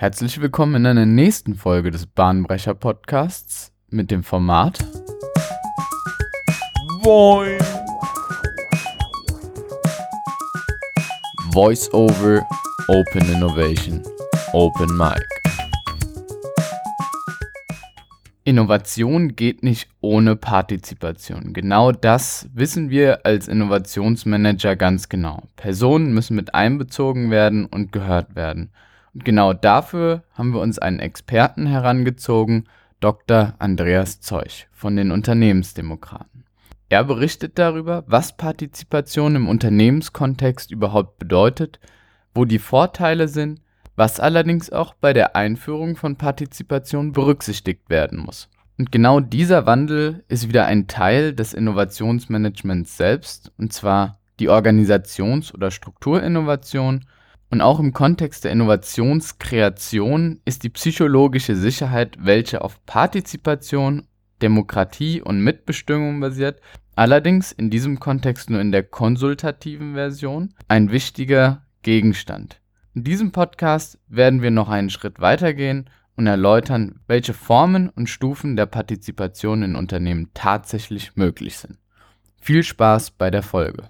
Herzlich 0.00 0.40
willkommen 0.40 0.76
in 0.76 0.86
einer 0.86 1.06
nächsten 1.06 1.56
Folge 1.56 1.90
des 1.90 2.06
Bahnbrecher 2.06 2.72
Podcasts 2.72 3.72
mit 3.90 4.12
dem 4.12 4.22
Format 4.22 4.78
Boing. 7.02 7.58
Voice 11.52 11.92
over 11.92 12.46
Open 12.86 13.28
Innovation 13.28 14.00
Open 14.52 14.96
Mic. 14.96 15.20
Innovation 18.44 19.34
geht 19.34 19.64
nicht 19.64 19.88
ohne 20.00 20.36
Partizipation. 20.36 21.52
Genau 21.52 21.90
das 21.90 22.48
wissen 22.54 22.90
wir 22.90 23.26
als 23.26 23.48
Innovationsmanager 23.48 24.76
ganz 24.76 25.08
genau. 25.08 25.42
Personen 25.56 26.14
müssen 26.14 26.36
mit 26.36 26.54
einbezogen 26.54 27.32
werden 27.32 27.66
und 27.66 27.90
gehört 27.90 28.36
werden. 28.36 28.70
Und 29.18 29.24
genau 29.24 29.52
dafür 29.52 30.22
haben 30.32 30.52
wir 30.54 30.60
uns 30.60 30.78
einen 30.78 31.00
Experten 31.00 31.66
herangezogen, 31.66 32.68
Dr. 33.00 33.54
Andreas 33.58 34.20
Zeuch 34.20 34.68
von 34.70 34.94
den 34.94 35.10
Unternehmensdemokraten. 35.10 36.44
Er 36.88 37.02
berichtet 37.02 37.58
darüber, 37.58 38.04
was 38.06 38.36
Partizipation 38.36 39.34
im 39.34 39.48
Unternehmenskontext 39.48 40.70
überhaupt 40.70 41.18
bedeutet, 41.18 41.80
wo 42.32 42.44
die 42.44 42.60
Vorteile 42.60 43.26
sind, 43.26 43.60
was 43.96 44.20
allerdings 44.20 44.70
auch 44.70 44.94
bei 44.94 45.12
der 45.12 45.34
Einführung 45.34 45.96
von 45.96 46.14
Partizipation 46.14 47.10
berücksichtigt 47.10 47.90
werden 47.90 48.20
muss. 48.20 48.48
Und 48.78 48.92
genau 48.92 49.18
dieser 49.18 49.66
Wandel 49.66 50.22
ist 50.28 50.46
wieder 50.46 50.66
ein 50.66 50.86
Teil 50.86 51.32
des 51.34 51.54
Innovationsmanagements 51.54 52.96
selbst, 52.96 53.50
und 53.58 53.72
zwar 53.72 54.20
die 54.38 54.48
Organisations- 54.48 55.52
oder 55.52 55.72
Strukturinnovation 55.72 57.04
und 57.50 57.60
auch 57.60 57.80
im 57.80 57.92
Kontext 57.92 58.44
der 58.44 58.52
Innovationskreation 58.52 60.40
ist 60.44 60.64
die 60.64 60.68
psychologische 60.68 61.56
Sicherheit, 61.56 62.16
welche 62.20 62.62
auf 62.62 62.84
Partizipation, 62.84 64.06
Demokratie 64.42 65.22
und 65.22 65.40
Mitbestimmung 65.40 66.20
basiert, 66.20 66.60
allerdings 66.94 67.52
in 67.52 67.70
diesem 67.70 68.00
Kontext 68.00 68.50
nur 68.50 68.60
in 68.60 68.70
der 68.70 68.82
konsultativen 68.82 69.94
Version, 69.94 70.54
ein 70.68 70.90
wichtiger 70.90 71.62
Gegenstand. 71.82 72.60
In 72.94 73.04
diesem 73.04 73.32
Podcast 73.32 73.98
werden 74.08 74.42
wir 74.42 74.50
noch 74.50 74.68
einen 74.68 74.90
Schritt 74.90 75.20
weitergehen 75.20 75.88
und 76.16 76.26
erläutern, 76.26 77.00
welche 77.06 77.32
Formen 77.32 77.88
und 77.88 78.08
Stufen 78.08 78.56
der 78.56 78.66
Partizipation 78.66 79.62
in 79.62 79.76
Unternehmen 79.76 80.30
tatsächlich 80.34 81.16
möglich 81.16 81.56
sind. 81.56 81.78
Viel 82.40 82.62
Spaß 82.62 83.12
bei 83.12 83.30
der 83.30 83.42
Folge. 83.42 83.88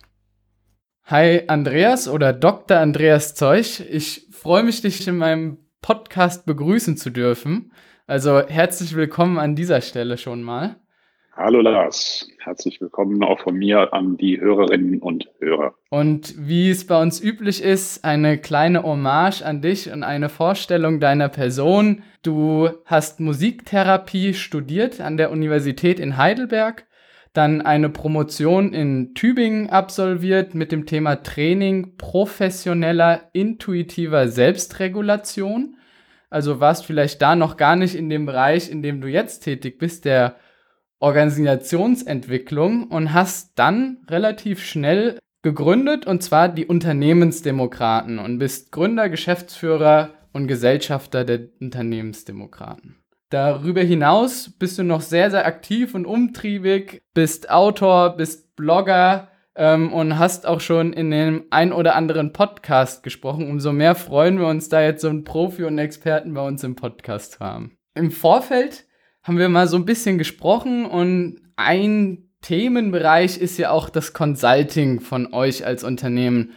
Hi 1.11 1.45
Andreas 1.47 2.07
oder 2.07 2.35
Dr. 2.35 2.77
Andreas 2.77 3.35
Zeuch. 3.35 3.81
Ich 3.91 4.27
freue 4.31 4.63
mich, 4.63 4.83
dich 4.83 5.09
in 5.09 5.17
meinem 5.17 5.57
Podcast 5.81 6.45
begrüßen 6.45 6.99
zu 6.99 7.09
dürfen. 7.09 7.73
Also 8.07 8.41
herzlich 8.41 8.95
willkommen 8.95 9.39
an 9.39 9.57
dieser 9.57 9.81
Stelle 9.81 10.19
schon 10.19 10.43
mal. 10.43 10.77
Hallo 11.35 11.63
Lars, 11.63 12.29
herzlich 12.41 12.83
willkommen 12.83 13.23
auch 13.25 13.41
von 13.41 13.57
mir 13.57 13.95
an 13.95 14.19
die 14.19 14.39
Hörerinnen 14.39 15.01
und 15.01 15.31
Hörer. 15.39 15.73
Und 15.89 16.35
wie 16.37 16.69
es 16.69 16.87
bei 16.87 17.01
uns 17.01 17.23
üblich 17.23 17.63
ist, 17.63 18.05
eine 18.05 18.37
kleine 18.37 18.83
Hommage 18.83 19.41
an 19.41 19.63
dich 19.63 19.91
und 19.91 20.03
eine 20.03 20.29
Vorstellung 20.29 21.01
deiner 21.01 21.31
Person. 21.31 22.03
Du 22.23 22.69
hast 22.85 23.19
Musiktherapie 23.19 24.35
studiert 24.35 25.01
an 25.01 25.17
der 25.17 25.31
Universität 25.31 26.01
in 26.01 26.19
Heidelberg 26.19 26.85
dann 27.33 27.61
eine 27.61 27.89
Promotion 27.89 28.73
in 28.73 29.15
Tübingen 29.15 29.71
absolviert 29.71 30.55
mit 30.55 30.73
dem 30.73 30.87
Thema 30.87 31.17
Training 31.17 31.97
professioneller 31.97 33.23
intuitiver 33.33 34.29
Selbstregulation. 34.29 35.77
Also 36.31 36.61
warst 36.61 36.87
vielleicht 36.87 37.23
da 37.23 37.37
noch 37.37 37.57
gar 37.57 37.77
nicht 37.77 37.95
in 37.95 38.11
dem 38.11 38.27
Bereich, 38.27 38.71
in 38.71 38.83
dem 38.83 39.01
du 39.01 39.09
jetzt 39.09 39.41
tätig 39.41 39.79
bist, 39.79 40.05
der 40.05 40.37
Organisationsentwicklung 41.01 42.89
und 42.89 43.13
hast 43.13 43.53
dann 43.59 43.99
relativ 44.11 44.65
schnell 44.65 45.19
gegründet 45.43 46.07
und 46.07 46.23
zwar 46.23 46.49
die 46.49 46.67
Unternehmensdemokraten 46.67 48.19
und 48.19 48.39
bist 48.39 48.73
Gründer, 48.73 49.09
Geschäftsführer 49.09 50.15
und 50.33 50.49
Gesellschafter 50.49 51.25
der 51.25 51.49
Unternehmensdemokraten. 51.61 52.97
Darüber 53.31 53.83
hinaus 53.83 54.51
bist 54.59 54.79
du 54.79 54.83
noch 54.83 55.03
sehr, 55.03 55.31
sehr 55.31 55.45
aktiv 55.45 55.95
und 55.95 56.07
umtriebig, 56.07 57.03
bist 57.13 57.51
Autor, 57.51 58.17
bist 58.17 58.57
Blogger 58.57 59.29
ähm, 59.55 59.93
und 59.93 60.19
hast 60.19 60.47
auch 60.47 60.61
schon 60.61 60.95
in 60.95 61.11
dem 61.11 61.45
ein 61.51 61.73
oder 61.73 61.95
anderen 61.95 62.33
Podcast 62.33 63.03
gesprochen. 63.03 63.51
Umso 63.51 63.73
mehr 63.73 63.95
freuen 63.95 64.39
wir 64.39 64.47
uns, 64.47 64.71
da 64.71 64.81
jetzt 64.81 65.03
so 65.03 65.09
einen 65.09 65.25
Profi 65.25 65.65
und 65.65 65.79
Experten 65.79 66.33
bei 66.33 66.47
uns 66.47 66.65
im 66.65 66.75
Podcast 66.75 67.33
zu 67.33 67.41
haben. 67.41 67.77
Im 67.95 68.11
Vorfeld 68.11 68.87
haben 69.23 69.37
wir 69.37 69.51
mal 69.51 69.69
so 69.69 69.77
ein 69.77 69.85
bisschen 69.85 70.17
gesprochen 70.17 70.87
und 70.87 71.43
ein 71.57 72.31
Themenbereich 72.41 73.37
ist 73.37 73.59
ja 73.59 73.71
auch 73.71 73.91
das 73.91 74.15
Consulting 74.15 75.01
von 75.01 75.35
euch 75.35 75.67
als 75.67 75.85
Unternehmen. 75.85 76.53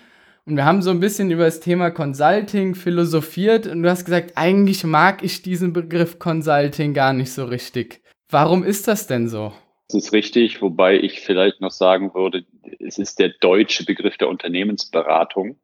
Und 0.45 0.55
wir 0.55 0.65
haben 0.65 0.81
so 0.81 0.89
ein 0.89 0.99
bisschen 0.99 1.29
über 1.29 1.45
das 1.45 1.59
Thema 1.59 1.91
Consulting 1.91 2.73
philosophiert 2.73 3.67
und 3.67 3.83
du 3.83 3.89
hast 3.89 4.05
gesagt, 4.05 4.33
eigentlich 4.35 4.83
mag 4.83 5.23
ich 5.23 5.43
diesen 5.43 5.71
Begriff 5.71 6.17
Consulting 6.17 6.93
gar 6.93 7.13
nicht 7.13 7.31
so 7.31 7.45
richtig. 7.45 8.01
Warum 8.29 8.63
ist 8.63 8.87
das 8.87 9.05
denn 9.05 9.29
so? 9.29 9.53
Das 9.87 10.05
ist 10.05 10.13
richtig, 10.13 10.61
wobei 10.61 10.95
ich 10.95 11.19
vielleicht 11.19 11.61
noch 11.61 11.71
sagen 11.71 12.13
würde, 12.13 12.45
es 12.79 12.97
ist 12.97 13.19
der 13.19 13.29
deutsche 13.39 13.85
Begriff 13.85 14.17
der 14.17 14.29
Unternehmensberatung. 14.29 15.57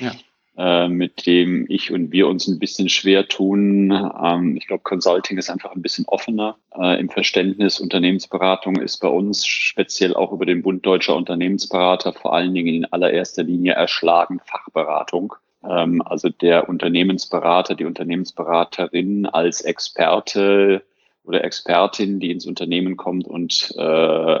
Ja. 0.00 0.12
Äh, 0.58 0.88
mit 0.88 1.26
dem 1.26 1.66
ich 1.68 1.92
und 1.92 2.12
wir 2.12 2.28
uns 2.28 2.48
ein 2.48 2.58
bisschen 2.58 2.88
schwer 2.88 3.28
tun. 3.28 3.90
Ähm, 3.90 4.56
ich 4.56 4.66
glaube, 4.66 4.84
Consulting 4.84 5.36
ist 5.36 5.50
einfach 5.50 5.72
ein 5.72 5.82
bisschen 5.82 6.06
offener 6.06 6.56
äh, 6.74 6.98
im 6.98 7.10
Verständnis. 7.10 7.78
Unternehmensberatung 7.78 8.76
ist 8.76 8.96
bei 9.02 9.08
uns 9.08 9.46
speziell 9.46 10.14
auch 10.14 10.32
über 10.32 10.46
den 10.46 10.62
Bund 10.62 10.86
Deutscher 10.86 11.14
Unternehmensberater 11.14 12.14
vor 12.14 12.32
allen 12.32 12.54
Dingen 12.54 12.74
in 12.74 12.84
allererster 12.86 13.42
Linie 13.42 13.74
erschlagen 13.74 14.40
Fachberatung. 14.46 15.34
Ähm, 15.62 16.00
also 16.00 16.30
der 16.30 16.70
Unternehmensberater, 16.70 17.74
die 17.74 17.84
Unternehmensberaterin 17.84 19.26
als 19.26 19.60
Experte 19.60 20.82
oder 21.24 21.44
Expertin, 21.44 22.18
die 22.18 22.30
ins 22.30 22.46
Unternehmen 22.46 22.96
kommt 22.96 23.26
und 23.28 23.74
äh, 23.76 23.82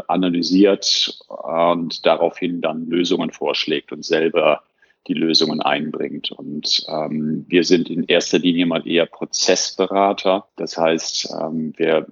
analysiert 0.08 1.18
und 1.28 2.06
daraufhin 2.06 2.62
dann 2.62 2.86
Lösungen 2.86 3.32
vorschlägt 3.32 3.92
und 3.92 4.02
selber 4.02 4.62
die 5.06 5.14
Lösungen 5.14 5.60
einbringt. 5.60 6.32
Und 6.32 6.84
ähm, 6.88 7.44
wir 7.48 7.64
sind 7.64 7.90
in 7.90 8.04
erster 8.04 8.38
Linie 8.38 8.66
mal 8.66 8.86
eher 8.86 9.06
Prozessberater. 9.06 10.46
Das 10.56 10.76
heißt, 10.76 11.34
ähm, 11.40 11.72
wir 11.76 12.06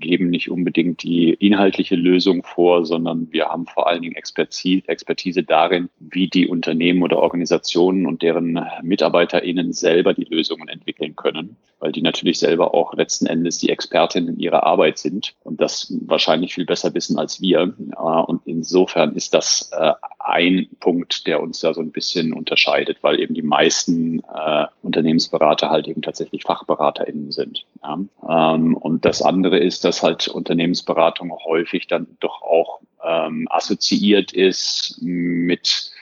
geben 0.00 0.30
nicht 0.30 0.50
unbedingt 0.50 1.02
die 1.02 1.34
inhaltliche 1.34 1.96
Lösung 1.96 2.42
vor, 2.42 2.84
sondern 2.84 3.28
wir 3.32 3.46
haben 3.46 3.66
vor 3.66 3.88
allen 3.88 4.02
Dingen 4.02 4.16
Expertise, 4.16 4.88
Expertise 4.88 5.42
darin, 5.42 5.88
wie 5.98 6.28
die 6.28 6.48
Unternehmen 6.48 7.02
oder 7.02 7.18
Organisationen 7.18 8.06
und 8.06 8.22
deren 8.22 8.60
MitarbeiterInnen 8.82 9.72
selber 9.72 10.14
die 10.14 10.24
Lösungen 10.24 10.68
entwickeln 10.68 11.16
können, 11.16 11.56
weil 11.80 11.92
die 11.92 12.02
natürlich 12.02 12.38
selber 12.38 12.74
auch 12.74 12.94
letzten 12.94 13.26
Endes 13.26 13.58
die 13.58 13.70
Expertinnen 13.70 14.38
ihrer 14.38 14.64
Arbeit 14.64 14.98
sind 14.98 15.34
und 15.44 15.60
das 15.60 15.92
wahrscheinlich 16.06 16.54
viel 16.54 16.66
besser 16.66 16.94
wissen 16.94 17.18
als 17.18 17.40
wir. 17.40 17.74
Äh, 17.96 18.00
und 18.00 18.42
insofern 18.46 19.14
ist 19.14 19.34
das 19.34 19.70
äh, 19.72 19.92
ein 20.28 20.68
Punkt, 20.80 21.26
der 21.26 21.40
uns 21.40 21.60
da 21.60 21.72
so 21.72 21.80
ein 21.80 21.90
bisschen 21.90 22.32
unterscheidet, 22.32 22.98
weil 23.02 23.18
eben 23.20 23.34
die 23.34 23.42
meisten 23.42 24.20
äh, 24.20 24.66
Unternehmensberater 24.82 25.70
halt 25.70 25.88
eben 25.88 26.02
tatsächlich 26.02 26.42
FachberaterInnen 26.42 27.32
sind. 27.32 27.64
Ja? 27.82 27.98
Ähm, 28.28 28.76
und 28.76 29.04
das 29.04 29.22
andere 29.22 29.58
ist, 29.58 29.84
dass 29.84 30.02
halt 30.02 30.28
Unternehmensberatung 30.28 31.32
häufig 31.44 31.86
dann 31.86 32.06
doch 32.20 32.42
auch 32.42 32.80
ähm, 33.04 33.46
assoziiert 33.50 34.32
ist 34.32 34.98
mit 35.00 35.92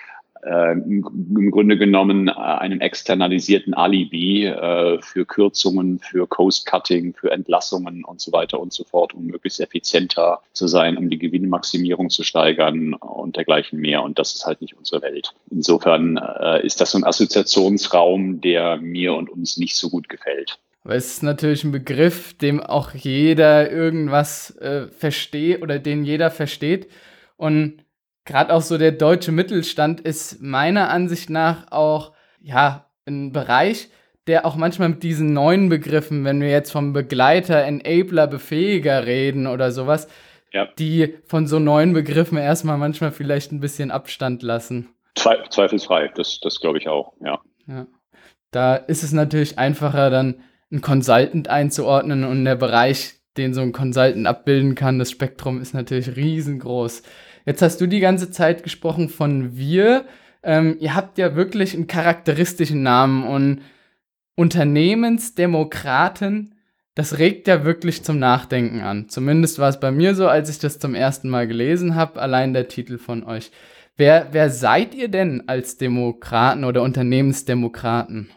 äh, 0.47 0.73
im 0.73 1.51
Grunde 1.51 1.77
genommen 1.77 2.29
äh, 2.29 2.33
einem 2.33 2.81
externalisierten 2.81 3.75
Alibi 3.75 4.47
äh, 4.47 5.01
für 5.03 5.27
Kürzungen, 5.27 5.99
für 5.99 6.27
Coast-Cutting, 6.27 7.15
für 7.15 7.33
Entlassungen 7.33 8.05
und 8.05 8.21
so 8.21 8.33
weiter 8.33 8.61
und 8.61 8.73
so 8.73 8.85
fort, 8.85 9.13
um 9.15 9.27
möglichst 9.27 9.61
effizienter 9.61 10.41
zu 10.53 10.69
sein, 10.69 10.97
um 10.97 11.11
die 11.11 11.19
Gewinnmaximierung 11.19 12.11
zu 12.11 12.23
steigern 12.23 12.95
und 12.95 13.37
dergleichen 13.37 13.81
mehr. 13.81 14.03
Und 14.03 14.19
das 14.19 14.35
ist 14.35 14.47
halt 14.47 14.61
nicht 14.61 14.77
unsere 14.77 15.03
Welt. 15.03 15.35
Insofern 15.51 16.17
äh, 16.17 16.65
ist 16.65 16.81
das 16.81 16.93
so 16.93 16.99
ein 16.99 17.05
Assoziationsraum, 17.05 18.41
der 18.41 18.77
mir 18.77 19.15
und 19.15 19.29
uns 19.29 19.57
nicht 19.57 19.75
so 19.75 19.91
gut 19.91 20.09
gefällt. 20.09 20.59
Aber 20.85 20.95
es 20.95 21.15
ist 21.15 21.23
natürlich 21.25 21.65
ein 21.65 21.73
Begriff, 21.73 22.35
dem 22.35 22.61
auch 22.61 22.95
jeder 22.95 23.73
irgendwas 23.73 24.57
versteht 24.97 25.61
oder 25.61 25.81
den 25.81 26.05
jeder 26.05 26.31
versteht. 26.31 26.87
Und 27.37 27.83
gerade 28.27 28.53
auch 28.53 28.61
so 28.61 28.77
der 28.77 28.93
deutsche 28.93 29.33
Mittelstand 29.33 30.01
ist 30.01 30.43
meiner 30.43 30.91
Ansicht 30.91 31.31
nach 31.31 31.71
auch, 31.73 32.13
ja, 32.41 32.91
ein 33.07 33.33
Bereich, 33.33 33.89
der 34.27 34.45
auch 34.45 34.57
manchmal 34.57 34.91
mit 34.91 35.03
diesen 35.03 35.33
neuen 35.33 35.69
Begriffen, 35.69 36.25
wenn 36.25 36.41
wir 36.41 36.51
jetzt 36.51 36.73
vom 36.73 36.93
Begleiter, 36.93 37.63
Enabler, 37.63 38.27
Befähiger 38.27 39.07
reden 39.07 39.47
oder 39.47 39.71
sowas, 39.71 40.09
ja. 40.53 40.67
die 40.79 41.15
von 41.27 41.47
so 41.47 41.59
neuen 41.61 41.93
Begriffen 41.93 42.37
erstmal 42.37 42.77
manchmal 42.77 43.13
vielleicht 43.13 43.53
ein 43.53 43.61
bisschen 43.61 43.91
Abstand 43.91 44.43
lassen. 44.43 44.89
Zweifelsfrei, 45.15 46.11
das, 46.15 46.41
das 46.41 46.61
glaube 46.61 46.79
ich 46.79 46.89
auch, 46.89 47.15
ja. 47.25 47.41
ja. 47.69 47.87
Da 48.51 48.77
ist 48.77 49.03
es 49.03 49.13
natürlich 49.13 49.59
einfacher, 49.59 50.11
dann 50.11 50.43
einen 50.71 50.81
Consultant 50.81 51.49
einzuordnen 51.49 52.25
und 52.25 52.45
der 52.45 52.57
Bereich, 52.57 53.15
den 53.37 53.55
so 53.55 53.61
ein 53.61 53.73
Consultant 53.73 54.27
abbilden 54.27 54.75
kann, 54.75 54.99
das 54.99 55.11
Spektrum 55.11 55.61
ist 55.61 55.75
natürlich 55.75 56.17
riesengroß. 56.17 57.03
Jetzt 57.47 57.63
hast 57.63 57.81
du 57.81 57.87
die 57.87 58.01
ganze 58.01 58.31
Zeit 58.31 58.63
gesprochen 58.63 59.09
von 59.09 59.57
wir. 59.57 60.05
Ähm, 60.43 60.77
ihr 60.81 60.95
habt 60.95 61.17
ja 61.17 61.37
wirklich 61.37 61.75
einen 61.75 61.87
charakteristischen 61.87 62.83
Namen 62.83 63.25
und 63.25 63.63
Unternehmensdemokraten, 64.35 66.55
das 66.95 67.19
regt 67.19 67.49
ja 67.49 67.65
wirklich 67.65 68.05
zum 68.05 68.19
Nachdenken 68.19 68.81
an. 68.81 69.09
Zumindest 69.09 69.59
war 69.59 69.69
es 69.69 69.81
bei 69.81 69.91
mir 69.91 70.15
so, 70.15 70.29
als 70.29 70.49
ich 70.49 70.59
das 70.59 70.79
zum 70.79 70.95
ersten 70.95 71.29
Mal 71.29 71.47
gelesen 71.47 71.95
habe, 71.95 72.21
allein 72.21 72.53
der 72.53 72.69
Titel 72.69 72.99
von 72.99 73.25
euch. 73.25 73.51
Wer, 73.97 74.29
wer 74.33 74.51
seid 74.51 74.95
ihr 74.95 75.09
denn 75.09 75.45
als 75.47 75.79
Demokraten 75.79 76.65
oder 76.65 76.83
Unternehmensdemokraten? 76.83 78.31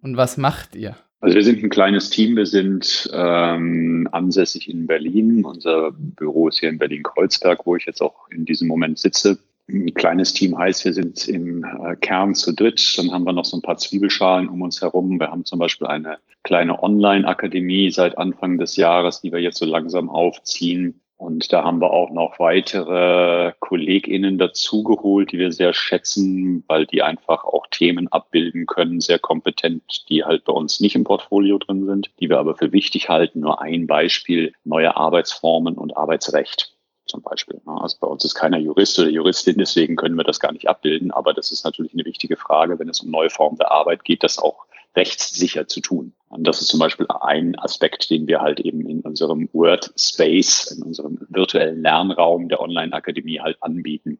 Und 0.00 0.16
was 0.16 0.36
macht 0.36 0.74
ihr? 0.74 0.96
Also 1.20 1.34
wir 1.34 1.42
sind 1.42 1.62
ein 1.62 1.70
kleines 1.70 2.10
Team. 2.10 2.36
Wir 2.36 2.46
sind 2.46 3.10
ähm, 3.12 4.08
ansässig 4.12 4.68
in 4.68 4.86
Berlin. 4.86 5.44
Unser 5.44 5.90
Büro 5.92 6.48
ist 6.48 6.60
hier 6.60 6.68
in 6.68 6.78
Berlin-Kreuzberg, 6.78 7.66
wo 7.66 7.74
ich 7.74 7.86
jetzt 7.86 8.00
auch 8.00 8.28
in 8.30 8.44
diesem 8.44 8.68
Moment 8.68 8.98
sitze. 8.98 9.38
Ein 9.68 9.92
kleines 9.92 10.32
Team 10.32 10.56
heißt, 10.56 10.84
wir 10.84 10.94
sind 10.94 11.28
im 11.28 11.64
äh, 11.64 11.96
Kern 11.96 12.34
zu 12.34 12.52
dritt. 12.52 12.94
Dann 12.96 13.10
haben 13.10 13.24
wir 13.24 13.32
noch 13.32 13.44
so 13.44 13.56
ein 13.56 13.62
paar 13.62 13.76
Zwiebelschalen 13.76 14.48
um 14.48 14.62
uns 14.62 14.80
herum. 14.80 15.18
Wir 15.18 15.30
haben 15.30 15.44
zum 15.44 15.58
Beispiel 15.58 15.88
eine 15.88 16.18
kleine 16.44 16.82
Online-Akademie 16.82 17.90
seit 17.90 18.16
Anfang 18.16 18.56
des 18.56 18.76
Jahres, 18.76 19.20
die 19.20 19.32
wir 19.32 19.40
jetzt 19.40 19.58
so 19.58 19.66
langsam 19.66 20.08
aufziehen. 20.08 21.00
Und 21.18 21.52
da 21.52 21.64
haben 21.64 21.80
wir 21.80 21.90
auch 21.90 22.10
noch 22.10 22.38
weitere 22.38 23.52
KollegInnen 23.58 24.38
dazugeholt, 24.38 25.32
die 25.32 25.38
wir 25.38 25.50
sehr 25.50 25.74
schätzen, 25.74 26.62
weil 26.68 26.86
die 26.86 27.02
einfach 27.02 27.44
auch 27.44 27.66
Themen 27.72 28.06
abbilden 28.06 28.66
können, 28.66 29.00
sehr 29.00 29.18
kompetent, 29.18 30.08
die 30.08 30.24
halt 30.24 30.44
bei 30.44 30.52
uns 30.52 30.78
nicht 30.78 30.94
im 30.94 31.02
Portfolio 31.02 31.58
drin 31.58 31.86
sind, 31.86 32.10
die 32.20 32.28
wir 32.28 32.38
aber 32.38 32.54
für 32.54 32.72
wichtig 32.72 33.08
halten. 33.08 33.40
Nur 33.40 33.60
ein 33.60 33.88
Beispiel, 33.88 34.52
neue 34.62 34.96
Arbeitsformen 34.96 35.76
und 35.76 35.96
Arbeitsrecht 35.96 36.72
zum 37.04 37.22
Beispiel. 37.22 37.60
Also 37.66 37.96
bei 38.00 38.06
uns 38.06 38.24
ist 38.24 38.36
keiner 38.36 38.58
Jurist 38.58 38.96
oder 39.00 39.08
Juristin, 39.08 39.58
deswegen 39.58 39.96
können 39.96 40.14
wir 40.14 40.24
das 40.24 40.38
gar 40.38 40.52
nicht 40.52 40.68
abbilden. 40.68 41.10
Aber 41.10 41.34
das 41.34 41.50
ist 41.50 41.64
natürlich 41.64 41.94
eine 41.94 42.04
wichtige 42.04 42.36
Frage, 42.36 42.78
wenn 42.78 42.88
es 42.88 43.00
um 43.00 43.10
neue 43.10 43.30
Formen 43.30 43.58
der 43.58 43.72
Arbeit 43.72 44.04
geht, 44.04 44.22
das 44.22 44.38
auch 44.38 44.66
rechtssicher 44.94 45.66
zu 45.66 45.80
tun. 45.80 46.14
Und 46.30 46.46
das 46.46 46.60
ist 46.60 46.68
zum 46.68 46.78
Beispiel 46.78 47.06
ein 47.20 47.58
Aspekt, 47.58 48.10
den 48.10 48.26
wir 48.26 48.40
halt 48.40 48.60
eben 48.60 48.86
in 48.86 49.00
unserem 49.00 49.48
Word 49.52 49.90
Space, 49.96 50.70
in 50.70 50.82
unserem 50.82 51.18
virtuellen 51.28 51.80
Lernraum 51.82 52.48
der 52.48 52.60
Online-Akademie 52.60 53.40
halt 53.40 53.56
anbieten. 53.62 54.18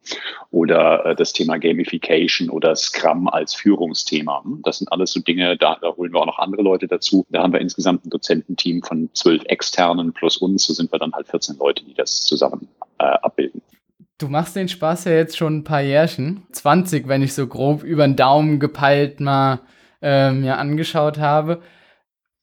Oder 0.51 1.05
äh, 1.05 1.15
das 1.15 1.35
Thema 1.35 1.59
Gamification 1.59 2.49
oder 2.49 2.75
Scrum 2.77 3.29
als 3.29 3.55
Führungsthema. 3.55 4.43
Das 4.65 4.79
sind 4.79 4.91
alles 4.91 5.13
so 5.13 5.21
Dinge, 5.21 5.57
da, 5.59 5.77
da 5.81 5.95
holen 5.97 6.13
wir 6.13 6.21
auch 6.21 6.27
noch 6.27 6.39
andere 6.39 6.63
Leute 6.63 6.89
dazu. 6.89 7.27
Da 7.31 7.43
haben 7.43 7.53
wir 7.53 7.61
insgesamt 7.61 8.07
ein 8.07 8.11
Dozententeam 8.11 8.83
von 8.83 9.11
zwölf 9.13 9.43
Externen 9.45 10.15
plus 10.15 10.39
uns. 10.39 10.67
So 10.67 10.73
sind 10.73 10.91
wir 10.91 10.99
dann 10.99 11.13
halt 11.13 11.29
14 11.29 11.59
Leute, 11.59 11.85
die 11.85 11.95
das 11.95 12.23
zusammen 12.23 12.69
äh, 12.99 13.05
abbilden. 13.05 13.61
Du 14.17 14.29
machst 14.29 14.57
den 14.57 14.69
Spaß 14.69 15.05
ja 15.05 15.13
jetzt 15.13 15.37
schon 15.37 15.59
ein 15.59 15.65
paar 15.65 15.83
Jährchen. 15.83 16.43
20, 16.53 17.07
wenn 17.07 17.23
ich 17.23 17.35
so 17.35 17.47
grob 17.47 17.85
über 17.85 18.05
den 18.05 18.17
Daumen 18.17 18.59
gepeilt 18.59 19.21
mal 19.21 19.61
äh, 20.03 20.33
mir 20.33 20.59
angeschaut 20.59 21.19
habe. 21.19 21.61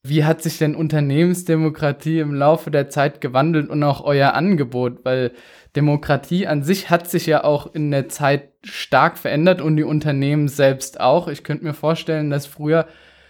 Wie 0.08 0.24
hat 0.24 0.42
sich 0.42 0.58
denn 0.58 0.74
Unternehmensdemokratie 0.74 2.20
im 2.20 2.34
Laufe 2.34 2.70
der 2.70 2.88
Zeit 2.88 3.20
gewandelt 3.20 3.68
und 3.68 3.82
auch 3.82 4.04
euer 4.04 4.34
Angebot? 4.34 5.04
Weil 5.04 5.32
Demokratie 5.74 6.46
an 6.46 6.62
sich 6.62 6.90
hat 6.90 7.10
sich 7.10 7.26
ja 7.26 7.44
auch 7.44 7.74
in 7.74 7.90
der 7.90 8.08
Zeit 8.08 8.50
stark 8.64 9.18
verändert 9.18 9.60
und 9.60 9.76
die 9.76 9.84
Unternehmen 9.84 10.48
selbst 10.48 11.00
auch. 11.00 11.28
Ich 11.28 11.44
könnte 11.44 11.64
mir 11.64 11.74
vorstellen, 11.74 12.30
dass 12.30 12.46
früher 12.46 12.86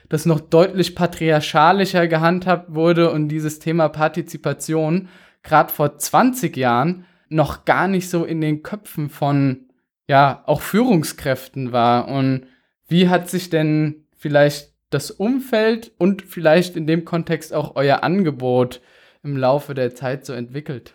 das 0.09 0.27
noch 0.27 0.41
deutlich 0.41 0.95
patriarchalischer 0.95 2.07
gehandhabt 2.07 2.75
wurde 2.75 3.11
und 3.11 3.29
dieses 3.29 3.59
Thema 3.59 3.89
Partizipation 3.89 5.09
gerade 5.43 5.73
vor 5.73 5.99
20 5.99 6.57
Jahren 6.57 7.07
noch 7.29 7.65
gar 7.65 7.89
nicht 7.89 8.09
so 8.09 8.25
in 8.25 8.41
den 8.41 8.63
Köpfen 8.63 9.09
von 9.09 9.67
ja 10.09 10.43
auch 10.47 10.61
Führungskräften 10.61 11.73
war. 11.73 12.09
Und 12.09 12.47
wie 12.87 13.09
hat 13.09 13.29
sich 13.29 13.51
denn 13.51 14.07
vielleicht 14.17 14.76
das 14.97 15.11
Umfeld 15.11 15.93
und 15.99 16.23
vielleicht 16.23 16.75
in 16.75 16.87
dem 16.87 17.05
Kontext 17.05 17.53
auch 17.53 17.77
euer 17.77 18.03
Angebot 18.03 18.81
im 19.23 19.37
Laufe 19.37 19.75
der 19.75 19.95
Zeit 19.95 20.25
so 20.25 20.33
entwickelt? 20.33 20.95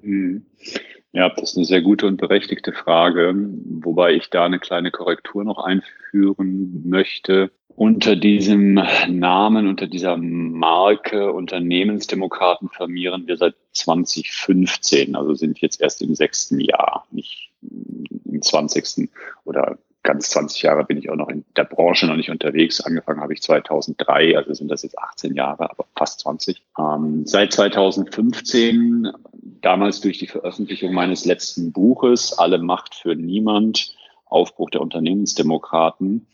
Mhm. 0.00 0.46
Ja, 1.10 1.28
das 1.30 1.50
ist 1.50 1.56
eine 1.56 1.66
sehr 1.66 1.82
gute 1.82 2.06
und 2.06 2.18
berechtigte 2.18 2.72
Frage, 2.72 3.34
wobei 3.34 4.12
ich 4.12 4.30
da 4.30 4.44
eine 4.44 4.60
kleine 4.60 4.92
Korrektur 4.92 5.42
noch 5.42 5.58
einführen 5.58 6.88
möchte. 6.88 7.50
Unter 7.68 8.14
diesem 8.14 8.74
Namen, 9.08 9.66
unter 9.66 9.88
dieser 9.88 10.16
Marke 10.16 11.32
Unternehmensdemokraten 11.32 12.68
firmieren 12.68 13.26
wir 13.26 13.36
seit 13.36 13.56
2015, 13.72 15.16
also 15.16 15.34
sind 15.34 15.60
jetzt 15.60 15.80
erst 15.80 16.00
im 16.00 16.14
sechsten 16.14 16.60
Jahr, 16.60 17.08
nicht 17.10 17.50
im 18.24 18.40
zwanzigsten 18.40 19.10
oder 19.44 19.78
ganz 20.06 20.30
20 20.30 20.62
Jahre 20.62 20.84
bin 20.84 20.96
ich 20.96 21.10
auch 21.10 21.16
noch 21.16 21.28
in 21.28 21.44
der 21.56 21.64
Branche 21.64 22.06
noch 22.06 22.16
nicht 22.16 22.30
unterwegs. 22.30 22.80
Angefangen 22.80 23.20
habe 23.20 23.34
ich 23.34 23.42
2003, 23.42 24.38
also 24.38 24.54
sind 24.54 24.70
das 24.70 24.82
jetzt 24.82 24.98
18 24.98 25.34
Jahre, 25.34 25.68
aber 25.68 25.84
fast 25.94 26.20
20. 26.20 26.62
Ähm, 26.78 27.26
seit 27.26 27.52
2015, 27.52 29.08
damals 29.60 30.00
durch 30.00 30.18
die 30.18 30.28
Veröffentlichung 30.28 30.94
meines 30.94 31.26
letzten 31.26 31.72
Buches, 31.72 32.32
Alle 32.38 32.58
Macht 32.58 32.94
für 32.94 33.14
Niemand, 33.14 33.94
Aufbruch 34.24 34.70
der 34.70 34.80
Unternehmensdemokraten, 34.80 36.26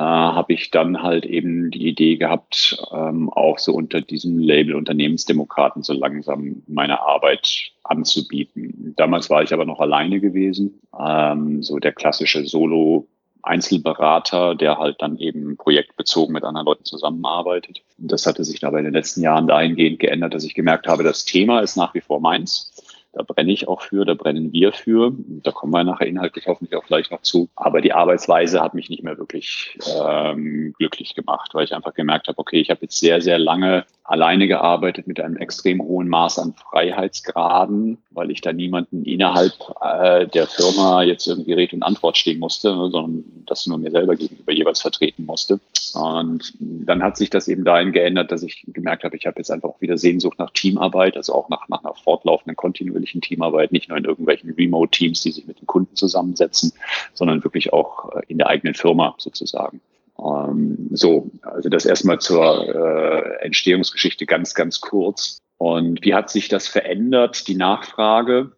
äh, 0.00 0.02
habe 0.02 0.54
ich 0.54 0.70
dann 0.70 1.02
halt 1.02 1.26
eben 1.26 1.70
die 1.70 1.86
Idee 1.86 2.16
gehabt, 2.16 2.82
ähm, 2.90 3.28
auch 3.28 3.58
so 3.58 3.74
unter 3.74 4.00
diesem 4.00 4.38
Label 4.38 4.74
Unternehmensdemokraten 4.74 5.82
so 5.82 5.92
langsam 5.92 6.62
meine 6.66 7.02
Arbeit 7.02 7.72
anzubieten. 7.84 8.94
Damals 8.96 9.28
war 9.28 9.42
ich 9.42 9.52
aber 9.52 9.66
noch 9.66 9.78
alleine 9.78 10.18
gewesen, 10.20 10.80
ähm, 10.98 11.62
so 11.62 11.78
der 11.78 11.92
klassische 11.92 12.46
Solo 12.46 13.08
Einzelberater, 13.42 14.54
der 14.54 14.78
halt 14.78 15.02
dann 15.02 15.18
eben 15.18 15.58
projektbezogen 15.58 16.32
mit 16.32 16.44
anderen 16.44 16.64
Leuten 16.64 16.86
zusammenarbeitet. 16.86 17.82
Das 17.98 18.24
hatte 18.26 18.44
sich 18.44 18.64
aber 18.64 18.78
in 18.78 18.84
den 18.84 18.94
letzten 18.94 19.20
Jahren 19.20 19.46
dahingehend 19.46 19.98
geändert, 19.98 20.32
dass 20.32 20.44
ich 20.44 20.54
gemerkt 20.54 20.86
habe, 20.88 21.02
das 21.02 21.26
Thema 21.26 21.60
ist 21.60 21.76
nach 21.76 21.92
wie 21.92 22.00
vor 22.00 22.20
meins. 22.20 22.72
Da 23.12 23.22
brenne 23.22 23.50
ich 23.50 23.66
auch 23.66 23.80
für, 23.80 24.04
da 24.04 24.14
brennen 24.14 24.52
wir 24.52 24.72
für. 24.72 25.12
Da 25.42 25.50
kommen 25.50 25.72
wir 25.72 25.82
nachher 25.82 26.06
inhaltlich 26.06 26.46
hoffentlich 26.46 26.76
auch 26.76 26.86
gleich 26.86 27.10
noch 27.10 27.22
zu. 27.22 27.48
Aber 27.56 27.80
die 27.80 27.92
Arbeitsweise 27.92 28.60
hat 28.60 28.74
mich 28.74 28.88
nicht 28.88 29.02
mehr 29.02 29.18
wirklich 29.18 29.76
ähm, 30.00 30.74
glücklich 30.78 31.14
gemacht, 31.14 31.50
weil 31.54 31.64
ich 31.64 31.74
einfach 31.74 31.94
gemerkt 31.94 32.28
habe, 32.28 32.38
okay, 32.38 32.60
ich 32.60 32.70
habe 32.70 32.82
jetzt 32.82 33.00
sehr, 33.00 33.20
sehr 33.20 33.38
lange 33.38 33.84
alleine 34.10 34.48
gearbeitet 34.48 35.06
mit 35.06 35.20
einem 35.20 35.36
extrem 35.36 35.80
hohen 35.80 36.08
Maß 36.08 36.40
an 36.40 36.54
Freiheitsgraden, 36.54 37.98
weil 38.10 38.32
ich 38.32 38.40
da 38.40 38.52
niemanden 38.52 39.04
innerhalb 39.04 39.52
äh, 39.80 40.26
der 40.26 40.48
Firma 40.48 41.04
jetzt 41.04 41.28
irgendwie 41.28 41.52
Rede 41.52 41.76
und 41.76 41.84
Antwort 41.84 42.16
stehen 42.16 42.40
musste, 42.40 42.70
sondern 42.70 43.24
das 43.46 43.68
nur 43.68 43.78
mir 43.78 43.92
selber 43.92 44.16
gegenüber 44.16 44.52
jeweils 44.52 44.80
vertreten 44.80 45.26
musste. 45.26 45.60
Und 45.94 46.52
dann 46.58 47.04
hat 47.04 47.16
sich 47.16 47.30
das 47.30 47.46
eben 47.46 47.64
dahin 47.64 47.92
geändert, 47.92 48.32
dass 48.32 48.42
ich 48.42 48.64
gemerkt 48.66 49.04
habe, 49.04 49.16
ich 49.16 49.26
habe 49.26 49.38
jetzt 49.38 49.50
einfach 49.50 49.68
auch 49.68 49.80
wieder 49.80 49.96
Sehnsucht 49.96 50.40
nach 50.40 50.50
Teamarbeit, 50.50 51.16
also 51.16 51.32
auch 51.34 51.48
nach, 51.48 51.68
nach 51.68 51.84
einer 51.84 51.94
fortlaufenden, 51.94 52.56
kontinuierlichen 53.00 53.20
Teamarbeit, 53.20 53.72
nicht 53.72 53.88
nur 53.88 53.98
in 53.98 54.04
irgendwelchen 54.04 54.50
Remote-Teams, 54.50 55.20
die 55.22 55.32
sich 55.32 55.46
mit 55.46 55.60
den 55.60 55.66
Kunden 55.66 55.96
zusammensetzen, 55.96 56.72
sondern 57.14 57.44
wirklich 57.44 57.72
auch 57.72 58.12
äh, 58.14 58.22
in 58.28 58.38
der 58.38 58.48
eigenen 58.48 58.74
Firma 58.74 59.14
sozusagen. 59.18 59.80
Ähm, 60.18 60.88
so, 60.92 61.30
also 61.42 61.68
das 61.68 61.86
erstmal 61.86 62.20
zur 62.20 62.68
äh, 62.68 63.44
Entstehungsgeschichte 63.44 64.26
ganz, 64.26 64.54
ganz 64.54 64.80
kurz. 64.80 65.38
Und 65.58 66.04
wie 66.04 66.14
hat 66.14 66.30
sich 66.30 66.48
das 66.48 66.68
verändert, 66.68 67.48
die 67.48 67.56
Nachfrage? 67.56 68.52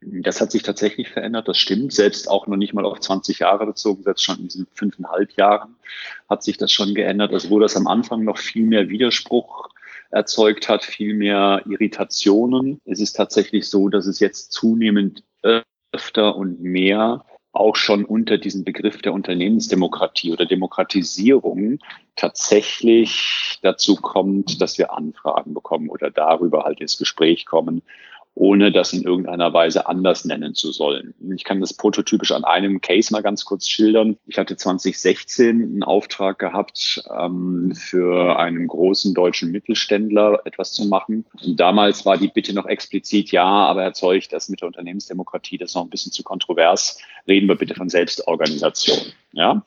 Das 0.00 0.40
hat 0.40 0.52
sich 0.52 0.62
tatsächlich 0.62 1.08
verändert, 1.08 1.48
das 1.48 1.58
stimmt. 1.58 1.92
Selbst 1.92 2.30
auch 2.30 2.46
noch 2.46 2.56
nicht 2.56 2.72
mal 2.72 2.84
auf 2.84 3.00
20 3.00 3.40
Jahre 3.40 3.66
bezogen, 3.66 4.02
selbst 4.02 4.24
schon 4.24 4.38
in 4.38 4.44
diesen 4.44 4.66
fünfeinhalb 4.72 5.32
Jahren 5.36 5.76
hat 6.28 6.42
sich 6.42 6.56
das 6.56 6.70
schon 6.70 6.94
geändert. 6.94 7.32
Also 7.32 7.50
wo 7.50 7.58
das 7.58 7.76
am 7.76 7.86
Anfang 7.86 8.22
noch 8.22 8.38
viel 8.38 8.64
mehr 8.64 8.88
Widerspruch 8.88 9.68
erzeugt 10.10 10.68
hat, 10.68 10.84
viel 10.84 11.14
mehr 11.14 11.62
Irritationen. 11.68 12.80
Es 12.84 13.00
ist 13.00 13.14
tatsächlich 13.14 13.68
so, 13.68 13.88
dass 13.88 14.06
es 14.06 14.20
jetzt 14.20 14.52
zunehmend 14.52 15.24
öfter 15.92 16.36
und 16.36 16.60
mehr 16.60 17.24
auch 17.52 17.76
schon 17.76 18.04
unter 18.04 18.38
diesem 18.38 18.64
Begriff 18.64 19.02
der 19.02 19.12
Unternehmensdemokratie 19.12 20.32
oder 20.32 20.46
Demokratisierung 20.46 21.78
tatsächlich 22.14 23.58
dazu 23.62 23.96
kommt, 23.96 24.60
dass 24.60 24.78
wir 24.78 24.92
Anfragen 24.92 25.54
bekommen 25.54 25.88
oder 25.88 26.10
darüber 26.10 26.64
halt 26.64 26.80
ins 26.80 26.98
Gespräch 26.98 27.46
kommen 27.46 27.82
ohne 28.38 28.70
das 28.70 28.92
in 28.92 29.02
irgendeiner 29.02 29.52
Weise 29.52 29.88
anders 29.88 30.24
nennen 30.24 30.54
zu 30.54 30.70
sollen. 30.70 31.12
Ich 31.34 31.42
kann 31.42 31.60
das 31.60 31.74
prototypisch 31.74 32.30
an 32.30 32.44
einem 32.44 32.80
Case 32.80 33.12
mal 33.12 33.20
ganz 33.20 33.44
kurz 33.44 33.68
schildern. 33.68 34.16
Ich 34.26 34.38
hatte 34.38 34.56
2016 34.56 35.60
einen 35.60 35.82
Auftrag 35.82 36.38
gehabt, 36.38 37.02
ähm, 37.18 37.74
für 37.74 38.38
einen 38.38 38.68
großen 38.68 39.12
deutschen 39.12 39.50
Mittelständler 39.50 40.40
etwas 40.44 40.72
zu 40.72 40.86
machen. 40.86 41.24
Und 41.44 41.58
damals 41.58 42.06
war 42.06 42.16
die 42.16 42.28
Bitte 42.28 42.54
noch 42.54 42.66
explizit, 42.66 43.32
ja, 43.32 43.44
aber 43.44 43.82
Herr 43.82 43.94
Zeug, 43.94 44.28
das 44.28 44.48
mit 44.48 44.60
der 44.60 44.68
Unternehmensdemokratie, 44.68 45.58
das 45.58 45.70
ist 45.70 45.74
noch 45.74 45.82
ein 45.82 45.90
bisschen 45.90 46.12
zu 46.12 46.22
kontrovers. 46.22 46.98
Reden 47.26 47.48
wir 47.48 47.56
bitte 47.56 47.74
von 47.74 47.88
Selbstorganisation. 47.88 48.98
Ja. 49.32 49.64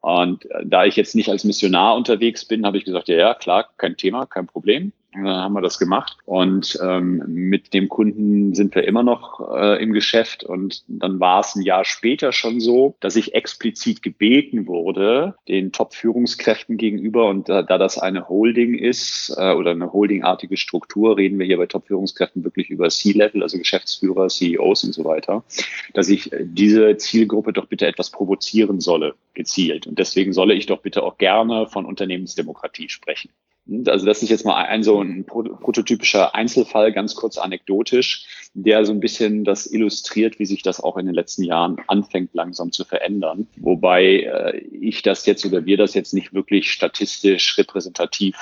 Und 0.00 0.48
äh, 0.52 0.64
da 0.64 0.84
ich 0.84 0.94
jetzt 0.94 1.16
nicht 1.16 1.30
als 1.30 1.42
Missionar 1.42 1.96
unterwegs 1.96 2.44
bin, 2.44 2.64
habe 2.64 2.78
ich 2.78 2.84
gesagt, 2.84 3.08
ja, 3.08 3.16
ja, 3.16 3.34
klar, 3.34 3.68
kein 3.76 3.96
Thema, 3.96 4.26
kein 4.26 4.46
Problem. 4.46 4.92
Dann 5.14 5.26
haben 5.26 5.54
wir 5.54 5.60
das 5.60 5.78
gemacht 5.78 6.16
und 6.24 6.78
ähm, 6.82 7.22
mit 7.26 7.72
dem 7.72 7.88
Kunden 7.88 8.54
sind 8.54 8.74
wir 8.74 8.84
immer 8.84 9.02
noch 9.02 9.54
äh, 9.54 9.82
im 9.82 9.92
Geschäft 9.92 10.44
und 10.44 10.84
dann 10.88 11.20
war 11.20 11.40
es 11.40 11.54
ein 11.54 11.62
Jahr 11.62 11.84
später 11.84 12.32
schon 12.32 12.60
so, 12.60 12.96
dass 13.00 13.16
ich 13.16 13.34
explizit 13.34 14.02
gebeten 14.02 14.66
wurde, 14.66 15.36
den 15.48 15.72
Top-Führungskräften 15.72 16.76
gegenüber 16.76 17.28
und 17.28 17.48
da, 17.48 17.62
da 17.62 17.78
das 17.78 17.98
eine 17.98 18.28
Holding 18.28 18.74
ist 18.74 19.34
äh, 19.36 19.52
oder 19.52 19.70
eine 19.70 19.92
holdingartige 19.92 20.56
Struktur, 20.56 21.16
reden 21.16 21.38
wir 21.38 21.46
hier 21.46 21.58
bei 21.58 21.66
Top-Führungskräften 21.66 22.44
wirklich 22.44 22.70
über 22.70 22.88
C-Level, 22.88 23.42
also 23.42 23.58
Geschäftsführer, 23.58 24.28
CEOs 24.28 24.84
und 24.84 24.92
so 24.94 25.04
weiter, 25.04 25.44
dass 25.92 26.08
ich 26.08 26.30
diese 26.40 26.96
Zielgruppe 26.96 27.52
doch 27.52 27.66
bitte 27.66 27.86
etwas 27.86 28.10
provozieren 28.10 28.80
solle, 28.80 29.14
gezielt. 29.34 29.86
Und 29.86 29.98
deswegen 29.98 30.32
solle 30.32 30.54
ich 30.54 30.66
doch 30.66 30.80
bitte 30.80 31.02
auch 31.02 31.18
gerne 31.18 31.66
von 31.68 31.84
Unternehmensdemokratie 31.84 32.88
sprechen. 32.88 33.30
Also 33.86 34.04
das 34.04 34.22
ist 34.22 34.28
jetzt 34.28 34.44
mal 34.44 34.62
ein 34.62 34.82
so 34.82 35.00
ein 35.00 35.24
prototypischer 35.24 36.34
Einzelfall, 36.34 36.92
ganz 36.92 37.14
kurz 37.14 37.38
anekdotisch, 37.38 38.26
der 38.52 38.84
so 38.84 38.92
ein 38.92 39.00
bisschen 39.00 39.44
das 39.44 39.66
illustriert, 39.66 40.38
wie 40.38 40.44
sich 40.44 40.62
das 40.62 40.82
auch 40.82 40.98
in 40.98 41.06
den 41.06 41.14
letzten 41.14 41.44
Jahren 41.44 41.78
anfängt 41.86 42.34
langsam 42.34 42.72
zu 42.72 42.84
verändern. 42.84 43.46
Wobei 43.56 44.20
äh, 44.20 44.58
ich 44.58 45.00
das 45.02 45.24
jetzt 45.24 45.46
oder 45.46 45.64
wir 45.64 45.78
das 45.78 45.94
jetzt 45.94 46.12
nicht 46.12 46.34
wirklich 46.34 46.72
statistisch 46.72 47.56
repräsentativ 47.56 48.36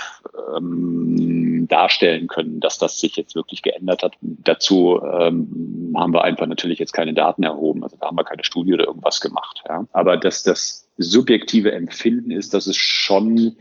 ähm, 0.57 1.67
darstellen 1.69 2.27
können, 2.27 2.59
dass 2.59 2.79
das 2.79 2.99
sich 2.99 3.15
jetzt 3.15 3.37
wirklich 3.37 3.63
geändert 3.63 4.03
hat. 4.03 4.17
Dazu 4.21 5.01
ähm, 5.03 5.95
haben 5.97 6.13
wir 6.13 6.25
einfach 6.25 6.47
natürlich 6.47 6.81
jetzt 6.81 6.93
keine 6.93 7.15
Daten 7.15 7.45
erhoben, 7.45 7.85
also 7.85 7.97
da 7.97 8.07
haben 8.07 8.17
wir 8.17 8.25
keine 8.25 8.43
Studie 8.43 8.75
oder 8.75 8.87
irgendwas 8.87 9.21
gemacht. 9.21 9.63
Ja. 9.69 9.87
Aber 9.93 10.17
dass 10.17 10.43
das 10.43 10.89
subjektive 10.99 11.73
Empfinden 11.73 12.33
ist, 12.33 12.55
dass 12.55 12.67
es 12.67 12.77
schon 12.77 13.57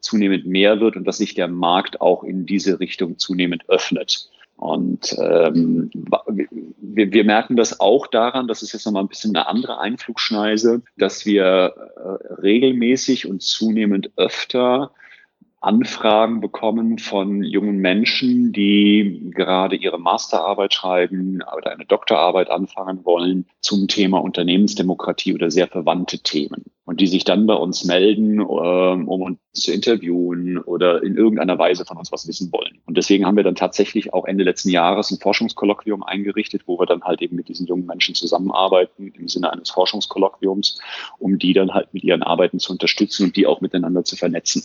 zunehmend 0.00 0.46
mehr 0.46 0.80
wird 0.80 0.96
und 0.96 1.04
dass 1.04 1.18
sich 1.18 1.34
der 1.34 1.48
Markt 1.48 2.00
auch 2.00 2.22
in 2.24 2.46
diese 2.46 2.80
Richtung 2.80 3.18
zunehmend 3.18 3.68
öffnet. 3.68 4.30
Und 4.56 5.16
ähm, 5.20 5.90
wir, 6.80 7.12
wir 7.12 7.24
merken 7.24 7.54
das 7.54 7.78
auch 7.78 8.08
daran, 8.08 8.48
das 8.48 8.62
ist 8.62 8.72
jetzt 8.72 8.86
nochmal 8.86 9.04
ein 9.04 9.08
bisschen 9.08 9.36
eine 9.36 9.46
andere 9.46 9.78
Einflugschneise, 9.78 10.82
dass 10.96 11.24
wir 11.24 11.74
äh, 11.96 12.34
regelmäßig 12.40 13.26
und 13.28 13.40
zunehmend 13.40 14.10
öfter 14.16 14.90
Anfragen 15.60 16.40
bekommen 16.40 16.98
von 16.98 17.42
jungen 17.42 17.78
Menschen, 17.78 18.52
die 18.52 19.30
gerade 19.34 19.74
ihre 19.74 19.98
Masterarbeit 19.98 20.72
schreiben 20.72 21.40
oder 21.56 21.72
eine 21.72 21.84
Doktorarbeit 21.84 22.48
anfangen 22.48 23.04
wollen 23.04 23.46
zum 23.60 23.88
Thema 23.88 24.18
Unternehmensdemokratie 24.18 25.34
oder 25.34 25.50
sehr 25.50 25.66
verwandte 25.66 26.20
Themen. 26.20 26.66
Und 26.84 27.00
die 27.00 27.06
sich 27.06 27.24
dann 27.24 27.46
bei 27.46 27.54
uns 27.54 27.84
melden, 27.84 28.40
ähm, 28.40 29.08
um 29.08 29.20
uns 29.20 29.38
zu 29.52 29.72
interviewen 29.72 30.58
oder 30.58 31.02
in 31.02 31.16
irgendeiner 31.16 31.58
Weise 31.58 31.84
von 31.84 31.98
uns 31.98 32.12
was 32.12 32.26
wissen 32.26 32.50
wollen. 32.50 32.78
Und 32.86 32.96
deswegen 32.96 33.26
haben 33.26 33.36
wir 33.36 33.44
dann 33.44 33.56
tatsächlich 33.56 34.14
auch 34.14 34.24
Ende 34.24 34.44
letzten 34.44 34.70
Jahres 34.70 35.10
ein 35.10 35.18
Forschungskolloquium 35.18 36.02
eingerichtet, 36.02 36.62
wo 36.66 36.78
wir 36.78 36.86
dann 36.86 37.02
halt 37.02 37.20
eben 37.20 37.36
mit 37.36 37.48
diesen 37.48 37.66
jungen 37.66 37.84
Menschen 37.84 38.14
zusammenarbeiten 38.14 39.12
im 39.18 39.28
Sinne 39.28 39.52
eines 39.52 39.70
Forschungskolloquiums, 39.70 40.80
um 41.18 41.38
die 41.38 41.52
dann 41.52 41.74
halt 41.74 41.92
mit 41.92 42.04
ihren 42.04 42.22
Arbeiten 42.22 42.58
zu 42.58 42.72
unterstützen 42.72 43.24
und 43.24 43.36
die 43.36 43.46
auch 43.46 43.60
miteinander 43.60 44.04
zu 44.04 44.16
vernetzen. 44.16 44.62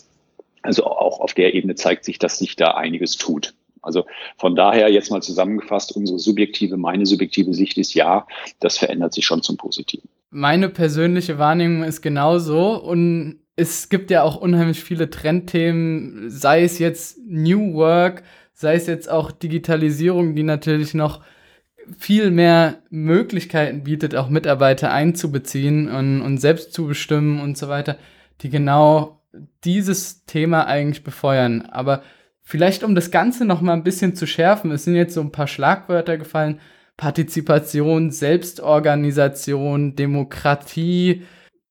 Also 0.63 0.85
auch 0.85 1.19
auf 1.19 1.33
der 1.33 1.53
Ebene 1.53 1.75
zeigt 1.75 2.05
sich, 2.05 2.19
dass 2.19 2.39
sich 2.39 2.55
da 2.55 2.71
einiges 2.71 3.17
tut. 3.17 3.53
Also 3.83 4.05
von 4.37 4.55
daher 4.55 4.89
jetzt 4.89 5.11
mal 5.11 5.21
zusammengefasst, 5.21 5.95
unsere 5.95 6.17
subjektive, 6.17 6.77
meine 6.77 7.05
subjektive 7.05 7.53
Sicht 7.53 7.77
ist 7.77 7.93
ja, 7.93 8.25
das 8.59 8.77
verändert 8.77 9.13
sich 9.13 9.25
schon 9.25 9.43
zum 9.43 9.57
Positiven. 9.57 10.09
Meine 10.31 10.69
persönliche 10.69 11.37
Wahrnehmung 11.37 11.83
ist 11.83 12.01
genauso 12.01 12.81
und 12.81 13.41
es 13.55 13.89
gibt 13.89 14.09
ja 14.09 14.23
auch 14.23 14.37
unheimlich 14.37 14.83
viele 14.83 15.09
Trendthemen, 15.09 16.29
sei 16.29 16.63
es 16.63 16.79
jetzt 16.79 17.19
New 17.27 17.73
Work, 17.75 18.23
sei 18.53 18.75
es 18.75 18.87
jetzt 18.87 19.09
auch 19.09 19.31
Digitalisierung, 19.31 20.33
die 20.33 20.43
natürlich 20.43 20.93
noch 20.93 21.21
viel 21.97 22.31
mehr 22.31 22.81
Möglichkeiten 22.89 23.83
bietet, 23.83 24.15
auch 24.15 24.29
Mitarbeiter 24.29 24.91
einzubeziehen 24.91 25.89
und, 25.89 26.21
und 26.21 26.37
selbst 26.37 26.73
zu 26.73 26.87
bestimmen 26.87 27.41
und 27.41 27.57
so 27.57 27.67
weiter, 27.67 27.97
die 28.41 28.49
genau 28.49 29.19
dieses 29.63 30.25
Thema 30.25 30.67
eigentlich 30.67 31.03
befeuern. 31.03 31.63
Aber 31.63 32.03
vielleicht 32.41 32.83
um 32.83 32.95
das 32.95 33.11
Ganze 33.11 33.45
noch 33.45 33.61
mal 33.61 33.73
ein 33.73 33.83
bisschen 33.83 34.15
zu 34.15 34.27
schärfen, 34.27 34.71
es 34.71 34.85
sind 34.85 34.95
jetzt 34.95 35.13
so 35.13 35.21
ein 35.21 35.31
paar 35.31 35.47
Schlagwörter 35.47 36.17
gefallen. 36.17 36.59
Partizipation, 36.95 38.11
Selbstorganisation, 38.11 39.95
Demokratie, 39.95 41.23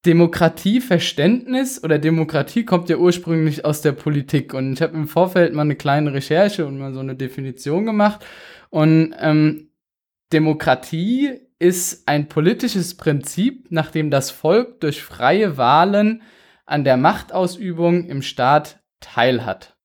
Demokratieverständnis 0.04 1.82
oder 1.84 2.00
Demokratie 2.00 2.64
kommt 2.64 2.88
ja 2.88 2.96
ursprünglich 2.96 3.64
aus 3.64 3.82
der 3.82 3.92
Politik. 3.92 4.52
Und 4.52 4.72
ich 4.72 4.82
habe 4.82 4.96
im 4.96 5.06
Vorfeld 5.06 5.54
mal 5.54 5.62
eine 5.62 5.76
kleine 5.76 6.12
Recherche 6.12 6.66
und 6.66 6.78
mal 6.78 6.92
so 6.92 6.98
eine 6.98 7.14
Definition 7.14 7.86
gemacht. 7.86 8.24
Und 8.70 9.14
ähm, 9.20 9.68
Demokratie 10.32 11.30
ist 11.60 12.08
ein 12.08 12.28
politisches 12.28 12.96
Prinzip, 12.96 13.70
nach 13.70 13.92
dem 13.92 14.10
das 14.10 14.32
Volk 14.32 14.80
durch 14.80 15.02
freie 15.02 15.56
Wahlen 15.56 16.22
an 16.72 16.84
der 16.84 16.96
Machtausübung 16.96 18.06
im 18.06 18.22
Staat 18.22 18.82
teilhat. 19.00 19.76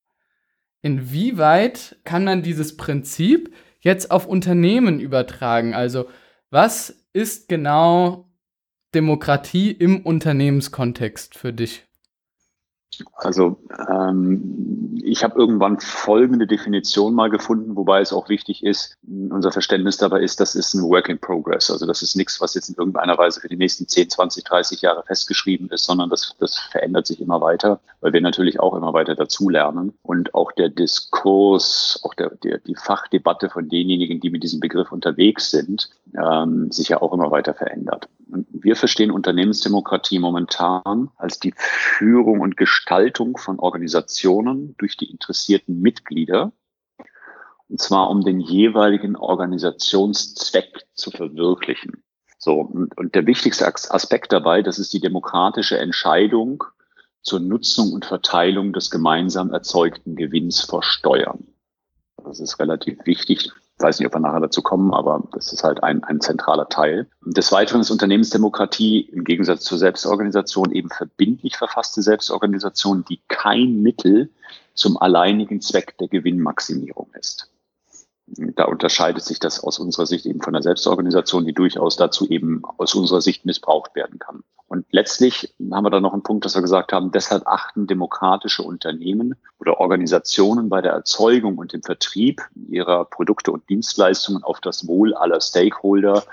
Inwieweit 0.82 1.98
kann 2.06 2.24
man 2.24 2.44
dieses 2.44 2.78
Prinzip 2.78 3.54
jetzt 3.82 4.10
auf 4.10 4.26
Unternehmen 4.26 5.02
übertragen? 5.02 5.74
Also 5.74 6.08
was 6.50 7.06
ist 7.12 7.50
genau 7.50 8.32
Demokratie 8.96 9.72
im 9.72 10.06
Unternehmenskontext 10.06 11.38
für 11.38 11.52
dich? 11.52 11.86
Also 13.16 13.60
ähm, 13.90 14.98
ich 15.04 15.24
habe 15.24 15.40
irgendwann 15.40 15.80
folgende 15.80 16.48
Definition 16.48 17.14
mal 17.14 17.30
gefunden, 17.30 17.76
wobei 17.76 18.02
es 18.02 18.14
auch 18.14 18.30
wichtig 18.30 18.64
ist, 18.64 18.98
unser 19.30 19.52
Verständnis 19.52 19.98
dabei 19.98 20.22
ist, 20.22 20.40
das 20.40 20.56
ist 20.56 20.74
ein 20.74 20.84
Work 20.84 21.10
in 21.10 21.20
Progress. 21.20 21.70
Also 21.70 21.86
das 21.86 22.02
ist 22.02 22.16
nichts, 22.16 22.42
was 22.42 22.56
jetzt 22.56 22.70
in 22.70 22.76
irgendeiner 22.76 23.18
Weise 23.18 23.40
für 23.40 23.50
die 23.50 23.58
nächsten 23.58 23.88
10, 23.88 24.10
20, 24.10 24.44
30 24.44 24.82
Jahre 24.82 25.04
festgeschrieben 25.04 25.70
ist, 25.70 25.86
sondern 25.86 26.10
das, 26.10 26.36
das 26.40 26.58
verändert 26.58 27.08
sich 27.08 27.22
immer 27.22 27.42
weiter, 27.42 27.80
weil 28.02 28.14
wir 28.14 28.22
natürlich 28.22 28.60
auch 28.60 28.76
immer 28.76 28.94
weiter 28.94 29.16
dazulernen. 29.16 29.94
Und 30.02 30.34
auch 30.34 30.52
der 30.52 30.70
Diskurs, 30.70 32.00
auch 32.04 32.14
der, 32.14 32.32
der, 32.44 32.60
die 32.60 32.76
Fachdebatte 32.76 33.50
von 33.50 33.70
denjenigen, 33.70 34.20
die 34.20 34.30
mit 34.30 34.44
diesem 34.44 34.60
Begriff 34.60 34.92
unterwegs 34.92 35.52
sind, 35.52 35.90
ähm, 36.16 36.72
sich 36.72 36.90
ja 36.90 37.02
auch 37.02 37.14
immer 37.14 37.32
weiter 37.32 37.54
verändert. 37.54 38.08
Und 38.30 38.48
wir 38.52 38.76
verstehen 38.76 39.12
Unternehmensdemokratie 39.12 40.20
momentan 40.20 41.10
als 41.18 41.40
die 41.40 41.54
Führung 41.56 42.42
und 42.42 42.58
Gestaltung 42.58 42.77
von 43.38 43.60
Organisationen 43.60 44.76
durch 44.78 44.98
die 44.98 45.10
interessierten 45.10 45.82
Mitglieder, 45.82 46.52
und 47.70 47.82
zwar 47.82 48.10
um 48.10 48.24
den 48.24 48.40
jeweiligen 48.40 49.16
Organisationszweck 49.16 50.86
zu 50.94 51.12
verwirklichen. 51.12 52.04
So, 52.38 52.62
und, 52.62 52.98
und 52.98 53.16
der 53.16 53.26
wichtigste 53.26 53.68
Aspekt 53.68 54.32
dabei, 54.32 54.62
das 54.62 54.80
ist 54.80 54.94
die 54.94 55.02
demokratische 55.02 55.78
Entscheidung 55.78 56.64
zur 57.22 57.40
Nutzung 57.40 57.92
und 57.92 58.06
Verteilung 58.06 58.72
des 58.74 58.90
gemeinsam 58.90 59.52
erzeugten 59.52 60.16
Gewinns 60.16 60.62
vor 60.62 60.84
Steuern. 60.84 61.48
Das 62.24 62.40
ist 62.40 62.60
relativ 62.60 63.06
wichtig 63.06 63.52
ich 63.52 63.67
weiß 63.80 64.00
nicht, 64.00 64.08
ob 64.08 64.16
wir 64.16 64.20
nachher 64.20 64.40
dazu 64.40 64.62
kommen, 64.62 64.94
aber 64.94 65.24
das 65.34 65.54
ist 65.54 65.64
halt 65.64 65.84
ein, 65.84 66.04
ein 66.04 66.22
zentraler 66.22 66.70
Teil. 66.70 67.08
Des 67.26 67.52
Weiteren 67.52 67.82
ist 67.82 67.92
Unternehmensdemokratie 67.92 69.02
im 69.02 69.24
Gegensatz 69.24 69.64
zur 69.64 69.78
Selbstorganisation 69.78 70.72
eben 70.72 70.90
verbindlich 70.90 71.58
verfasste 71.58 72.02
Selbstorganisation, 72.02 73.06
die 73.06 73.20
kein 73.28 73.82
Mittel 73.82 74.30
zum 74.74 74.98
alleinigen 74.98 75.62
Zweck 75.62 75.98
der 75.98 76.08
Gewinnmaximierung 76.08 77.10
ist. 77.20 77.50
Da 78.28 78.66
unterscheidet 78.66 79.24
sich 79.24 79.40
das 79.40 79.64
aus 79.64 79.80
unserer 79.80 80.06
Sicht 80.06 80.26
eben 80.26 80.42
von 80.42 80.54
der 80.54 80.62
Selbstorganisation, 80.62 81.46
die 81.46 81.54
durchaus 81.54 81.96
dazu 81.96 82.28
eben 82.28 82.62
aus 82.78 82.94
unserer 82.94 83.22
Sicht 83.22 83.46
missbraucht 83.46 83.96
werden 83.96 84.20
kann. 84.20 84.44
Und 84.68 84.86
letztlich 84.92 85.56
haben 85.72 85.86
wir 85.86 85.90
da 85.90 86.02
noch 86.02 86.12
einen 86.12 86.24
Punkt, 86.24 86.44
dass 86.44 86.56
wir 86.56 86.62
gesagt 86.62 86.92
haben, 86.92 87.12
deshalb 87.12 87.48
achten 87.48 87.88
demokratische 87.88 88.64
Unternehmen 88.64 89.36
oder 89.60 89.80
Organisationen 89.80 90.68
bei 90.68 90.82
der 90.82 90.92
Erzeugung 90.92 91.58
und 91.58 91.72
dem 91.72 91.84
Vertrieb 91.84 92.42
ihrer 92.68 93.06
Produkte 93.06 93.54
und 93.54 93.70
Dienstleistungen 93.70 94.44
auf 94.44 94.60
das 94.60 94.86
Wohl 94.86 95.14
aller 95.14 95.40
Stakeholder 95.40 96.24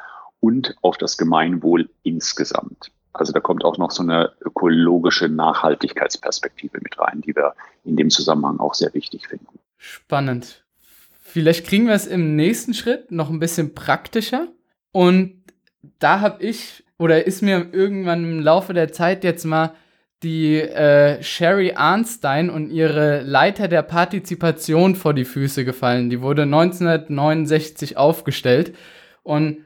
und 0.41 0.75
auf 0.83 0.99
das 0.99 1.17
Gemeinwohl 1.17 1.89
insgesamt. 2.03 2.91
Also 3.13 3.33
da 3.33 3.39
kommt 3.39 3.65
auch 3.65 3.79
noch 3.79 3.93
so 3.93 4.03
eine 4.03 4.33
ökologische 4.41 5.29
Nachhaltigkeitsperspektive 5.29 6.79
mit 6.83 6.99
rein, 6.99 7.21
die 7.21 7.37
wir 7.37 7.55
in 7.85 7.95
dem 7.95 8.11
Zusammenhang 8.11 8.59
auch 8.59 8.75
sehr 8.75 8.93
wichtig 8.95 9.29
finden. 9.29 9.61
Spannend 9.79 10.64
vielleicht 11.35 11.67
kriegen 11.67 11.89
wir 11.89 11.95
es 11.95 12.07
im 12.07 12.37
nächsten 12.37 12.75
Schritt 12.75 13.11
noch 13.11 13.29
ein 13.29 13.41
bisschen 13.41 13.75
praktischer. 13.75 14.53
Und 14.93 15.43
da 15.99 16.21
habe 16.21 16.45
ich 16.45 16.85
oder 16.97 17.27
ist 17.27 17.43
mir 17.43 17.71
irgendwann 17.73 18.23
im 18.23 18.41
Laufe 18.41 18.73
der 18.73 18.93
Zeit 18.93 19.25
jetzt 19.25 19.45
mal 19.45 19.75
die 20.23 20.61
äh, 20.61 21.21
Sherry 21.25 21.73
Arnstein 21.75 22.51
und 22.51 22.71
ihre 22.71 23.23
Leiter 23.23 23.67
der 23.67 23.83
Partizipation 23.83 24.95
vor 24.95 25.13
die 25.13 25.25
Füße 25.25 25.65
gefallen. 25.65 26.09
Die 26.09 26.23
wurde 26.23 26.43
1969 26.43 27.97
aufgestellt 27.97 28.73
und 29.25 29.59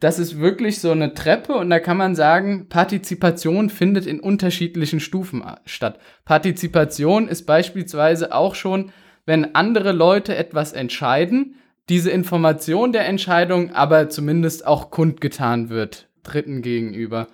das 0.00 0.18
ist 0.18 0.38
wirklich 0.38 0.82
so 0.82 0.90
eine 0.90 1.14
Treppe 1.14 1.54
und 1.54 1.70
da 1.70 1.80
kann 1.80 1.96
man 1.96 2.14
sagen, 2.14 2.68
Partizipation 2.68 3.70
findet 3.70 4.04
in 4.06 4.20
unterschiedlichen 4.20 5.00
Stufen 5.00 5.42
statt. 5.64 5.98
Partizipation 6.26 7.26
ist 7.26 7.46
beispielsweise 7.46 8.34
auch 8.34 8.54
schon, 8.54 8.92
wenn 9.26 9.54
andere 9.54 9.92
Leute 9.92 10.34
etwas 10.36 10.72
entscheiden, 10.72 11.56
diese 11.88 12.10
Information 12.10 12.92
der 12.92 13.06
Entscheidung 13.06 13.72
aber 13.72 14.08
zumindest 14.08 14.66
auch 14.66 14.90
kundgetan 14.90 15.68
wird, 15.68 16.08
Dritten 16.22 16.62
gegenüber. 16.62 17.28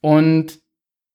Und 0.00 0.60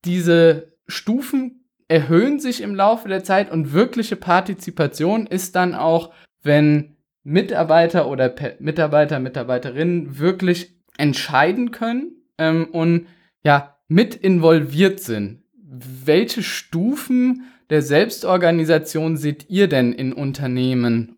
diese 0.06 0.74
Stufen 0.88 1.66
erhöhen 1.88 2.40
sich 2.40 2.62
im 2.62 2.76
Laufe 2.76 3.08
der 3.08 3.24
Zeit 3.24 3.52
und 3.52 3.74
wirkliche 3.74 4.16
Partizipation 4.16 5.28
ist 5.28 5.56
dann 5.56 5.76
auch, 5.76 6.14
wenn 6.42 6.96
Mitarbeiter 7.24 8.08
oder 8.08 8.30
Pe 8.30 8.56
Mitarbeiter, 8.60 9.20
Mitarbeiterinnen 9.20 10.20
wirklich 10.20 10.76
entscheiden 10.98 11.72
können 11.72 12.24
ähm, 12.38 12.68
und 12.72 13.08
ja, 13.44 13.78
mit 13.88 14.16
involviert 14.16 15.00
sind. 15.00 15.44
Welche 15.56 16.44
Stufen 16.44 17.44
der 17.70 17.82
Selbstorganisation 17.82 19.18
seht 19.18 19.50
ihr 19.50 19.68
denn 19.68 19.94
in 19.94 20.14
Unternehmen? 20.14 21.18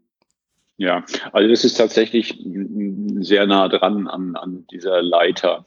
Ja, 0.78 1.06
also 1.32 1.50
das 1.50 1.64
ist 1.64 1.76
tatsächlich 1.76 2.38
sehr 3.20 3.48
nah 3.48 3.70
dran 3.70 4.08
an, 4.08 4.36
an 4.36 4.68
dieser 4.72 5.02
Leiter. 5.02 5.66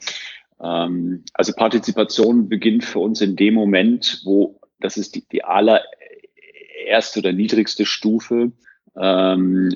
Ähm, 0.61 1.25
also 1.33 1.53
Partizipation 1.55 2.49
beginnt 2.49 2.85
für 2.85 2.99
uns 2.99 3.21
in 3.21 3.37
dem 3.37 3.55
Moment, 3.55 4.21
wo 4.25 4.61
das 4.81 4.97
ist 4.97 5.15
die, 5.15 5.27
die 5.27 5.45
allererste 5.45 7.21
oder 7.21 7.33
niedrigste 7.33 7.87
Stufe, 7.87 8.53
ähm, 9.01 9.75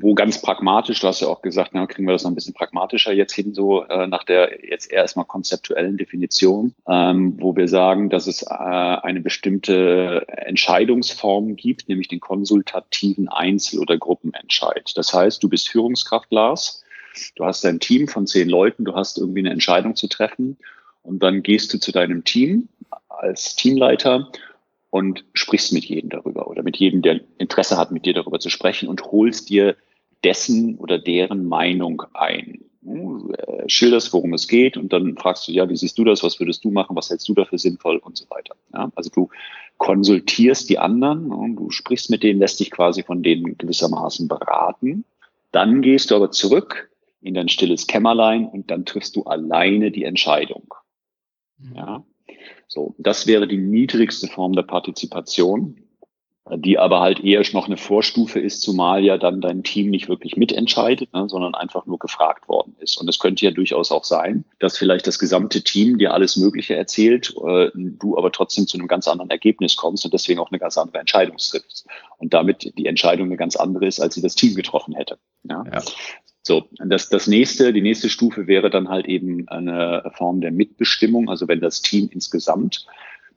wo 0.00 0.14
ganz 0.14 0.40
pragmatisch, 0.40 1.00
du 1.00 1.08
hast 1.08 1.20
ja 1.20 1.28
auch 1.28 1.42
gesagt, 1.42 1.70
na, 1.72 1.86
kriegen 1.86 2.06
wir 2.06 2.12
das 2.12 2.22
noch 2.22 2.30
ein 2.30 2.34
bisschen 2.34 2.54
pragmatischer 2.54 3.12
jetzt 3.12 3.32
hin, 3.32 3.52
so 3.52 3.84
äh, 3.84 4.06
nach 4.06 4.24
der 4.24 4.64
jetzt 4.64 4.90
erstmal 4.90 5.24
konzeptuellen 5.24 5.96
Definition, 5.96 6.74
ähm, 6.88 7.34
wo 7.38 7.56
wir 7.56 7.68
sagen, 7.68 8.10
dass 8.10 8.26
es 8.26 8.42
äh, 8.42 8.46
eine 8.48 9.20
bestimmte 9.20 10.24
Entscheidungsform 10.28 11.56
gibt, 11.56 11.88
nämlich 11.88 12.08
den 12.08 12.20
konsultativen 12.20 13.28
Einzel- 13.28 13.80
oder 13.80 13.98
Gruppenentscheid. 13.98 14.92
Das 14.94 15.12
heißt, 15.12 15.42
du 15.42 15.48
bist 15.48 15.68
Führungskraft, 15.68 16.30
Lars, 16.30 16.84
du 17.36 17.44
hast 17.44 17.64
ein 17.66 17.80
Team 17.80 18.08
von 18.08 18.26
zehn 18.26 18.48
Leuten, 18.48 18.84
du 18.84 18.94
hast 18.94 19.18
irgendwie 19.18 19.40
eine 19.40 19.50
Entscheidung 19.50 19.96
zu 19.96 20.06
treffen. 20.06 20.56
Und 21.02 21.22
dann 21.22 21.42
gehst 21.42 21.72
du 21.72 21.78
zu 21.78 21.92
deinem 21.92 22.24
Team 22.24 22.68
als 23.08 23.56
Teamleiter 23.56 24.30
und 24.90 25.24
sprichst 25.32 25.72
mit 25.72 25.84
jedem 25.84 26.10
darüber 26.10 26.48
oder 26.48 26.62
mit 26.62 26.76
jedem, 26.76 27.02
der 27.02 27.20
Interesse 27.38 27.76
hat, 27.76 27.92
mit 27.92 28.04
dir 28.04 28.14
darüber 28.14 28.40
zu 28.40 28.50
sprechen 28.50 28.88
und 28.88 29.04
holst 29.04 29.48
dir 29.48 29.76
dessen 30.24 30.76
oder 30.76 30.98
deren 30.98 31.46
Meinung 31.46 32.02
ein. 32.12 32.64
Du 32.82 33.32
äh, 33.32 33.68
schilderst, 33.68 34.12
worum 34.12 34.34
es 34.34 34.48
geht 34.48 34.76
und 34.76 34.92
dann 34.92 35.16
fragst 35.16 35.46
du, 35.46 35.52
ja, 35.52 35.68
wie 35.68 35.76
siehst 35.76 35.98
du 35.98 36.04
das, 36.04 36.22
was 36.22 36.40
würdest 36.40 36.64
du 36.64 36.70
machen, 36.70 36.96
was 36.96 37.10
hältst 37.10 37.28
du 37.28 37.34
dafür 37.34 37.58
sinnvoll 37.58 37.98
und 37.98 38.16
so 38.16 38.24
weiter. 38.30 38.56
Ja, 38.72 38.90
also 38.94 39.10
du 39.10 39.28
konsultierst 39.76 40.68
die 40.68 40.78
anderen 40.78 41.30
und 41.30 41.56
du 41.56 41.70
sprichst 41.70 42.10
mit 42.10 42.22
denen, 42.22 42.40
lässt 42.40 42.58
dich 42.58 42.70
quasi 42.70 43.02
von 43.02 43.22
denen 43.22 43.56
gewissermaßen 43.58 44.28
beraten. 44.28 45.04
Dann 45.52 45.82
gehst 45.82 46.10
du 46.10 46.16
aber 46.16 46.30
zurück 46.30 46.90
in 47.20 47.34
dein 47.34 47.48
stilles 47.48 47.86
Kämmerlein 47.86 48.46
und 48.46 48.70
dann 48.70 48.86
triffst 48.86 49.14
du 49.14 49.24
alleine 49.24 49.90
die 49.90 50.04
Entscheidung. 50.04 50.74
Ja, 51.74 52.02
so, 52.70 52.94
das 52.98 53.26
wäre 53.26 53.48
die 53.48 53.58
niedrigste 53.58 54.28
Form 54.28 54.52
der 54.52 54.62
Partizipation, 54.62 55.76
die 56.54 56.78
aber 56.78 57.00
halt 57.00 57.18
eher 57.18 57.42
noch 57.52 57.66
eine 57.66 57.76
Vorstufe 57.76 58.38
ist, 58.38 58.62
zumal 58.62 59.04
ja 59.04 59.18
dann 59.18 59.40
dein 59.40 59.64
Team 59.64 59.90
nicht 59.90 60.08
wirklich 60.08 60.36
mitentscheidet, 60.36 61.12
ne, 61.12 61.28
sondern 61.28 61.56
einfach 61.56 61.86
nur 61.86 61.98
gefragt 61.98 62.48
worden 62.48 62.76
ist. 62.78 62.96
Und 62.96 63.08
es 63.08 63.18
könnte 63.18 63.44
ja 63.44 63.50
durchaus 63.50 63.90
auch 63.90 64.04
sein, 64.04 64.44
dass 64.60 64.78
vielleicht 64.78 65.08
das 65.08 65.18
gesamte 65.18 65.64
Team 65.64 65.98
dir 65.98 66.14
alles 66.14 66.36
Mögliche 66.36 66.76
erzählt, 66.76 67.34
äh, 67.44 67.70
du 67.74 68.16
aber 68.16 68.30
trotzdem 68.30 68.68
zu 68.68 68.78
einem 68.78 68.86
ganz 68.86 69.08
anderen 69.08 69.30
Ergebnis 69.30 69.76
kommst 69.76 70.04
und 70.04 70.14
deswegen 70.14 70.38
auch 70.38 70.52
eine 70.52 70.60
ganz 70.60 70.78
andere 70.78 70.98
Entscheidung 70.98 71.38
triffst. 71.38 71.88
Und 72.18 72.34
damit 72.34 72.72
die 72.78 72.86
Entscheidung 72.86 73.26
eine 73.26 73.36
ganz 73.36 73.56
andere 73.56 73.86
ist, 73.86 73.98
als 73.98 74.14
sie 74.14 74.22
das 74.22 74.36
Team 74.36 74.54
getroffen 74.54 74.94
hätte. 74.94 75.18
Ja. 75.42 75.64
ja. 75.72 75.82
So, 76.42 76.68
das, 76.78 77.08
das 77.10 77.26
nächste, 77.26 77.72
die 77.72 77.82
nächste 77.82 78.08
Stufe 78.08 78.46
wäre 78.46 78.70
dann 78.70 78.88
halt 78.88 79.06
eben 79.06 79.46
eine 79.48 80.10
Form 80.14 80.40
der 80.40 80.52
Mitbestimmung. 80.52 81.28
Also 81.28 81.48
wenn 81.48 81.60
das 81.60 81.82
Team 81.82 82.08
insgesamt 82.12 82.86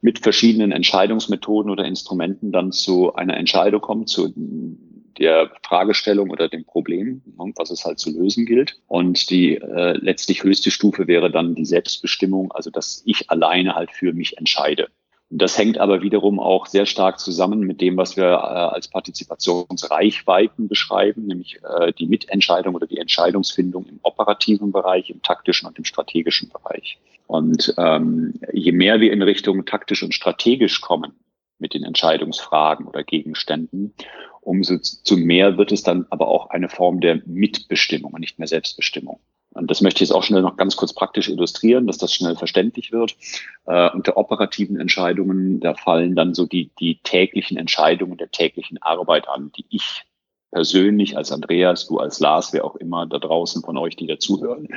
mit 0.01 0.19
verschiedenen 0.19 0.71
Entscheidungsmethoden 0.71 1.71
oder 1.71 1.85
Instrumenten 1.85 2.51
dann 2.51 2.71
zu 2.71 3.13
einer 3.15 3.37
Entscheidung 3.37 3.81
kommt, 3.81 4.09
zu 4.09 4.33
der 5.17 5.51
Fragestellung 5.65 6.29
oder 6.29 6.49
dem 6.49 6.65
Problem, 6.65 7.21
was 7.55 7.71
es 7.71 7.85
halt 7.85 7.99
zu 7.99 8.11
lösen 8.11 8.45
gilt. 8.45 8.79
Und 8.87 9.29
die 9.29 9.57
äh, 9.57 9.97
letztlich 9.97 10.43
höchste 10.43 10.71
Stufe 10.71 11.07
wäre 11.07 11.31
dann 11.31 11.55
die 11.55 11.65
Selbstbestimmung, 11.65 12.51
also 12.51 12.69
dass 12.69 13.03
ich 13.05 13.29
alleine 13.29 13.75
halt 13.75 13.91
für 13.91 14.13
mich 14.13 14.37
entscheide. 14.37 14.89
Das 15.35 15.57
hängt 15.57 15.79
aber 15.79 16.03
wiederum 16.03 16.39
auch 16.39 16.67
sehr 16.67 16.85
stark 16.85 17.19
zusammen 17.19 17.61
mit 17.61 17.81
dem, 17.81 17.97
was 17.97 18.15
wir 18.15 18.25
äh, 18.25 18.35
als 18.35 18.87
Partizipationsreichweiten 18.87 20.67
beschreiben, 20.67 21.25
nämlich 21.25 21.59
äh, 21.63 21.91
die 21.91 22.05
Mitentscheidung 22.05 22.75
oder 22.75 22.85
die 22.85 22.99
Entscheidungsfindung 22.99 23.87
im 23.87 23.99
operativen 24.03 24.71
Bereich, 24.71 25.09
im 25.09 25.23
taktischen 25.23 25.67
und 25.67 25.79
im 25.79 25.85
strategischen 25.85 26.49
Bereich. 26.49 26.99
Und 27.25 27.73
ähm, 27.79 28.35
je 28.51 28.73
mehr 28.73 28.99
wir 28.99 29.11
in 29.11 29.23
Richtung 29.23 29.65
taktisch 29.65 30.03
und 30.03 30.13
strategisch 30.13 30.81
kommen 30.81 31.13
mit 31.57 31.73
den 31.73 31.83
Entscheidungsfragen 31.83 32.85
oder 32.85 33.03
Gegenständen, 33.03 33.95
umso 34.41 34.77
zu 34.77 35.17
mehr 35.17 35.57
wird 35.57 35.71
es 35.71 35.81
dann 35.81 36.05
aber 36.11 36.27
auch 36.27 36.51
eine 36.51 36.69
Form 36.69 37.01
der 37.01 37.23
Mitbestimmung 37.25 38.13
und 38.13 38.19
nicht 38.19 38.37
mehr 38.37 38.47
Selbstbestimmung. 38.47 39.19
Und 39.53 39.69
das 39.69 39.81
möchte 39.81 39.97
ich 40.03 40.09
jetzt 40.09 40.15
auch 40.15 40.23
schnell 40.23 40.41
noch 40.41 40.57
ganz 40.57 40.75
kurz 40.75 40.93
praktisch 40.93 41.29
illustrieren, 41.29 41.87
dass 41.87 41.97
das 41.97 42.13
schnell 42.13 42.35
verständlich 42.35 42.91
wird. 42.91 43.15
Äh, 43.65 43.89
unter 43.91 44.17
operativen 44.17 44.79
Entscheidungen, 44.79 45.59
da 45.59 45.75
fallen 45.75 46.15
dann 46.15 46.33
so 46.33 46.45
die, 46.45 46.71
die 46.79 46.99
täglichen 47.03 47.57
Entscheidungen 47.57 48.17
der 48.17 48.31
täglichen 48.31 48.81
Arbeit 48.81 49.27
an, 49.27 49.51
die 49.55 49.65
ich 49.69 50.03
persönlich 50.51 51.17
als 51.17 51.31
Andreas, 51.31 51.87
du 51.87 51.97
als 51.97 52.19
Lars, 52.19 52.53
wer 52.53 52.65
auch 52.65 52.75
immer 52.75 53.05
da 53.07 53.19
draußen 53.19 53.63
von 53.63 53.77
euch, 53.77 53.95
die 53.95 54.07
dazuhören, 54.07 54.67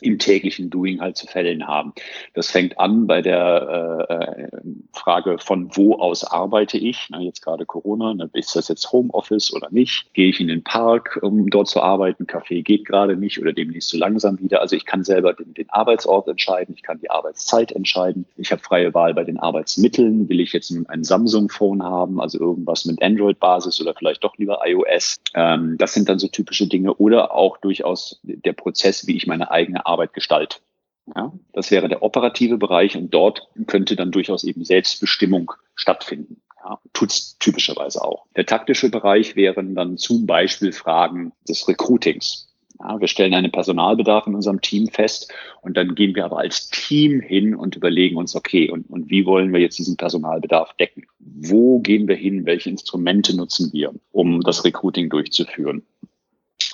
im 0.00 0.18
täglichen 0.18 0.70
Doing 0.70 1.00
halt 1.00 1.16
zu 1.16 1.26
fällen 1.26 1.66
haben. 1.66 1.92
Das 2.34 2.50
fängt 2.50 2.78
an 2.78 3.06
bei 3.06 3.22
der 3.22 4.06
äh, 4.52 4.56
Frage 4.92 5.38
von 5.38 5.74
wo 5.76 5.94
aus 5.94 6.24
arbeite 6.24 6.78
ich, 6.78 7.06
na, 7.10 7.20
jetzt 7.20 7.42
gerade 7.42 7.64
Corona, 7.64 8.14
na, 8.14 8.28
ist 8.32 8.54
das 8.54 8.68
jetzt 8.68 8.92
Homeoffice 8.92 9.52
oder 9.54 9.68
nicht? 9.70 10.12
Gehe 10.14 10.28
ich 10.28 10.40
in 10.40 10.48
den 10.48 10.62
Park, 10.62 11.18
um 11.22 11.48
dort 11.48 11.68
zu 11.68 11.80
arbeiten? 11.80 12.26
Kaffee 12.26 12.62
geht 12.62 12.84
gerade 12.84 13.16
nicht 13.16 13.40
oder 13.40 13.52
demnächst 13.52 13.88
zu 13.88 13.96
langsam 13.96 14.38
wieder. 14.40 14.60
Also 14.60 14.76
ich 14.76 14.84
kann 14.84 15.04
selber 15.04 15.32
den, 15.32 15.54
den 15.54 15.70
Arbeitsort 15.70 16.28
entscheiden, 16.28 16.74
ich 16.76 16.82
kann 16.82 17.00
die 17.00 17.10
Arbeitszeit 17.10 17.72
entscheiden. 17.72 18.26
Ich 18.36 18.52
habe 18.52 18.62
freie 18.62 18.92
Wahl 18.94 19.14
bei 19.14 19.24
den 19.24 19.38
Arbeitsmitteln. 19.38 20.28
Will 20.28 20.40
ich 20.40 20.52
jetzt 20.52 20.70
ein 20.70 21.04
Samsung-Phone 21.04 21.82
haben, 21.82 22.20
also 22.20 22.38
irgendwas 22.38 22.84
mit 22.84 23.02
Android-Basis 23.02 23.80
oder 23.80 23.94
vielleicht 23.94 24.24
doch 24.24 24.36
lieber 24.36 24.60
iOS? 24.64 25.16
Ähm, 25.34 25.76
das 25.78 25.94
sind 25.94 26.08
dann 26.08 26.18
so 26.18 26.28
typische 26.28 26.66
Dinge 26.66 26.94
oder 26.94 27.34
auch 27.34 27.56
durchaus 27.58 28.20
der 28.22 28.52
Prozess, 28.52 29.06
wie 29.06 29.16
ich 29.16 29.26
meine 29.26 29.50
eigene 29.50 29.85
Arbeit 29.86 30.12
gestalten. 30.12 30.60
Ja, 31.14 31.32
das 31.52 31.70
wäre 31.70 31.88
der 31.88 32.02
operative 32.02 32.58
Bereich 32.58 32.96
und 32.96 33.14
dort 33.14 33.48
könnte 33.66 33.94
dann 33.94 34.10
durchaus 34.10 34.42
eben 34.42 34.64
Selbstbestimmung 34.64 35.52
stattfinden. 35.76 36.42
Ja, 36.64 36.80
Tut 36.92 37.10
es 37.10 37.38
typischerweise 37.38 38.02
auch. 38.02 38.26
Der 38.34 38.46
taktische 38.46 38.90
Bereich 38.90 39.36
wären 39.36 39.76
dann 39.76 39.98
zum 39.98 40.26
Beispiel 40.26 40.72
Fragen 40.72 41.32
des 41.48 41.68
Recruitings. 41.68 42.48
Ja, 42.80 43.00
wir 43.00 43.08
stellen 43.08 43.34
einen 43.34 43.52
Personalbedarf 43.52 44.26
in 44.26 44.34
unserem 44.34 44.60
Team 44.60 44.88
fest 44.88 45.32
und 45.62 45.76
dann 45.76 45.94
gehen 45.94 46.14
wir 46.14 46.24
aber 46.24 46.38
als 46.38 46.68
Team 46.68 47.20
hin 47.20 47.54
und 47.54 47.76
überlegen 47.76 48.16
uns, 48.16 48.36
okay, 48.36 48.70
und, 48.70 48.90
und 48.90 49.08
wie 49.08 49.24
wollen 49.24 49.52
wir 49.52 49.60
jetzt 49.60 49.78
diesen 49.78 49.96
Personalbedarf 49.96 50.74
decken? 50.74 51.06
Wo 51.18 51.78
gehen 51.78 52.06
wir 52.06 52.16
hin? 52.16 52.44
Welche 52.44 52.68
Instrumente 52.68 53.34
nutzen 53.34 53.72
wir, 53.72 53.94
um 54.12 54.40
das 54.40 54.64
Recruiting 54.64 55.08
durchzuführen? 55.08 55.86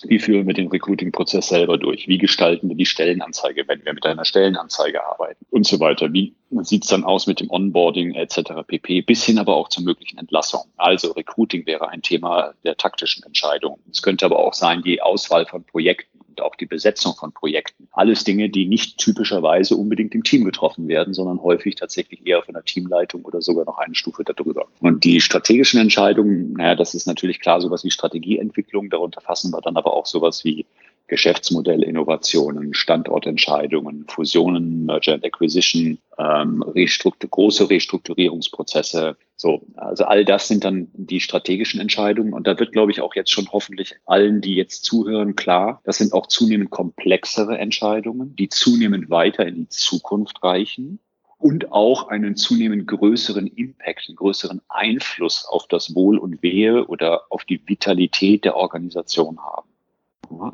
Wie 0.08 0.18
führen 0.18 0.46
wir 0.46 0.54
den 0.54 0.68
Recruiting-Prozess 0.68 1.48
selber 1.48 1.78
durch? 1.78 2.08
Wie 2.08 2.18
gestalten 2.18 2.68
wir 2.68 2.76
die 2.76 2.86
Stellenanzeige, 2.86 3.66
wenn 3.66 3.84
wir 3.84 3.92
mit 3.92 4.06
einer 4.06 4.24
Stellenanzeige 4.24 5.04
arbeiten 5.04 5.44
und 5.50 5.66
so 5.66 5.80
weiter? 5.80 6.12
Wie 6.12 6.34
sieht 6.60 6.84
es 6.84 6.90
dann 6.90 7.04
aus 7.04 7.26
mit 7.26 7.40
dem 7.40 7.50
Onboarding 7.50 8.14
etc. 8.14 8.52
pp. 8.66 9.02
bis 9.02 9.24
hin 9.24 9.38
aber 9.38 9.56
auch 9.56 9.68
zur 9.68 9.84
möglichen 9.84 10.18
Entlassung. 10.18 10.62
Also 10.76 11.12
Recruiting 11.12 11.66
wäre 11.66 11.88
ein 11.88 12.02
Thema 12.02 12.52
der 12.64 12.76
taktischen 12.76 13.24
Entscheidung. 13.24 13.78
Es 13.90 14.02
könnte 14.02 14.24
aber 14.24 14.38
auch 14.38 14.54
sein, 14.54 14.82
die 14.82 15.00
Auswahl 15.00 15.46
von 15.46 15.64
Projekten. 15.64 16.21
Und 16.32 16.40
auch 16.40 16.56
die 16.56 16.66
Besetzung 16.66 17.14
von 17.14 17.32
Projekten. 17.32 17.88
Alles 17.92 18.24
Dinge, 18.24 18.48
die 18.48 18.66
nicht 18.66 18.98
typischerweise 18.98 19.76
unbedingt 19.76 20.14
im 20.14 20.24
Team 20.24 20.44
getroffen 20.44 20.88
werden, 20.88 21.12
sondern 21.12 21.42
häufig 21.42 21.74
tatsächlich 21.74 22.26
eher 22.26 22.42
von 22.42 22.54
der 22.54 22.64
Teamleitung 22.64 23.24
oder 23.24 23.42
sogar 23.42 23.66
noch 23.66 23.78
eine 23.78 23.94
Stufe 23.94 24.24
darüber. 24.24 24.66
Und 24.80 25.04
die 25.04 25.20
strategischen 25.20 25.80
Entscheidungen, 25.80 26.54
naja, 26.54 26.74
das 26.74 26.94
ist 26.94 27.06
natürlich 27.06 27.40
klar 27.40 27.60
sowas 27.60 27.84
wie 27.84 27.90
Strategieentwicklung. 27.90 28.88
Darunter 28.88 29.20
fassen 29.20 29.52
wir 29.52 29.60
dann 29.60 29.76
aber 29.76 29.92
auch 29.92 30.06
sowas 30.06 30.42
wie 30.44 30.64
Geschäftsmodellinnovationen, 31.12 32.72
Standortentscheidungen, 32.72 34.06
Fusionen, 34.08 34.86
Merger 34.86 35.12
and 35.12 35.26
Acquisition, 35.26 35.98
ähm, 36.18 36.62
Restruktur 36.62 37.28
große 37.28 37.68
Restrukturierungsprozesse. 37.68 39.18
So, 39.36 39.60
also 39.76 40.04
all 40.04 40.24
das 40.24 40.48
sind 40.48 40.64
dann 40.64 40.88
die 40.94 41.20
strategischen 41.20 41.82
Entscheidungen. 41.82 42.32
Und 42.32 42.46
da 42.46 42.58
wird, 42.58 42.72
glaube 42.72 42.92
ich, 42.92 43.02
auch 43.02 43.14
jetzt 43.14 43.30
schon 43.30 43.46
hoffentlich 43.52 43.94
allen, 44.06 44.40
die 44.40 44.54
jetzt 44.54 44.84
zuhören, 44.84 45.36
klar, 45.36 45.82
das 45.84 45.98
sind 45.98 46.14
auch 46.14 46.28
zunehmend 46.28 46.70
komplexere 46.70 47.58
Entscheidungen, 47.58 48.34
die 48.34 48.48
zunehmend 48.48 49.10
weiter 49.10 49.46
in 49.46 49.56
die 49.56 49.68
Zukunft 49.68 50.42
reichen 50.42 50.98
und 51.36 51.72
auch 51.72 52.08
einen 52.08 52.36
zunehmend 52.36 52.86
größeren 52.86 53.48
Impact, 53.48 54.06
einen 54.08 54.16
größeren 54.16 54.62
Einfluss 54.70 55.44
auf 55.44 55.66
das 55.68 55.94
Wohl 55.94 56.16
und 56.16 56.42
Wehe 56.42 56.86
oder 56.86 57.24
auf 57.28 57.44
die 57.44 57.60
Vitalität 57.68 58.46
der 58.46 58.56
Organisation 58.56 59.38
haben. 59.40 59.71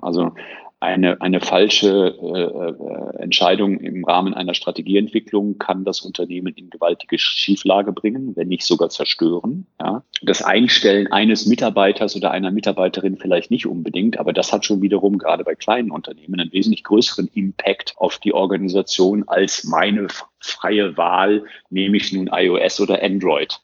Also 0.01 0.33
eine, 0.81 1.21
eine 1.21 1.41
falsche 1.41 2.15
äh, 2.23 3.19
äh, 3.19 3.23
Entscheidung 3.23 3.81
im 3.81 4.05
Rahmen 4.05 4.33
einer 4.33 4.55
Strategieentwicklung 4.55 5.59
kann 5.59 5.85
das 5.85 6.03
Unternehmen 6.03 6.55
in 6.55 6.71
gewaltige 6.71 7.19
Schieflage 7.19 7.93
bringen, 7.93 8.37
wenn 8.37 8.47
nicht 8.47 8.65
sogar 8.65 8.89
zerstören. 8.89 9.67
Ja. 9.81 10.05
Das 10.23 10.43
Einstellen 10.43 11.11
eines 11.11 11.47
Mitarbeiters 11.47 12.15
oder 12.15 12.31
einer 12.31 12.53
Mitarbeiterin 12.53 13.17
vielleicht 13.17 13.51
nicht 13.51 13.67
unbedingt, 13.67 14.21
aber 14.21 14.33
das 14.33 14.53
hat 14.53 14.65
schon 14.65 14.81
wiederum 14.81 15.19
gerade 15.19 15.43
bei 15.43 15.57
kleinen 15.57 15.91
Unternehmen 15.91 16.39
einen 16.39 16.53
wesentlich 16.53 16.85
größeren 16.85 17.29
Impact 17.35 17.95
auf 17.97 18.19
die 18.19 18.33
Organisation 18.33 19.25
als 19.27 19.65
meine 19.65 20.07
freie 20.39 20.97
Wahl, 20.97 21.45
nehme 21.71 21.97
ich 21.97 22.13
nun 22.13 22.31
iOS 22.33 22.81
oder 22.81 23.03
Android. 23.03 23.61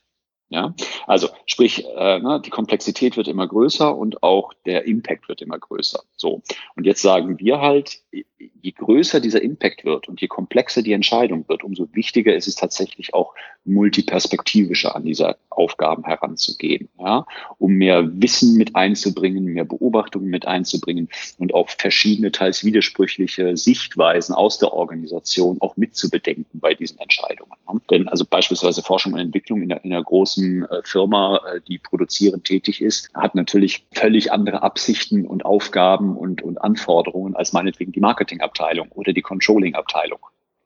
Ja, 0.54 0.72
also 1.08 1.30
sprich, 1.46 1.84
äh, 1.96 2.20
ne, 2.20 2.40
die 2.40 2.50
Komplexität 2.50 3.16
wird 3.16 3.26
immer 3.26 3.48
größer 3.48 3.96
und 3.96 4.22
auch 4.22 4.52
der 4.66 4.84
Impact 4.84 5.28
wird 5.28 5.42
immer 5.42 5.58
größer. 5.58 6.04
So. 6.14 6.42
Und 6.76 6.86
jetzt 6.86 7.02
sagen 7.02 7.40
wir 7.40 7.60
halt, 7.60 7.98
je 8.12 8.70
größer 8.70 9.18
dieser 9.18 9.42
Impact 9.42 9.84
wird 9.84 10.08
und 10.08 10.20
je 10.20 10.28
komplexer 10.28 10.82
die 10.82 10.92
Entscheidung 10.92 11.48
wird, 11.48 11.64
umso 11.64 11.88
wichtiger 11.92 12.36
ist 12.36 12.46
es 12.46 12.54
tatsächlich 12.54 13.14
auch 13.14 13.34
multiperspektivischer 13.64 14.94
an 14.94 15.04
diese 15.04 15.36
Aufgaben 15.50 16.04
heranzugehen, 16.04 16.88
ja, 17.00 17.26
um 17.58 17.72
mehr 17.72 18.08
Wissen 18.22 18.56
mit 18.56 18.76
einzubringen, 18.76 19.44
mehr 19.44 19.64
Beobachtungen 19.64 20.28
mit 20.28 20.46
einzubringen 20.46 21.08
und 21.38 21.52
auch 21.52 21.68
verschiedene, 21.68 22.30
teils 22.30 22.64
widersprüchliche 22.64 23.56
Sichtweisen 23.56 24.34
aus 24.34 24.58
der 24.58 24.72
Organisation 24.72 25.56
auch 25.60 25.76
mitzubedenken 25.76 26.60
bei 26.60 26.74
diesen 26.74 26.98
Entscheidungen. 27.00 27.52
Ne? 27.72 27.80
Denn 27.90 28.08
also 28.08 28.24
beispielsweise 28.24 28.82
Forschung 28.82 29.14
und 29.14 29.18
Entwicklung 29.18 29.62
in 29.62 29.72
einer, 29.72 29.84
in 29.84 29.92
einer 29.92 30.02
großen 30.02 30.43
äh, 30.44 30.82
Firma, 30.84 31.40
äh, 31.54 31.60
die 31.66 31.78
produzierend 31.78 32.44
tätig 32.44 32.80
ist, 32.80 33.10
hat 33.14 33.34
natürlich 33.34 33.86
völlig 33.92 34.32
andere 34.32 34.62
Absichten 34.62 35.26
und 35.26 35.44
Aufgaben 35.44 36.16
und, 36.16 36.42
und 36.42 36.58
Anforderungen 36.58 37.34
als 37.36 37.52
meinetwegen 37.52 37.92
die 37.92 38.00
Marketingabteilung. 38.00 38.54
Abteilung 38.64 38.88
oder 38.92 39.12
die 39.12 39.22
Controlling-Abteilung. 39.22 40.20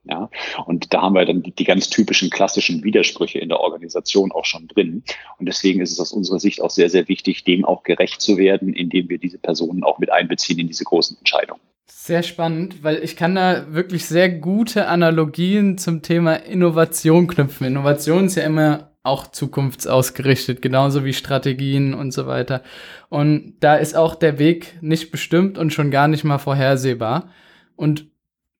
Ja, 0.04 0.30
und 0.64 0.94
da 0.94 1.02
haben 1.02 1.14
wir 1.14 1.26
dann 1.26 1.42
die, 1.42 1.50
die, 1.50 1.64
ganz 1.64 1.90
typischen 1.90 2.30
klassischen 2.30 2.82
Widersprüche 2.82 3.40
in 3.40 3.50
der 3.50 3.60
Organisation 3.60 4.32
auch 4.32 4.46
schon 4.46 4.66
drin. 4.66 5.02
Und 5.38 5.46
deswegen 5.46 5.82
ist 5.82 5.92
es 5.92 6.00
aus 6.00 6.12
unserer 6.12 6.38
Sicht 6.38 6.62
auch 6.62 6.70
sehr, 6.70 6.88
sehr 6.88 7.08
wichtig, 7.08 7.44
dem 7.44 7.66
auch 7.66 7.82
gerecht 7.82 8.22
zu 8.22 8.38
werden, 8.38 8.72
indem 8.72 9.10
wir 9.10 9.18
diese 9.18 9.38
Personen 9.38 9.84
auch 9.84 9.98
mit 9.98 10.10
einbeziehen 10.10 10.60
in 10.60 10.68
diese 10.68 10.84
großen 10.84 11.18
Entscheidungen. 11.18 11.60
Sehr 11.86 12.22
spannend, 12.22 12.82
weil 12.82 13.02
ich 13.02 13.16
kann 13.16 13.34
da 13.34 13.74
wirklich 13.74 14.06
sehr 14.06 14.30
gute 14.30 14.86
Analogien 14.86 15.76
zum 15.76 16.00
Thema 16.00 16.36
Innovation 16.36 17.26
knüpfen. 17.26 17.66
Innovation 17.66 18.26
ist 18.26 18.36
ja 18.36 18.44
immer 18.44 18.87
auch 19.08 19.26
zukunftsausgerichtet, 19.26 20.62
genauso 20.62 21.04
wie 21.04 21.12
Strategien 21.12 21.94
und 21.94 22.12
so 22.12 22.26
weiter. 22.26 22.62
Und 23.08 23.54
da 23.60 23.74
ist 23.76 23.96
auch 23.96 24.14
der 24.14 24.38
Weg 24.38 24.78
nicht 24.80 25.10
bestimmt 25.10 25.58
und 25.58 25.72
schon 25.72 25.90
gar 25.90 26.08
nicht 26.08 26.24
mal 26.24 26.38
vorhersehbar. 26.38 27.30
Und 27.74 28.06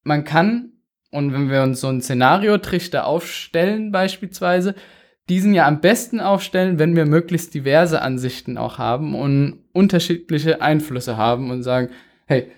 man 0.02 0.24
kann, 0.24 0.72
und 1.10 1.32
wenn 1.32 1.50
wir 1.50 1.62
uns 1.62 1.80
so 1.80 1.88
einen 1.88 2.02
Szenariotrichter 2.02 3.06
aufstellen 3.06 3.92
beispielsweise, 3.92 4.74
diesen 5.28 5.52
ja 5.52 5.66
am 5.66 5.80
besten 5.80 6.20
aufstellen, 6.20 6.78
wenn 6.78 6.96
wir 6.96 7.06
möglichst 7.06 7.52
diverse 7.54 8.00
Ansichten 8.00 8.56
auch 8.56 8.78
haben 8.78 9.14
und 9.14 9.60
unterschiedliche 9.72 10.62
Einflüsse 10.62 11.16
haben 11.16 11.50
und 11.50 11.62
sagen, 11.62 11.90
hey, 12.26 12.50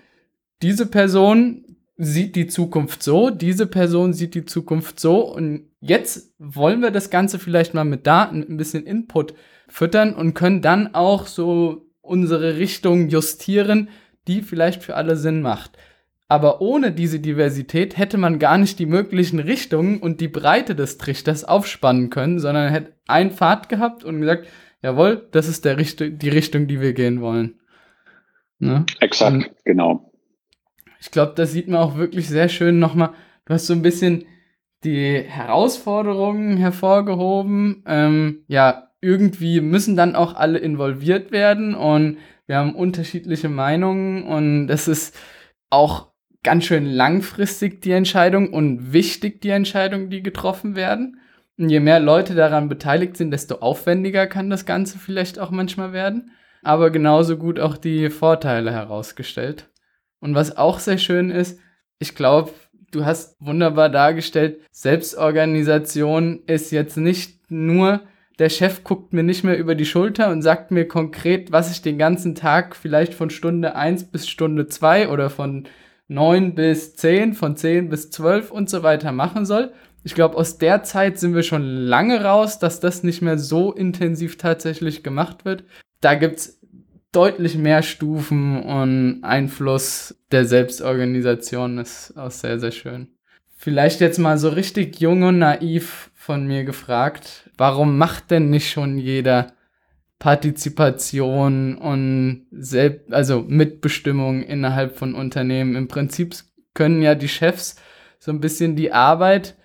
diese 0.61 0.85
Person 0.85 1.65
sieht 1.97 2.35
die 2.35 2.47
Zukunft 2.47 3.03
so, 3.03 3.29
diese 3.29 3.67
Person 3.67 4.13
sieht 4.13 4.35
die 4.35 4.45
Zukunft 4.45 4.99
so 4.99 5.19
und 5.19 5.70
jetzt 5.81 6.33
wollen 6.37 6.81
wir 6.81 6.91
das 6.91 7.09
Ganze 7.09 7.39
vielleicht 7.39 7.73
mal 7.73 7.83
mit 7.83 8.07
Daten, 8.07 8.45
ein 8.47 8.57
bisschen 8.57 8.85
Input 8.85 9.33
füttern 9.67 10.13
und 10.13 10.33
können 10.33 10.61
dann 10.61 10.93
auch 10.93 11.27
so 11.27 11.89
unsere 12.01 12.57
Richtung 12.57 13.09
justieren, 13.09 13.89
die 14.27 14.41
vielleicht 14.41 14.83
für 14.83 14.95
alle 14.95 15.17
Sinn 15.17 15.41
macht. 15.41 15.77
Aber 16.27 16.61
ohne 16.61 16.93
diese 16.93 17.19
Diversität 17.19 17.97
hätte 17.97 18.17
man 18.17 18.39
gar 18.39 18.57
nicht 18.57 18.79
die 18.79 18.85
möglichen 18.85 19.39
Richtungen 19.39 19.99
und 19.99 20.21
die 20.21 20.29
Breite 20.29 20.75
des 20.75 20.97
Trichters 20.97 21.43
aufspannen 21.43 22.09
können, 22.09 22.39
sondern 22.39 22.71
hätte 22.71 22.93
einen 23.07 23.31
Pfad 23.31 23.67
gehabt 23.67 24.05
und 24.05 24.21
gesagt, 24.21 24.47
jawohl, 24.81 25.27
das 25.31 25.49
ist 25.49 25.65
der 25.65 25.77
Richt 25.77 25.99
die 25.99 26.29
Richtung, 26.29 26.67
die 26.67 26.79
wir 26.79 26.93
gehen 26.93 27.19
wollen. 27.19 27.59
Ne? 28.59 28.85
Exakt, 28.99 29.33
und 29.33 29.51
genau. 29.65 30.13
Ich 31.01 31.11
glaube, 31.11 31.33
das 31.35 31.51
sieht 31.51 31.67
man 31.67 31.81
auch 31.81 31.97
wirklich 31.97 32.29
sehr 32.29 32.47
schön 32.47 32.79
nochmal. 32.79 33.09
Du 33.45 33.53
hast 33.53 33.67
so 33.67 33.73
ein 33.73 33.81
bisschen 33.81 34.25
die 34.83 35.21
Herausforderungen 35.21 36.57
hervorgehoben. 36.57 37.83
Ähm, 37.85 38.43
ja, 38.47 38.89
irgendwie 39.01 39.61
müssen 39.61 39.95
dann 39.95 40.15
auch 40.15 40.35
alle 40.35 40.59
involviert 40.59 41.31
werden 41.31 41.75
und 41.75 42.17
wir 42.47 42.57
haben 42.57 42.75
unterschiedliche 42.75 43.49
Meinungen 43.49 44.23
und 44.23 44.67
das 44.67 44.87
ist 44.87 45.17
auch 45.69 46.11
ganz 46.43 46.65
schön 46.65 46.85
langfristig 46.85 47.81
die 47.81 47.91
Entscheidung 47.91 48.53
und 48.53 48.93
wichtig 48.93 49.41
die 49.41 49.49
Entscheidungen, 49.49 50.09
die 50.09 50.23
getroffen 50.23 50.75
werden. 50.75 51.19
Und 51.57 51.69
je 51.69 51.79
mehr 51.79 51.99
Leute 51.99 52.33
daran 52.33 52.69
beteiligt 52.69 53.17
sind, 53.17 53.31
desto 53.31 53.55
aufwendiger 53.55 54.25
kann 54.27 54.49
das 54.49 54.65
Ganze 54.65 54.97
vielleicht 54.97 55.39
auch 55.39 55.51
manchmal 55.51 55.93
werden. 55.93 56.31
Aber 56.63 56.89
genauso 56.89 57.37
gut 57.37 57.59
auch 57.59 57.77
die 57.77 58.09
Vorteile 58.09 58.71
herausgestellt. 58.71 59.69
Und 60.19 60.35
was 60.35 60.57
auch 60.57 60.79
sehr 60.79 60.97
schön 60.97 61.29
ist, 61.29 61.59
ich 61.99 62.15
glaube, 62.15 62.51
du 62.91 63.05
hast 63.05 63.35
wunderbar 63.39 63.89
dargestellt, 63.89 64.59
Selbstorganisation 64.71 66.41
ist 66.45 66.71
jetzt 66.71 66.97
nicht 66.97 67.39
nur, 67.49 68.01
der 68.39 68.49
Chef 68.49 68.83
guckt 68.83 69.13
mir 69.13 69.23
nicht 69.23 69.43
mehr 69.43 69.57
über 69.57 69.75
die 69.75 69.85
Schulter 69.85 70.29
und 70.31 70.41
sagt 70.41 70.71
mir 70.71 70.87
konkret, 70.87 71.51
was 71.51 71.71
ich 71.71 71.81
den 71.81 71.97
ganzen 71.97 72.35
Tag 72.35 72.75
vielleicht 72.75 73.13
von 73.13 73.29
Stunde 73.29 73.75
1 73.75 74.05
bis 74.05 74.27
Stunde 74.27 74.67
2 74.67 75.09
oder 75.09 75.29
von 75.29 75.67
9 76.07 76.55
bis 76.55 76.95
10, 76.95 77.33
von 77.33 77.55
10 77.55 77.89
bis 77.89 78.11
12 78.11 78.51
und 78.51 78.69
so 78.69 78.83
weiter 78.83 79.11
machen 79.11 79.45
soll. 79.45 79.71
Ich 80.03 80.15
glaube, 80.15 80.35
aus 80.37 80.57
der 80.57 80.83
Zeit 80.83 81.19
sind 81.19 81.35
wir 81.35 81.43
schon 81.43 81.63
lange 81.63 82.23
raus, 82.23 82.59
dass 82.59 82.79
das 82.79 83.03
nicht 83.03 83.21
mehr 83.21 83.37
so 83.37 83.71
intensiv 83.71 84.37
tatsächlich 84.37 85.03
gemacht 85.03 85.45
wird. 85.45 85.63
Da 86.01 86.15
gibt 86.15 86.39
es 86.39 86.60
deutlich 87.11 87.57
mehr 87.57 87.83
Stufen 87.83 88.61
und 88.63 89.23
Einfluss 89.23 90.15
der 90.31 90.45
Selbstorganisation 90.45 91.77
ist 91.77 92.17
auch 92.17 92.31
sehr, 92.31 92.59
sehr 92.59 92.71
schön. 92.71 93.09
Vielleicht 93.57 94.01
jetzt 94.01 94.17
mal 94.17 94.37
so 94.37 94.49
richtig 94.49 94.99
jung 94.99 95.23
und 95.23 95.39
naiv 95.39 96.09
von 96.15 96.47
mir 96.47 96.63
gefragt, 96.63 97.49
warum 97.57 97.97
macht 97.97 98.31
denn 98.31 98.49
nicht 98.49 98.71
schon 98.71 98.97
jeder 98.97 99.53
Partizipation 100.21 101.77
und 101.77 102.45
Selbst, 102.51 103.11
also 103.11 103.43
Mitbestimmung 103.47 104.43
innerhalb 104.43 104.95
von 104.95 105.15
Unternehmen. 105.15 105.75
Im 105.75 105.87
Prinzip 105.87 106.35
können 106.75 107.01
ja 107.01 107.15
die 107.15 107.27
Chefs 107.27 107.75
so 108.19 108.31
ein 108.31 108.39
bisschen 108.39 108.75
die 108.75 108.91
Arbeit 108.93 109.55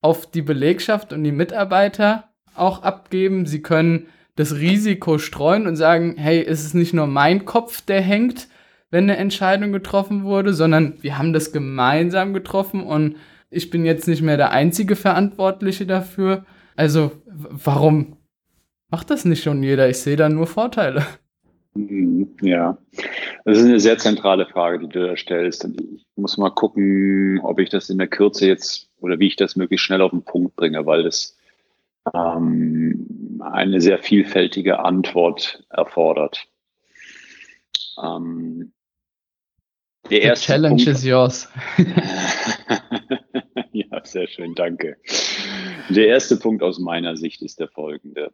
auf 0.00 0.30
die 0.30 0.42
Belegschaft 0.42 1.12
und 1.12 1.22
die 1.22 1.32
Mitarbeiter 1.32 2.30
auch 2.54 2.82
abgeben. 2.82 3.44
Sie 3.44 3.60
können 3.60 4.06
das 4.36 4.56
Risiko 4.56 5.18
streuen 5.18 5.66
und 5.66 5.76
sagen, 5.76 6.14
hey, 6.16 6.44
es 6.44 6.64
ist 6.64 6.74
nicht 6.74 6.94
nur 6.94 7.06
mein 7.06 7.44
Kopf, 7.44 7.80
der 7.80 8.00
hängt, 8.00 8.48
wenn 8.90 9.04
eine 9.04 9.16
Entscheidung 9.16 9.72
getroffen 9.72 10.24
wurde, 10.24 10.54
sondern 10.54 10.94
wir 11.00 11.18
haben 11.18 11.32
das 11.32 11.52
gemeinsam 11.52 12.32
getroffen 12.32 12.84
und 12.84 13.16
ich 13.50 13.70
bin 13.70 13.84
jetzt 13.84 14.06
nicht 14.06 14.22
mehr 14.22 14.36
der 14.36 14.52
einzige 14.52 14.96
Verantwortliche 14.96 15.86
dafür. 15.86 16.44
Also 16.76 17.12
warum 17.26 18.16
Macht 18.90 19.10
das 19.10 19.24
nicht 19.24 19.42
schon 19.42 19.62
jeder? 19.62 19.88
Ich 19.88 19.98
sehe 19.98 20.16
da 20.16 20.28
nur 20.28 20.46
Vorteile. 20.46 21.04
Mhm, 21.74 22.36
ja, 22.40 22.78
das 23.44 23.58
ist 23.58 23.64
eine 23.64 23.80
sehr 23.80 23.98
zentrale 23.98 24.46
Frage, 24.46 24.78
die 24.78 24.88
du 24.88 25.06
da 25.06 25.16
stellst. 25.16 25.64
Und 25.64 25.80
ich 25.80 26.06
muss 26.14 26.38
mal 26.38 26.50
gucken, 26.50 27.40
ob 27.42 27.58
ich 27.58 27.68
das 27.68 27.90
in 27.90 27.98
der 27.98 28.06
Kürze 28.06 28.46
jetzt 28.46 28.88
oder 28.98 29.18
wie 29.18 29.26
ich 29.26 29.36
das 29.36 29.56
möglichst 29.56 29.84
schnell 29.84 30.00
auf 30.00 30.12
den 30.12 30.24
Punkt 30.24 30.56
bringe, 30.56 30.86
weil 30.86 31.02
das 31.02 31.35
ähm, 32.14 33.40
eine 33.40 33.80
sehr 33.80 33.98
vielfältige 33.98 34.80
Antwort 34.80 35.64
erfordert. 35.70 36.46
Ähm, 38.02 38.72
Der 40.10 40.22
erste 40.22 40.46
The 40.46 40.52
Challenge 40.52 40.76
Punkt, 40.76 40.86
is 40.86 41.04
yours. 41.04 41.48
ja, 43.72 44.04
sehr 44.04 44.26
schön, 44.28 44.54
danke. 44.54 44.96
Der 45.88 46.08
erste 46.08 46.36
Punkt 46.36 46.62
aus 46.62 46.78
meiner 46.78 47.16
Sicht 47.16 47.42
ist 47.42 47.60
der 47.60 47.68
folgende. 47.68 48.32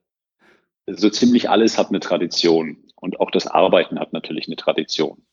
So 0.87 1.11
ziemlich 1.11 1.49
alles 1.49 1.79
hat 1.79 1.89
eine 1.89 2.01
Tradition 2.01 2.79
und 2.97 3.21
auch 3.21 3.31
das 3.31 3.47
Arbeiten 3.47 3.99
hat 4.01 4.13
natürlich 4.13 4.47
eine 4.49 4.57
Tradition. 4.57 5.25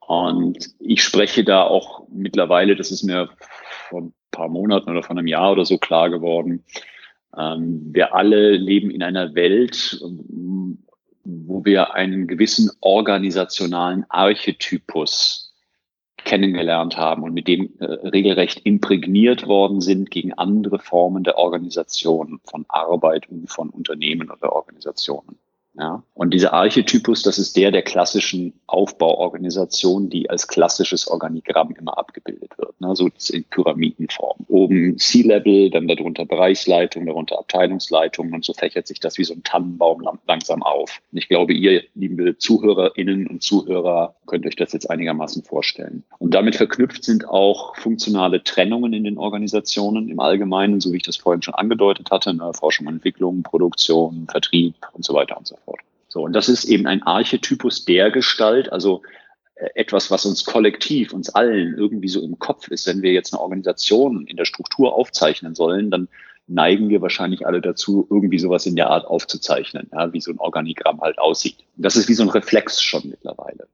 Und 0.00 0.74
ich 0.78 1.02
spreche 1.02 1.42
da 1.42 1.62
auch 1.62 2.06
mittlerweile, 2.08 2.76
das 2.76 2.90
ist 2.90 3.02
mir 3.02 3.30
vor 3.88 4.02
ein 4.02 4.14
paar 4.30 4.48
Monaten 4.48 4.90
oder 4.90 5.02
vor 5.02 5.16
einem 5.16 5.26
Jahr 5.26 5.52
oder 5.52 5.64
so 5.64 5.78
klar 5.78 6.10
geworden, 6.10 6.64
wir 7.36 8.14
alle 8.14 8.56
leben 8.56 8.90
in 8.90 9.02
einer 9.02 9.34
Welt, 9.34 10.00
wo 11.24 11.64
wir 11.64 11.94
einen 11.94 12.26
gewissen 12.26 12.70
organisationalen 12.80 14.06
Archetypus 14.08 15.46
kennengelernt 16.26 16.96
haben 16.96 17.22
und 17.22 17.34
mit 17.34 17.46
dem 17.46 17.70
äh, 17.78 17.84
regelrecht 17.84 18.60
imprägniert 18.64 19.46
worden 19.46 19.80
sind 19.80 20.10
gegen 20.10 20.32
andere 20.32 20.78
Formen 20.78 21.22
der 21.22 21.38
Organisation 21.38 22.40
von 22.44 22.64
Arbeit 22.68 23.28
und 23.28 23.48
von 23.48 23.70
Unternehmen 23.70 24.30
oder 24.30 24.52
Organisationen. 24.52 25.38
Ja? 25.78 26.02
Und 26.14 26.32
dieser 26.32 26.52
Archetypus, 26.52 27.22
das 27.22 27.38
ist 27.38 27.56
der 27.56 27.70
der 27.70 27.82
klassischen 27.82 28.54
Aufbauorganisation, 28.66 30.08
die 30.08 30.30
als 30.30 30.48
klassisches 30.48 31.06
Organigramm 31.08 31.74
immer 31.78 31.98
abgebildet 31.98 32.56
wird. 32.56 32.80
Ne? 32.80 32.96
So 32.96 33.10
in 33.30 33.44
Pyramidenform. 33.44 34.38
Oben 34.48 34.98
C-Level, 34.98 35.70
dann 35.70 35.86
darunter 35.88 36.24
Bereichsleitung, 36.24 37.06
darunter 37.06 37.38
Abteilungsleitung 37.38 38.32
und 38.32 38.44
so 38.44 38.54
fächert 38.54 38.86
sich 38.86 39.00
das 39.00 39.18
wie 39.18 39.24
so 39.24 39.34
ein 39.34 39.42
Tannenbaum 39.42 40.02
langsam 40.26 40.62
auf. 40.62 41.00
Und 41.12 41.18
ich 41.18 41.28
glaube, 41.28 41.52
ihr, 41.52 41.82
liebe 41.94 42.38
ZuhörerInnen 42.38 43.26
und 43.26 43.42
Zuhörer, 43.42 44.14
könnt 44.26 44.46
euch 44.46 44.56
das 44.56 44.72
jetzt 44.72 44.90
einigermaßen 44.90 45.42
vorstellen. 45.42 46.04
Und 46.18 46.34
damit 46.34 46.56
verknüpft 46.56 47.04
sind 47.04 47.28
auch 47.28 47.76
funktionale 47.76 48.42
Trennungen 48.42 48.92
in 48.92 49.04
den 49.04 49.18
Organisationen 49.18 50.08
im 50.08 50.20
Allgemeinen, 50.20 50.80
so 50.80 50.92
wie 50.92 50.96
ich 50.96 51.02
das 51.02 51.16
vorhin 51.16 51.42
schon 51.42 51.54
angedeutet 51.54 52.10
hatte, 52.10 52.34
ne? 52.34 52.50
Forschung 52.54 52.86
und 52.86 52.94
Entwicklung, 52.94 53.42
Produktion, 53.42 54.26
Vertrieb 54.30 54.74
und 54.92 55.04
so 55.04 55.14
weiter 55.14 55.36
und 55.36 55.46
so 55.46 55.56
fort. 55.64 55.65
So, 56.16 56.22
und 56.22 56.32
das 56.32 56.48
ist 56.48 56.64
eben 56.64 56.86
ein 56.86 57.02
Archetypus 57.02 57.84
der 57.84 58.10
Gestalt, 58.10 58.72
also 58.72 59.02
äh, 59.54 59.68
etwas, 59.74 60.10
was 60.10 60.24
uns 60.24 60.46
kollektiv, 60.46 61.12
uns 61.12 61.28
allen 61.28 61.76
irgendwie 61.76 62.08
so 62.08 62.22
im 62.22 62.38
Kopf 62.38 62.68
ist. 62.68 62.86
Wenn 62.86 63.02
wir 63.02 63.12
jetzt 63.12 63.34
eine 63.34 63.42
Organisation 63.42 64.26
in 64.26 64.38
der 64.38 64.46
Struktur 64.46 64.94
aufzeichnen 64.94 65.54
sollen, 65.54 65.90
dann 65.90 66.08
neigen 66.46 66.88
wir 66.88 67.02
wahrscheinlich 67.02 67.46
alle 67.46 67.60
dazu, 67.60 68.06
irgendwie 68.08 68.38
sowas 68.38 68.64
in 68.64 68.76
der 68.76 68.88
Art 68.88 69.04
aufzuzeichnen, 69.04 69.90
ja, 69.92 70.10
wie 70.14 70.22
so 70.22 70.30
ein 70.30 70.38
Organigramm 70.38 71.02
halt 71.02 71.18
aussieht. 71.18 71.58
Das 71.76 71.96
ist 71.96 72.08
wie 72.08 72.14
so 72.14 72.22
ein 72.22 72.30
Reflex 72.30 72.80
schon 72.80 73.10
mittlerweile. 73.10 73.68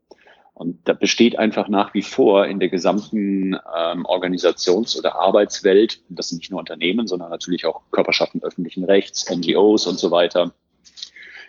Und 0.53 0.81
da 0.89 0.95
besteht 0.95 1.39
einfach 1.39 1.69
nach 1.69 1.95
wie 1.95 2.03
vor 2.03 2.47
in 2.47 2.59
der 2.59 2.71
gesamten 2.71 3.55
ähm, 3.55 4.05
Organisations- 4.05 4.99
oder 4.99 5.15
Arbeitswelt, 5.15 6.01
das 6.09 6.31
sind 6.31 6.39
nicht 6.39 6.51
nur 6.51 6.59
Unternehmen, 6.59 7.07
sondern 7.07 7.31
natürlich 7.31 7.67
auch 7.67 7.83
Körperschaften 7.93 8.43
öffentlichen 8.43 8.83
Rechts, 8.83 9.31
NGOs 9.31 9.87
und 9.87 10.01
so 10.01 10.11
weiter, 10.11 10.53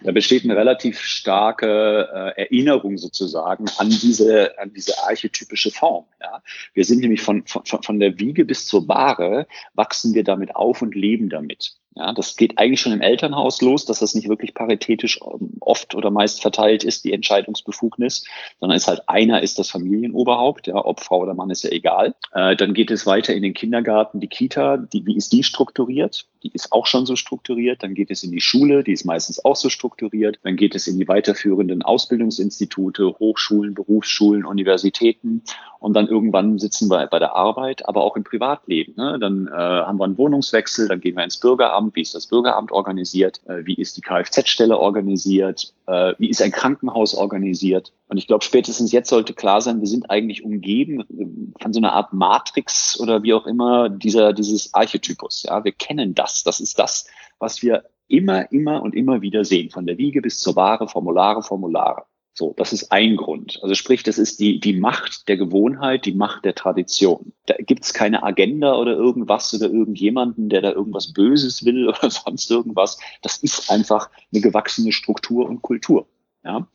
da 0.03 0.11
besteht 0.11 0.43
eine 0.43 0.55
relativ 0.55 0.99
starke 0.99 2.09
äh, 2.13 2.41
Erinnerung 2.43 2.97
sozusagen 2.97 3.65
an 3.77 3.89
diese, 3.89 4.57
an 4.59 4.73
diese 4.73 5.01
archetypische 5.03 5.71
Form. 5.71 6.05
Ja. 6.21 6.41
Wir 6.73 6.85
sind 6.85 6.99
nämlich 6.99 7.21
von, 7.21 7.45
von, 7.45 7.63
von 7.65 7.99
der 7.99 8.19
Wiege 8.19 8.45
bis 8.45 8.65
zur 8.65 8.85
Bahre, 8.85 9.47
wachsen 9.73 10.13
wir 10.13 10.23
damit 10.23 10.55
auf 10.55 10.81
und 10.81 10.95
leben 10.95 11.29
damit. 11.29 11.75
Ja, 11.95 12.11
das 12.11 12.35
geht 12.35 12.57
eigentlich 12.57 12.81
schon 12.81 12.91
im 12.91 13.01
Elternhaus 13.01 13.61
los, 13.61 13.85
dass 13.85 13.99
das 13.99 14.15
nicht 14.15 14.27
wirklich 14.27 14.55
paritätisch 14.55 15.19
ähm, 15.21 15.57
oft 15.59 15.93
oder 15.93 16.09
meist 16.09 16.41
verteilt 16.41 16.83
ist, 16.83 17.03
die 17.03 17.13
Entscheidungsbefugnis, 17.13 18.25
sondern 18.59 18.75
es 18.75 18.87
halt 18.87 19.07
einer 19.07 19.43
ist 19.43 19.59
das 19.59 19.69
Familienoberhaupt, 19.69 20.67
ja, 20.67 20.83
ob 20.83 21.01
Frau 21.01 21.19
oder 21.19 21.35
Mann 21.35 21.51
ist 21.51 21.63
ja 21.63 21.69
egal. 21.69 22.15
Äh, 22.33 22.55
dann 22.55 22.73
geht 22.73 22.89
es 22.89 23.05
weiter 23.05 23.35
in 23.35 23.43
den 23.43 23.53
Kindergarten, 23.53 24.19
die 24.19 24.27
Kita, 24.27 24.77
die, 24.77 25.05
wie 25.05 25.15
ist 25.15 25.33
die 25.33 25.43
strukturiert? 25.43 26.25
Die 26.41 26.51
ist 26.51 26.71
auch 26.71 26.87
schon 26.87 27.05
so 27.05 27.15
strukturiert. 27.15 27.83
Dann 27.83 27.93
geht 27.93 28.09
es 28.09 28.23
in 28.23 28.31
die 28.31 28.41
Schule, 28.41 28.83
die 28.83 28.91
ist 28.91 29.05
meistens 29.05 29.45
auch 29.45 29.55
so 29.55 29.69
strukturiert. 29.69 30.39
Dann 30.43 30.55
geht 30.55 30.75
es 30.75 30.87
in 30.87 30.97
die 30.97 31.07
weiterführenden 31.07 31.83
Ausbildungsinstitute, 31.83 33.19
Hochschulen, 33.19 33.75
Berufsschulen, 33.75 34.45
Universitäten. 34.45 35.43
Und 35.79 35.93
dann 35.93 36.07
irgendwann 36.07 36.59
sitzen 36.59 36.89
wir 36.89 37.05
bei 37.07 37.19
der 37.19 37.35
Arbeit, 37.35 37.87
aber 37.87 38.03
auch 38.03 38.15
im 38.15 38.23
Privatleben. 38.23 38.93
Ne? 38.95 39.19
Dann 39.19 39.47
äh, 39.47 39.51
haben 39.51 39.99
wir 39.99 40.05
einen 40.05 40.17
Wohnungswechsel, 40.17 40.87
dann 40.87 41.01
gehen 41.01 41.15
wir 41.15 41.23
ins 41.23 41.39
Bürgeramt 41.39 41.82
Bürgeramt, 41.83 41.95
wie 41.95 42.01
ist 42.01 42.15
das 42.15 42.27
Bürgeramt 42.27 42.71
organisiert, 42.71 43.41
äh, 43.47 43.65
wie 43.65 43.75
ist 43.75 43.97
die 43.97 44.01
Kfz-Stelle 44.01 44.77
organisiert, 44.77 45.73
äh, 45.87 46.13
wie 46.17 46.29
ist 46.29 46.41
ein 46.41 46.51
Krankenhaus 46.51 47.15
organisiert. 47.15 47.93
Und 48.07 48.17
ich 48.17 48.27
glaube, 48.27 48.43
spätestens 48.43 48.91
jetzt 48.91 49.09
sollte 49.09 49.33
klar 49.33 49.61
sein, 49.61 49.79
wir 49.79 49.87
sind 49.87 50.09
eigentlich 50.09 50.43
umgeben 50.43 51.01
äh, 51.01 51.61
von 51.61 51.73
so 51.73 51.79
einer 51.79 51.93
Art 51.93 52.13
Matrix 52.13 52.99
oder 52.99 53.23
wie 53.23 53.33
auch 53.33 53.45
immer 53.45 53.89
dieser, 53.89 54.33
dieses 54.33 54.73
Archetypus. 54.73 55.43
Ja, 55.43 55.63
wir 55.63 55.71
kennen 55.71 56.13
das. 56.13 56.43
Das 56.43 56.59
ist 56.59 56.79
das, 56.79 57.07
was 57.39 57.61
wir 57.61 57.83
immer, 58.07 58.51
immer 58.51 58.81
und 58.81 58.95
immer 58.95 59.21
wieder 59.21 59.43
sehen. 59.43 59.69
Von 59.69 59.85
der 59.85 59.97
Wiege 59.97 60.21
bis 60.21 60.39
zur 60.39 60.55
Ware, 60.55 60.87
Formulare, 60.87 61.41
Formulare. 61.41 62.03
So, 62.35 62.53
das 62.57 62.73
ist 62.73 62.91
ein 62.91 63.15
Grund. 63.15 63.59
Also 63.61 63.75
sprich, 63.75 64.01
das 64.01 64.17
ist 64.17 64.39
die, 64.39 64.59
die 64.59 64.73
Macht 64.73 65.27
der 65.27 65.37
Gewohnheit, 65.37 66.05
die 66.05 66.13
Macht 66.13 66.45
der 66.45 66.55
Tradition. 66.55 67.33
Da 67.45 67.53
gibt's 67.59 67.93
keine 67.93 68.23
Agenda 68.23 68.75
oder 68.75 68.93
irgendwas 68.93 69.53
oder 69.53 69.67
irgendjemanden, 69.67 70.49
der 70.49 70.61
da 70.61 70.71
irgendwas 70.71 71.13
Böses 71.13 71.63
will 71.63 71.87
oder 71.89 72.09
sonst 72.09 72.49
irgendwas. 72.49 72.97
Das 73.21 73.37
ist 73.37 73.69
einfach 73.69 74.09
eine 74.31 74.41
gewachsene 74.41 74.91
Struktur 74.91 75.47
und 75.47 75.61
Kultur. 75.61 76.07
Ja? 76.43 76.67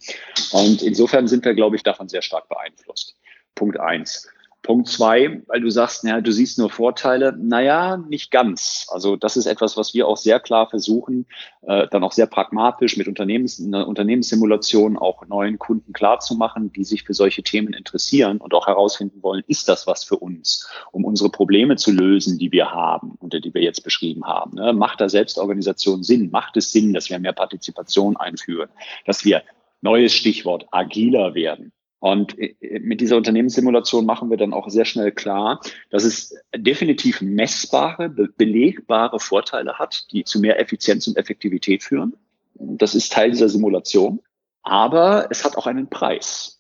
Und 0.53 0.83
insofern 0.83 1.27
sind 1.27 1.44
wir, 1.44 1.55
glaube 1.55 1.75
ich, 1.75 1.83
davon 1.83 2.09
sehr 2.09 2.23
stark 2.23 2.49
beeinflusst. 2.49 3.16
Punkt 3.57 3.81
eins. 3.81 4.29
Punkt 4.62 4.88
zwei, 4.88 5.40
weil 5.47 5.61
du 5.61 5.71
sagst, 5.71 6.05
naja, 6.05 6.21
du 6.21 6.33
siehst 6.33 6.59
nur 6.59 6.68
Vorteile. 6.68 7.35
Naja, 7.38 7.97
nicht 7.97 8.31
ganz. 8.31 8.87
Also 8.90 9.16
das 9.16 9.37
ist 9.37 9.47
etwas, 9.47 9.77
was 9.77 9.94
wir 9.94 10.07
auch 10.07 10.16
sehr 10.16 10.40
klar 10.40 10.68
versuchen, 10.68 11.27
äh, 11.62 11.87
dann 11.88 12.05
auch 12.05 12.12
sehr 12.12 12.27
pragmatisch 12.27 12.97
mit 12.97 13.09
Unternehmens, 13.09 13.61
einer 13.64 13.87
Unternehmenssimulation 13.87 14.99
auch 14.99 15.27
neuen 15.27 15.59
Kunden 15.59 15.92
klarzumachen, 15.92 16.73
die 16.73 16.85
sich 16.85 17.05
für 17.05 17.14
solche 17.14 17.42
Themen 17.42 17.73
interessieren 17.73 18.38
und 18.38 18.53
auch 18.53 18.66
herausfinden 18.66 19.23
wollen, 19.23 19.44
ist 19.47 19.68
das 19.68 19.87
was 19.87 20.05
für 20.05 20.16
uns, 20.16 20.68
um 20.92 21.05
unsere 21.05 21.31
Probleme 21.31 21.77
zu 21.77 21.92
lösen, 21.92 22.38
die 22.38 22.53
wir 22.53 22.71
haben, 22.71 23.16
unter 23.21 23.40
die 23.40 23.55
wir 23.55 23.62
jetzt 23.62 23.85
beschrieben 23.85 24.27
haben. 24.27 24.57
Ne? 24.57 24.73
Macht 24.73 25.01
da 25.01 25.09
Selbstorganisation 25.09 26.03
Sinn? 26.03 26.31
Macht 26.31 26.57
es 26.57 26.73
Sinn, 26.73 26.92
dass 26.92 27.09
wir 27.09 27.18
mehr 27.18 27.33
Partizipation 27.33 28.16
einführen? 28.16 28.68
Dass 29.07 29.25
wir 29.25 29.42
neues 29.81 30.12
Stichwort 30.12 30.66
agiler 30.73 31.35
werden. 31.35 31.73
Und 32.00 32.38
äh, 32.38 32.54
mit 32.80 33.00
dieser 33.00 33.16
Unternehmenssimulation 33.16 34.06
machen 34.06 34.30
wir 34.30 34.37
dann 34.37 34.52
auch 34.52 34.68
sehr 34.68 34.84
schnell 34.84 35.12
klar, 35.12 35.61
dass 35.90 36.04
es 36.04 36.34
definitiv 36.56 37.20
messbare, 37.20 38.08
belegbare 38.08 39.18
Vorteile 39.18 39.78
hat, 39.78 40.11
die 40.12 40.24
zu 40.24 40.40
mehr 40.40 40.61
Effizienz 40.61 41.06
und 41.08 41.16
Effektivität 41.16 41.82
führen. 41.82 42.14
Das 42.54 42.94
ist 42.94 43.12
Teil 43.12 43.30
dieser 43.30 43.48
Simulation. 43.48 44.20
Aber 44.62 45.28
es 45.30 45.44
hat 45.44 45.56
auch 45.56 45.66
einen 45.66 45.88
Preis. 45.88 46.58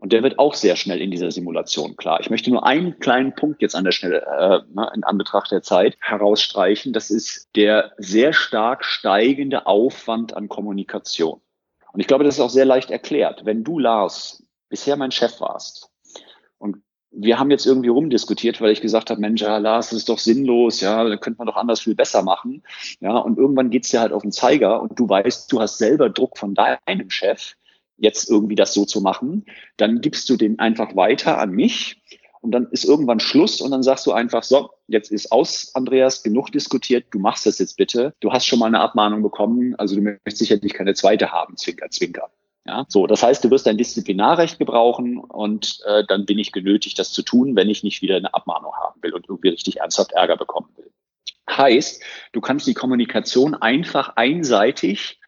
Und 0.00 0.12
der 0.12 0.22
wird 0.22 0.38
auch 0.38 0.54
sehr 0.54 0.76
schnell 0.76 1.00
in 1.00 1.10
dieser 1.10 1.30
Simulation 1.30 1.96
klar. 1.96 2.20
Ich 2.20 2.30
möchte 2.30 2.50
nur 2.50 2.64
einen 2.64 3.00
kleinen 3.00 3.34
Punkt 3.34 3.62
jetzt 3.62 3.74
an 3.74 3.84
der 3.84 3.92
Stelle, 3.92 4.22
äh, 4.22 4.60
ne, 4.72 4.90
in 4.94 5.02
Anbetracht 5.02 5.50
der 5.50 5.62
Zeit, 5.62 5.96
herausstreichen. 6.00 6.92
Das 6.92 7.10
ist 7.10 7.48
der 7.56 7.92
sehr 7.96 8.32
stark 8.32 8.84
steigende 8.84 9.66
Aufwand 9.66 10.36
an 10.36 10.48
Kommunikation. 10.48 11.40
Und 11.92 12.00
ich 12.00 12.06
glaube, 12.06 12.22
das 12.22 12.34
ist 12.34 12.40
auch 12.40 12.50
sehr 12.50 12.64
leicht 12.64 12.90
erklärt. 12.90 13.44
Wenn 13.44 13.64
du, 13.64 13.78
Lars, 13.80 14.44
bisher 14.68 14.96
mein 14.96 15.10
Chef 15.10 15.40
warst. 15.40 15.90
Und 16.58 16.82
wir 17.10 17.38
haben 17.38 17.50
jetzt 17.50 17.66
irgendwie 17.66 17.88
rumdiskutiert, 17.88 18.60
weil 18.60 18.72
ich 18.72 18.80
gesagt 18.80 19.10
habe, 19.10 19.20
Mensch, 19.20 19.40
ja, 19.40 19.58
Lars, 19.58 19.90
das 19.90 20.00
ist 20.00 20.08
doch 20.08 20.18
sinnlos, 20.18 20.80
ja, 20.80 21.04
da 21.04 21.16
könnte 21.16 21.38
man 21.38 21.46
doch 21.46 21.56
anders 21.56 21.80
viel 21.80 21.94
besser 21.94 22.22
machen. 22.22 22.62
Ja, 23.00 23.16
und 23.16 23.38
irgendwann 23.38 23.70
geht's 23.70 23.90
dir 23.90 24.00
halt 24.00 24.12
auf 24.12 24.22
den 24.22 24.32
Zeiger 24.32 24.82
und 24.82 24.98
du 24.98 25.08
weißt, 25.08 25.50
du 25.50 25.60
hast 25.60 25.78
selber 25.78 26.10
Druck 26.10 26.38
von 26.38 26.54
deinem 26.54 27.10
Chef, 27.10 27.54
jetzt 27.96 28.30
irgendwie 28.30 28.54
das 28.54 28.74
so 28.74 28.84
zu 28.84 29.00
machen. 29.00 29.46
Dann 29.76 30.00
gibst 30.00 30.28
du 30.30 30.36
den 30.36 30.58
einfach 30.58 30.96
weiter 30.96 31.38
an 31.38 31.50
mich 31.50 32.02
und 32.40 32.52
dann 32.52 32.68
ist 32.70 32.84
irgendwann 32.84 33.20
Schluss 33.20 33.60
und 33.60 33.70
dann 33.70 33.82
sagst 33.82 34.06
du 34.06 34.12
einfach, 34.12 34.42
so, 34.42 34.70
jetzt 34.86 35.10
ist 35.10 35.32
aus, 35.32 35.74
Andreas, 35.74 36.22
genug 36.22 36.52
diskutiert, 36.52 37.06
du 37.10 37.18
machst 37.18 37.46
das 37.46 37.58
jetzt 37.58 37.76
bitte. 37.76 38.14
Du 38.20 38.32
hast 38.32 38.46
schon 38.46 38.58
mal 38.58 38.66
eine 38.66 38.80
Abmahnung 38.80 39.22
bekommen, 39.22 39.74
also 39.76 39.96
du 39.96 40.02
möchtest 40.02 40.38
sicherlich 40.38 40.74
keine 40.74 40.94
zweite 40.94 41.32
haben, 41.32 41.56
Zwinker, 41.56 41.90
Zwinker. 41.90 42.30
Ja, 42.68 42.84
so, 42.86 43.06
das 43.06 43.22
heißt, 43.22 43.42
du 43.42 43.50
wirst 43.50 43.66
dein 43.66 43.78
Disziplinarrecht 43.78 44.58
gebrauchen 44.58 45.16
und 45.16 45.80
äh, 45.86 46.04
dann 46.06 46.26
bin 46.26 46.38
ich 46.38 46.52
genötigt, 46.52 46.98
das 46.98 47.12
zu 47.12 47.22
tun, 47.22 47.56
wenn 47.56 47.70
ich 47.70 47.82
nicht 47.82 48.02
wieder 48.02 48.16
eine 48.16 48.34
Abmahnung 48.34 48.74
haben 48.74 49.02
will 49.02 49.14
und 49.14 49.26
irgendwie 49.26 49.48
richtig 49.48 49.80
ernsthaft 49.80 50.12
Ärger 50.12 50.36
bekommen 50.36 50.68
will. 50.76 50.92
Heißt, 51.48 52.02
du 52.32 52.42
kannst 52.42 52.66
die 52.66 52.74
Kommunikation 52.74 53.54
einfach 53.54 54.16
einseitig 54.16 55.18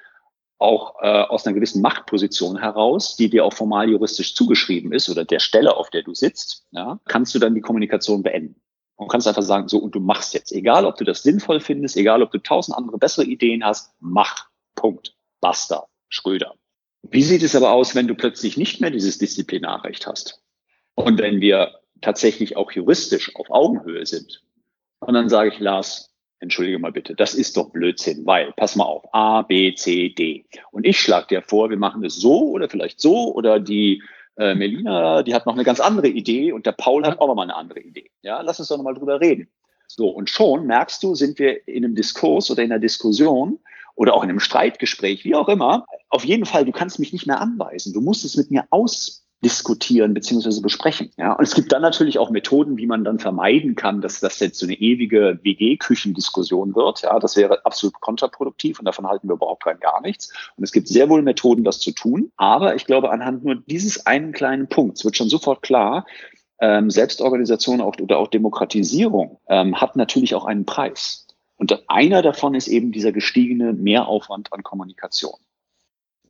auch 0.58 0.96
äh, 1.00 1.06
aus 1.06 1.46
einer 1.46 1.54
gewissen 1.54 1.80
Machtposition 1.80 2.58
heraus, 2.58 3.16
die 3.16 3.30
dir 3.30 3.46
auch 3.46 3.54
formal 3.54 3.88
juristisch 3.88 4.34
zugeschrieben 4.34 4.92
ist 4.92 5.08
oder 5.08 5.24
der 5.24 5.40
Stelle, 5.40 5.78
auf 5.78 5.88
der 5.88 6.02
du 6.02 6.12
sitzt, 6.12 6.66
ja, 6.72 7.00
kannst 7.06 7.34
du 7.34 7.38
dann 7.38 7.54
die 7.54 7.62
Kommunikation 7.62 8.22
beenden. 8.22 8.60
Und 8.96 9.08
kannst 9.08 9.26
einfach 9.26 9.40
sagen, 9.40 9.66
so, 9.68 9.78
und 9.78 9.94
du 9.94 10.00
machst 10.00 10.34
jetzt. 10.34 10.52
Egal, 10.52 10.84
ob 10.84 10.96
du 10.96 11.04
das 11.04 11.22
sinnvoll 11.22 11.60
findest, 11.60 11.96
egal, 11.96 12.22
ob 12.22 12.32
du 12.32 12.38
tausend 12.38 12.76
andere 12.76 12.98
bessere 12.98 13.24
Ideen 13.24 13.64
hast, 13.64 13.94
mach. 13.98 14.50
Punkt. 14.74 15.16
Basta. 15.40 15.86
Schröder. 16.10 16.54
Wie 17.02 17.22
sieht 17.22 17.42
es 17.42 17.56
aber 17.56 17.72
aus, 17.72 17.94
wenn 17.94 18.06
du 18.06 18.14
plötzlich 18.14 18.56
nicht 18.56 18.80
mehr 18.80 18.90
dieses 18.90 19.18
Disziplinarrecht 19.18 20.06
hast? 20.06 20.42
Und 20.94 21.18
wenn 21.18 21.40
wir 21.40 21.80
tatsächlich 22.00 22.56
auch 22.56 22.72
juristisch 22.72 23.34
auf 23.36 23.50
Augenhöhe 23.50 24.04
sind, 24.06 24.42
und 25.00 25.14
dann 25.14 25.28
sage 25.28 25.50
ich, 25.50 25.58
Lars, 25.60 26.10
entschuldige 26.40 26.78
mal 26.78 26.92
bitte, 26.92 27.14
das 27.14 27.34
ist 27.34 27.56
doch 27.56 27.70
Blödsinn, 27.70 28.26
weil, 28.26 28.52
pass 28.52 28.76
mal 28.76 28.84
auf, 28.84 29.04
A, 29.14 29.42
B, 29.42 29.74
C, 29.74 30.10
D. 30.10 30.44
Und 30.72 30.86
ich 30.86 31.00
schlage 31.00 31.28
dir 31.28 31.42
vor, 31.42 31.70
wir 31.70 31.78
machen 31.78 32.04
es 32.04 32.16
so 32.16 32.50
oder 32.50 32.68
vielleicht 32.68 33.00
so 33.00 33.34
oder 33.34 33.60
die 33.60 34.02
äh, 34.36 34.54
Melina, 34.54 35.22
die 35.22 35.34
hat 35.34 35.46
noch 35.46 35.54
eine 35.54 35.64
ganz 35.64 35.80
andere 35.80 36.08
Idee 36.08 36.52
und 36.52 36.66
der 36.66 36.72
Paul 36.72 37.04
hat 37.04 37.18
auch 37.18 37.28
noch 37.28 37.34
mal 37.34 37.42
eine 37.42 37.56
andere 37.56 37.80
Idee. 37.80 38.10
Ja, 38.22 38.40
lass 38.40 38.58
uns 38.58 38.68
doch 38.68 38.76
noch 38.76 38.84
mal 38.84 38.94
drüber 38.94 39.20
reden. 39.20 39.48
So, 39.86 40.08
und 40.08 40.30
schon 40.30 40.66
merkst 40.66 41.02
du, 41.02 41.14
sind 41.14 41.38
wir 41.38 41.66
in 41.66 41.84
einem 41.84 41.94
Diskurs 41.94 42.50
oder 42.50 42.62
in 42.62 42.70
einer 42.70 42.80
Diskussion 42.80 43.58
oder 43.96 44.14
auch 44.14 44.22
in 44.22 44.30
einem 44.30 44.40
Streitgespräch, 44.40 45.24
wie 45.24 45.34
auch 45.34 45.48
immer. 45.48 45.84
Auf 46.10 46.24
jeden 46.24 46.44
Fall, 46.44 46.64
du 46.64 46.72
kannst 46.72 46.98
mich 46.98 47.12
nicht 47.12 47.26
mehr 47.26 47.40
anweisen. 47.40 47.92
Du 47.92 48.00
musst 48.00 48.24
es 48.24 48.36
mit 48.36 48.50
mir 48.50 48.64
aus 48.70 49.24
diskutieren 49.42 50.12
beziehungsweise 50.12 50.60
besprechen. 50.60 51.10
Ja, 51.16 51.32
und 51.32 51.44
es 51.44 51.54
gibt 51.54 51.72
dann 51.72 51.80
natürlich 51.82 52.18
auch 52.18 52.30
Methoden, 52.30 52.76
wie 52.76 52.86
man 52.86 53.04
dann 53.04 53.18
vermeiden 53.18 53.74
kann, 53.74 54.02
dass 54.02 54.20
das 54.20 54.38
jetzt 54.38 54.58
so 54.58 54.66
eine 54.66 54.74
ewige 54.74 55.38
WG-Küchendiskussion 55.42 56.74
wird. 56.74 57.02
Ja, 57.02 57.18
das 57.18 57.36
wäre 57.36 57.64
absolut 57.64 57.98
kontraproduktiv 58.00 58.78
und 58.78 58.84
davon 58.84 59.06
halten 59.06 59.28
wir 59.28 59.34
überhaupt 59.34 59.64
rein 59.66 59.78
gar 59.80 60.02
nichts. 60.02 60.32
Und 60.56 60.64
es 60.64 60.72
gibt 60.72 60.88
sehr 60.88 61.08
wohl 61.08 61.22
Methoden, 61.22 61.64
das 61.64 61.80
zu 61.80 61.92
tun. 61.92 62.30
Aber 62.36 62.74
ich 62.74 62.84
glaube, 62.84 63.10
anhand 63.10 63.44
nur 63.44 63.54
dieses 63.54 64.04
einen 64.04 64.32
kleinen 64.32 64.68
Punkts 64.68 65.04
wird 65.04 65.16
schon 65.16 65.30
sofort 65.30 65.62
klar, 65.62 66.04
ähm, 66.60 66.90
Selbstorganisation 66.90 67.80
auch, 67.80 67.94
oder 67.98 68.18
auch 68.18 68.28
Demokratisierung 68.28 69.40
ähm, 69.48 69.80
hat 69.80 69.96
natürlich 69.96 70.34
auch 70.34 70.44
einen 70.44 70.66
Preis. 70.66 71.26
Und 71.56 71.88
einer 71.88 72.20
davon 72.20 72.54
ist 72.54 72.68
eben 72.68 72.92
dieser 72.92 73.12
gestiegene 73.12 73.72
Mehraufwand 73.72 74.52
an 74.52 74.62
Kommunikation. 74.62 75.38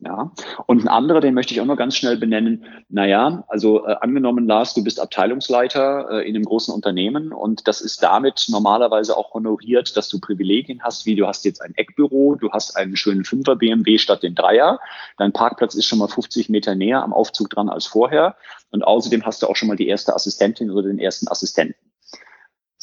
Ja. 0.03 0.31
Und 0.65 0.83
ein 0.83 0.87
anderer, 0.87 1.21
den 1.21 1.35
möchte 1.35 1.53
ich 1.53 1.61
auch 1.61 1.65
noch 1.65 1.77
ganz 1.77 1.95
schnell 1.95 2.17
benennen. 2.17 2.65
Naja, 2.89 3.43
also 3.47 3.85
äh, 3.85 3.95
angenommen, 4.01 4.47
Lars, 4.47 4.73
du 4.73 4.83
bist 4.83 4.99
Abteilungsleiter 4.99 6.09
äh, 6.09 6.27
in 6.27 6.35
einem 6.35 6.45
großen 6.45 6.73
Unternehmen 6.73 7.31
und 7.31 7.67
das 7.67 7.81
ist 7.81 8.01
damit 8.01 8.47
normalerweise 8.49 9.15
auch 9.15 9.35
honoriert, 9.35 9.95
dass 9.95 10.09
du 10.09 10.19
Privilegien 10.19 10.81
hast, 10.81 11.05
wie 11.05 11.15
du 11.15 11.27
hast 11.27 11.45
jetzt 11.45 11.61
ein 11.61 11.75
Eckbüro, 11.75 12.35
du 12.35 12.49
hast 12.51 12.75
einen 12.77 12.95
schönen 12.95 13.25
Fünfer 13.25 13.55
BMW 13.55 13.99
statt 13.99 14.23
den 14.23 14.33
Dreier, 14.33 14.79
dein 15.19 15.33
Parkplatz 15.33 15.75
ist 15.75 15.85
schon 15.85 15.99
mal 15.99 16.07
50 16.07 16.49
Meter 16.49 16.73
näher 16.73 17.03
am 17.03 17.13
Aufzug 17.13 17.51
dran 17.51 17.69
als 17.69 17.85
vorher 17.85 18.35
und 18.71 18.83
außerdem 18.83 19.23
hast 19.23 19.43
du 19.43 19.47
auch 19.47 19.55
schon 19.55 19.67
mal 19.67 19.77
die 19.77 19.87
erste 19.87 20.15
Assistentin 20.15 20.71
oder 20.71 20.87
den 20.87 20.97
ersten 20.97 21.27
Assistenten. 21.27 21.90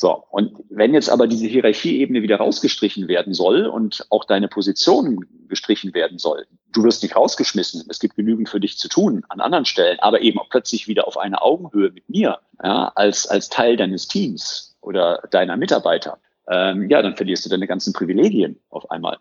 So, 0.01 0.23
und 0.31 0.53
wenn 0.71 0.95
jetzt 0.95 1.11
aber 1.11 1.27
diese 1.27 1.49
Hierarchieebene 1.49 2.23
wieder 2.23 2.37
rausgestrichen 2.37 3.09
werden 3.09 3.35
soll 3.35 3.67
und 3.67 4.07
auch 4.11 4.25
deine 4.25 4.47
Position 4.47 5.27
gestrichen 5.49 5.93
werden 5.93 6.19
soll, 6.19 6.47
du 6.73 6.85
wirst 6.85 7.03
nicht 7.03 7.17
rausgeschmissen, 7.17 7.85
es 7.89 7.99
gibt 7.99 8.15
genügend 8.15 8.49
für 8.49 8.61
dich 8.61 8.79
zu 8.79 8.89
tun 8.89 9.25
an 9.29 9.41
anderen 9.41 9.65
Stellen, 9.65 9.99
aber 9.99 10.21
eben 10.21 10.39
auch 10.39 10.51
plötzlich 10.51 10.87
wieder 10.87 11.09
auf 11.09 11.19
eine 11.19 11.43
Augenhöhe 11.43 11.91
mit 11.91 12.09
mir, 12.09 12.39
ja, 12.63 12.93
als, 12.95 13.27
als 13.27 13.49
Teil 13.49 13.77
deines 13.77 14.07
Teams 14.07 14.77
oder 14.83 15.27
deiner 15.33 15.57
Mitarbeiter, 15.57 16.21
ähm, 16.49 16.89
ja, 16.89 17.03
dann 17.03 17.17
verlierst 17.17 17.45
du 17.47 17.51
deine 17.51 17.67
ganzen 17.67 17.93
Privilegien 17.93 18.61
auf 18.71 18.93
einmal. 18.93 19.19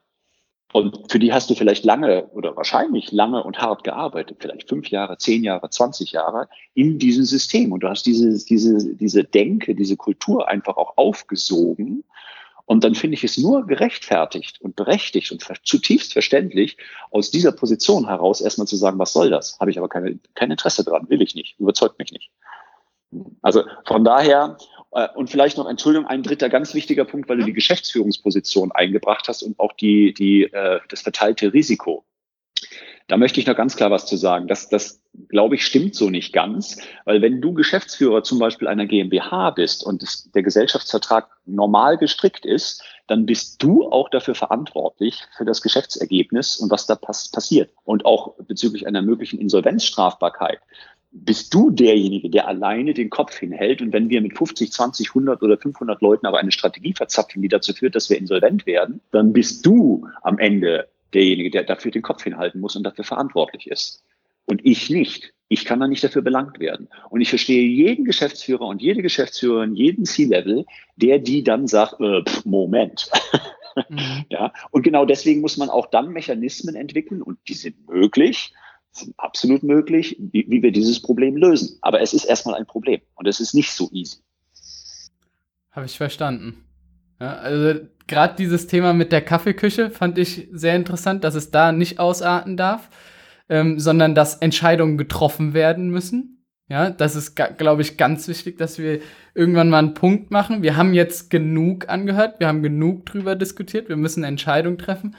Und 0.73 1.09
für 1.09 1.17
die 1.17 1.31
hast 1.31 1.49
du 1.49 1.55
vielleicht 1.55 1.85
lange 1.85 2.27
oder 2.27 2.55
wahrscheinlich 2.57 3.11
lange 3.11 3.41
und 3.41 3.59
hart 3.59 3.83
gearbeitet, 3.85 4.37
vielleicht 4.39 4.67
fünf 4.67 4.89
Jahre, 4.89 5.17
zehn 5.17 5.43
Jahre, 5.43 5.69
zwanzig 5.69 6.11
Jahre 6.11 6.49
in 6.73 6.99
diesem 6.99 7.23
System. 7.23 7.71
Und 7.71 7.83
du 7.83 7.89
hast 7.89 8.05
diese, 8.05 8.45
diese, 8.45 8.95
diese 8.95 9.23
Denke, 9.23 9.75
diese 9.75 9.95
Kultur 9.95 10.47
einfach 10.49 10.75
auch 10.75 10.97
aufgesogen. 10.97 12.03
Und 12.65 12.83
dann 12.83 12.95
finde 12.95 13.15
ich 13.15 13.23
es 13.23 13.37
nur 13.37 13.65
gerechtfertigt 13.65 14.59
und 14.59 14.75
berechtigt 14.75 15.31
und 15.31 15.41
zutiefst 15.63 16.11
verständlich, 16.11 16.75
aus 17.11 17.31
dieser 17.31 17.53
Position 17.53 18.05
heraus 18.05 18.41
erstmal 18.41 18.67
zu 18.67 18.75
sagen, 18.75 18.99
was 18.99 19.13
soll 19.13 19.29
das? 19.29 19.57
Habe 19.61 19.71
ich 19.71 19.77
aber 19.77 19.87
keine, 19.87 20.19
kein 20.35 20.51
Interesse 20.51 20.83
dran, 20.83 21.09
will 21.09 21.21
ich 21.21 21.33
nicht, 21.33 21.57
überzeugt 21.59 21.97
mich 21.97 22.11
nicht. 22.11 22.29
Also 23.41 23.63
von 23.85 24.03
daher, 24.03 24.57
und 25.05 25.29
vielleicht 25.29 25.57
noch, 25.57 25.69
Entschuldigung, 25.69 26.07
ein 26.07 26.23
dritter 26.23 26.49
ganz 26.49 26.73
wichtiger 26.73 27.05
Punkt, 27.05 27.29
weil 27.29 27.37
du 27.37 27.45
die 27.45 27.53
Geschäftsführungsposition 27.53 28.71
eingebracht 28.71 29.27
hast 29.27 29.43
und 29.43 29.59
auch 29.59 29.73
die, 29.73 30.13
die, 30.13 30.43
äh, 30.43 30.79
das 30.89 31.01
verteilte 31.01 31.53
Risiko. 31.53 32.03
Da 33.07 33.15
möchte 33.15 33.39
ich 33.39 33.47
noch 33.47 33.55
ganz 33.55 33.77
klar 33.77 33.89
was 33.89 34.05
zu 34.05 34.17
sagen. 34.17 34.47
Das, 34.47 34.67
das 34.67 35.01
glaube 35.29 35.55
ich, 35.55 35.65
stimmt 35.65 35.95
so 35.95 36.09
nicht 36.09 36.33
ganz, 36.33 36.81
weil 37.05 37.21
wenn 37.21 37.41
du 37.41 37.53
Geschäftsführer 37.53 38.23
zum 38.23 38.39
Beispiel 38.39 38.67
einer 38.67 38.85
GmbH 38.85 39.51
bist 39.51 39.83
und 39.83 40.01
das, 40.01 40.29
der 40.31 40.43
Gesellschaftsvertrag 40.43 41.29
normal 41.45 41.97
gestrickt 41.97 42.45
ist, 42.45 42.83
dann 43.07 43.25
bist 43.25 43.63
du 43.63 43.89
auch 43.89 44.09
dafür 44.09 44.35
verantwortlich 44.35 45.23
für 45.37 45.45
das 45.45 45.61
Geschäftsergebnis 45.61 46.57
und 46.57 46.69
was 46.69 46.85
da 46.85 46.95
pass 46.95 47.29
passiert. 47.29 47.71
Und 47.85 48.03
auch 48.03 48.33
bezüglich 48.47 48.85
einer 48.87 49.01
möglichen 49.01 49.39
Insolvenzstrafbarkeit 49.39 50.59
bist 51.25 51.53
du 51.53 51.71
derjenige, 51.71 52.29
der 52.29 52.47
alleine 52.47 52.93
den 52.93 53.09
Kopf 53.09 53.37
hinhält. 53.37 53.81
Und 53.81 53.93
wenn 53.93 54.09
wir 54.09 54.21
mit 54.21 54.37
50, 54.37 54.71
20, 54.71 55.09
100 55.09 55.41
oder 55.41 55.57
500 55.57 56.01
Leuten 56.01 56.25
aber 56.25 56.39
eine 56.39 56.51
Strategie 56.51 56.93
verzapfen, 56.93 57.41
die 57.41 57.47
dazu 57.47 57.73
führt, 57.73 57.95
dass 57.95 58.09
wir 58.09 58.17
insolvent 58.17 58.65
werden, 58.65 59.01
dann 59.11 59.33
bist 59.33 59.65
du 59.65 60.07
am 60.21 60.39
Ende 60.39 60.87
derjenige, 61.13 61.51
der 61.51 61.63
dafür 61.63 61.91
den 61.91 62.01
Kopf 62.01 62.23
hinhalten 62.23 62.59
muss 62.59 62.75
und 62.75 62.83
dafür 62.83 63.03
verantwortlich 63.03 63.67
ist. 63.67 64.03
Und 64.45 64.65
ich 64.65 64.89
nicht. 64.89 65.33
Ich 65.49 65.65
kann 65.65 65.79
da 65.79 65.87
nicht 65.87 66.03
dafür 66.03 66.21
belangt 66.21 66.59
werden. 66.59 66.89
Und 67.09 67.21
ich 67.21 67.29
verstehe 67.29 67.67
jeden 67.67 68.05
Geschäftsführer 68.05 68.65
und 68.65 68.81
jede 68.81 69.01
Geschäftsführerin, 69.01 69.75
jeden 69.75 70.05
C-Level, 70.05 70.65
der 70.97 71.19
die 71.19 71.43
dann 71.43 71.67
sagt, 71.67 72.01
äh, 72.01 72.23
pff, 72.23 72.45
Moment. 72.45 73.09
Mhm. 73.89 74.25
ja, 74.29 74.53
und 74.71 74.83
genau 74.83 75.05
deswegen 75.05 75.41
muss 75.41 75.57
man 75.57 75.69
auch 75.69 75.87
dann 75.87 76.11
Mechanismen 76.11 76.75
entwickeln 76.75 77.21
und 77.21 77.37
die 77.47 77.53
sind 77.53 77.87
möglich, 77.87 78.53
absolut 79.17 79.63
möglich, 79.63 80.17
wie, 80.19 80.45
wie 80.49 80.61
wir 80.61 80.71
dieses 80.71 81.01
Problem 81.01 81.37
lösen. 81.37 81.77
Aber 81.81 82.01
es 82.01 82.13
ist 82.13 82.25
erstmal 82.25 82.55
ein 82.55 82.65
Problem 82.65 83.01
und 83.15 83.27
es 83.27 83.39
ist 83.39 83.53
nicht 83.53 83.71
so 83.71 83.89
easy. 83.91 84.17
Habe 85.71 85.85
ich 85.85 85.97
verstanden. 85.97 86.65
Ja, 87.19 87.33
also 87.37 87.79
gerade 88.07 88.35
dieses 88.35 88.67
Thema 88.67 88.93
mit 88.93 89.11
der 89.11 89.21
Kaffeeküche 89.21 89.89
fand 89.89 90.17
ich 90.17 90.47
sehr 90.51 90.75
interessant, 90.75 91.23
dass 91.23 91.35
es 91.35 91.51
da 91.51 91.71
nicht 91.71 91.99
ausarten 91.99 92.57
darf, 92.57 92.89
ähm, 93.49 93.79
sondern 93.79 94.15
dass 94.15 94.35
Entscheidungen 94.35 94.97
getroffen 94.97 95.53
werden 95.53 95.89
müssen. 95.89 96.45
Ja, 96.69 96.89
das 96.89 97.15
ist, 97.15 97.35
glaube 97.35 97.81
ich, 97.81 97.95
ganz 97.95 98.27
wichtig, 98.27 98.57
dass 98.57 98.77
wir 98.77 98.99
irgendwann 99.33 99.69
mal 99.69 99.79
einen 99.79 99.93
Punkt 99.93 100.31
machen. 100.31 100.63
Wir 100.63 100.75
haben 100.75 100.93
jetzt 100.93 101.29
genug 101.29 101.87
angehört, 101.87 102.39
wir 102.39 102.47
haben 102.47 102.61
genug 102.61 103.05
drüber 103.05 103.35
diskutiert, 103.35 103.87
wir 103.87 103.95
müssen 103.95 104.25
Entscheidungen 104.25 104.77
treffen. 104.77 105.15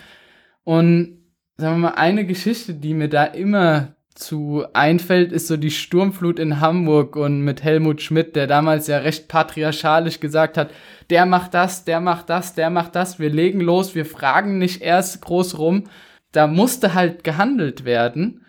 Und 0.65 1.19
sagen 1.59 1.81
wir 1.81 1.91
mal, 1.91 1.97
eine 1.97 2.25
Geschichte, 2.25 2.75
die 2.75 2.95
mir 2.95 3.09
da 3.09 3.25
immer 3.25 3.97
zu 4.15 4.65
einfällt, 4.73 5.33
ist 5.33 5.47
so 5.47 5.57
die 5.57 5.71
Sturmflut 5.71 6.39
in 6.39 6.61
Hamburg 6.61 7.15
und 7.17 7.43
mit 7.43 7.63
Helmut 7.63 8.01
Schmidt, 8.01 8.35
der 8.35 8.47
damals 8.47 8.87
ja 8.87 8.99
recht 8.99 9.29
patriarchalisch 9.29 10.21
gesagt 10.21 10.57
hat, 10.57 10.71
der 11.11 11.27
macht 11.27 11.55
das, 11.55 11.85
der 11.85 12.01
macht 12.01 12.31
das, 12.31 12.55
der 12.55 12.71
macht 12.71 12.97
das, 12.97 13.19
wir 13.19 13.31
legen 13.31 13.61
los, 13.61 13.95
wir 13.95 14.07
fragen 14.07 14.59
nicht 14.59 14.83
erst 14.83 15.21
groß 15.21 15.59
rum. 15.59 15.85
Da 16.33 16.47
musste 16.47 16.95
halt 16.95 17.23
gehandelt 17.25 17.85
werden. 17.85 18.45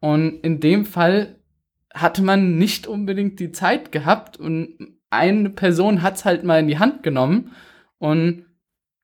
Und 0.00 0.40
in 0.40 0.58
dem 0.60 0.84
Fall 0.84 1.36
hatte 1.94 2.22
man 2.22 2.56
nicht 2.58 2.86
unbedingt 2.86 3.38
die 3.38 3.52
Zeit 3.52 3.92
gehabt 3.92 4.36
und 4.38 4.96
eine 5.10 5.50
Person 5.50 6.02
hat's 6.02 6.24
halt 6.24 6.42
mal 6.42 6.60
in 6.60 6.68
die 6.68 6.78
Hand 6.78 7.02
genommen 7.02 7.52
und 7.98 8.46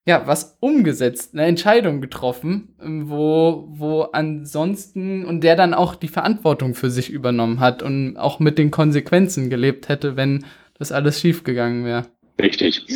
ja, 0.09 0.27
was 0.27 0.57
umgesetzt, 0.61 1.35
eine 1.35 1.45
Entscheidung 1.45 2.01
getroffen, 2.01 2.75
ähm, 2.83 3.11
wo, 3.11 3.67
wo 3.69 4.01
ansonsten 4.05 5.27
und 5.27 5.45
der 5.45 5.55
dann 5.55 5.75
auch 5.75 5.95
die 5.95 6.09
Verantwortung 6.09 6.75
für 6.75 6.89
sich 6.89 7.11
übernommen 7.11 7.61
hat 7.61 7.83
und 7.83 8.17
auch 8.17 8.41
mit 8.41 8.57
den 8.57 8.71
Konsequenzen 8.71 9.51
gelebt 9.51 9.91
hätte, 9.91 10.17
wenn 10.17 10.47
das 10.79 10.93
alles 10.93 11.21
schiefgegangen 11.21 11.85
wäre. 11.85 12.07
Richtig. 12.41 12.87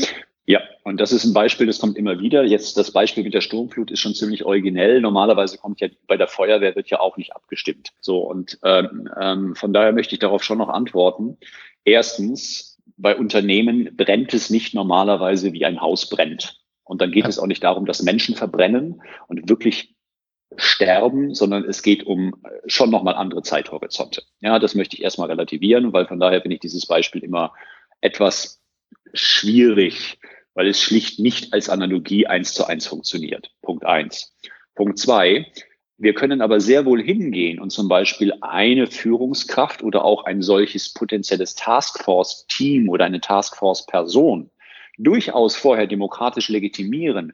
Ja, 0.47 0.63
und 0.85 1.01
das 1.01 1.13
ist 1.13 1.27
ein 1.27 1.35
Beispiel, 1.35 1.67
das 1.67 1.81
kommt 1.81 1.99
immer 1.99 2.19
wieder. 2.19 2.45
Jetzt 2.45 2.79
das 2.79 2.93
Beispiel 2.93 3.25
mit 3.25 3.35
der 3.35 3.43
Sturmflut 3.43 3.91
ist 3.91 4.01
schon 4.01 4.15
ziemlich 4.15 4.47
originell. 4.47 5.03
Normalerweise 5.03 5.59
kommt 5.59 5.83
ja 5.83 5.89
bei 6.07 6.17
der 6.17 6.29
Feuerwehr 6.29 6.75
wird 6.77 6.89
ja 6.89 6.99
auch 6.99 7.19
nicht 7.19 7.37
abgestimmt. 7.37 7.91
So 8.01 8.21
und 8.21 8.59
ähm, 8.65 9.07
ähm, 9.21 9.55
von 9.55 9.75
daher 9.75 9.93
möchte 9.93 10.15
ich 10.15 10.19
darauf 10.19 10.43
schon 10.43 10.59
noch 10.59 10.71
antworten. 10.71 11.37
Erstens, 11.85 12.81
bei 12.97 13.15
Unternehmen 13.15 13.95
brennt 13.99 14.33
es 14.33 14.49
nicht 14.49 14.75
normalerweise 14.75 15.53
wie 15.53 15.67
ein 15.67 15.83
Haus 15.83 16.09
brennt. 16.09 16.62
Und 16.85 17.01
dann 17.01 17.13
geht 17.13 17.27
es 17.27 17.39
auch 17.39 17.47
nicht 17.47 17.63
darum, 17.65 17.87
dass 17.87 18.03
Menschen 18.03 18.35
verbrennen 18.35 19.03
und 19.29 19.49
wirklich 19.49 19.95
sterben, 20.57 21.35
sondern 21.35 21.65
es 21.65 21.83
geht 21.83 22.05
um 22.05 22.35
äh, 22.45 22.51
schon 22.67 22.91
nochmal 22.91 23.15
andere 23.15 23.43
Zeithorizonte. 23.43 24.23
Ja, 24.41 24.59
das 24.59 24.75
möchte 24.75 24.97
ich 24.97 25.03
erstmal 25.03 25.29
relativieren, 25.29 25.93
weil 25.93 26.07
von 26.07 26.21
daher 26.21 26.43
finde 26.43 26.57
ich 26.57 26.61
dieses 26.61 26.87
Beispiel 26.87 27.23
immer 27.23 27.55
etwas 28.01 28.63
schwierig, 29.15 30.19
weil 30.55 30.67
es 30.67 30.81
schlicht 30.81 31.19
nicht 31.19 31.53
als 31.53 31.69
Analogie 31.69 32.27
eins 32.27 32.53
zu 32.53 32.67
eins 32.67 32.87
funktioniert. 32.87 33.51
Punkt 33.63 33.87
eins. 33.87 34.37
Punkt 34.75 34.99
zwei. 34.99 35.47
Wir 35.99 36.15
können 36.15 36.43
aber 36.43 36.61
sehr 36.61 36.85
wohl 36.85 37.03
hingehen 37.03 37.61
und 37.61 37.71
zum 37.71 37.89
Beispiel 37.89 38.33
eine 38.41 38.89
Führungskraft 38.89 39.83
oder 39.83 40.05
auch 40.05 40.25
ein 40.25 40.43
solches 40.43 40.93
potenzielles 40.93 41.55
Taskforce-Team 41.55 42.89
oder 42.89 43.05
eine 43.05 43.21
Taskforce-Person 43.21 44.51
durchaus 44.99 45.57
vorher 45.57 45.87
demokratisch 45.87 46.49
legitimieren, 46.49 47.33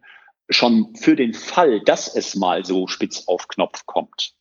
schon 0.48 0.94
für 0.94 1.16
den 1.16 1.34
Fall, 1.34 1.80
dass 1.80 2.14
es 2.14 2.34
mal 2.34 2.64
so 2.64 2.86
spitz 2.86 3.24
auf 3.26 3.48
Knopf 3.48 3.86
kommt. 3.86 4.34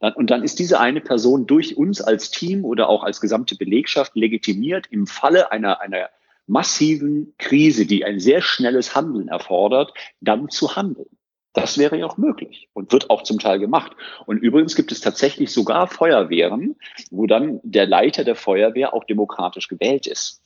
Und 0.00 0.30
dann 0.30 0.42
ist 0.42 0.58
diese 0.58 0.78
eine 0.78 1.00
Person 1.00 1.46
durch 1.46 1.76
uns 1.76 2.02
als 2.02 2.30
Team 2.30 2.64
oder 2.64 2.88
auch 2.88 3.02
als 3.02 3.20
gesamte 3.20 3.56
Belegschaft 3.56 4.14
legitimiert, 4.14 4.86
im 4.90 5.06
Falle 5.06 5.50
einer, 5.52 5.80
einer 5.80 6.10
massiven 6.46 7.34
Krise, 7.38 7.86
die 7.86 8.04
ein 8.04 8.20
sehr 8.20 8.42
schnelles 8.42 8.94
Handeln 8.94 9.28
erfordert, 9.28 9.94
dann 10.20 10.50
zu 10.50 10.76
handeln. 10.76 11.08
Das 11.54 11.78
wäre 11.78 11.96
ja 11.96 12.04
auch 12.04 12.18
möglich 12.18 12.68
und 12.74 12.92
wird 12.92 13.08
auch 13.08 13.22
zum 13.22 13.38
Teil 13.38 13.58
gemacht. 13.58 13.92
Und 14.26 14.36
übrigens 14.36 14.76
gibt 14.76 14.92
es 14.92 15.00
tatsächlich 15.00 15.50
sogar 15.50 15.86
Feuerwehren, 15.86 16.76
wo 17.10 17.26
dann 17.26 17.60
der 17.62 17.86
Leiter 17.86 18.24
der 18.24 18.36
Feuerwehr 18.36 18.92
auch 18.92 19.04
demokratisch 19.04 19.68
gewählt 19.68 20.06
ist. 20.06 20.42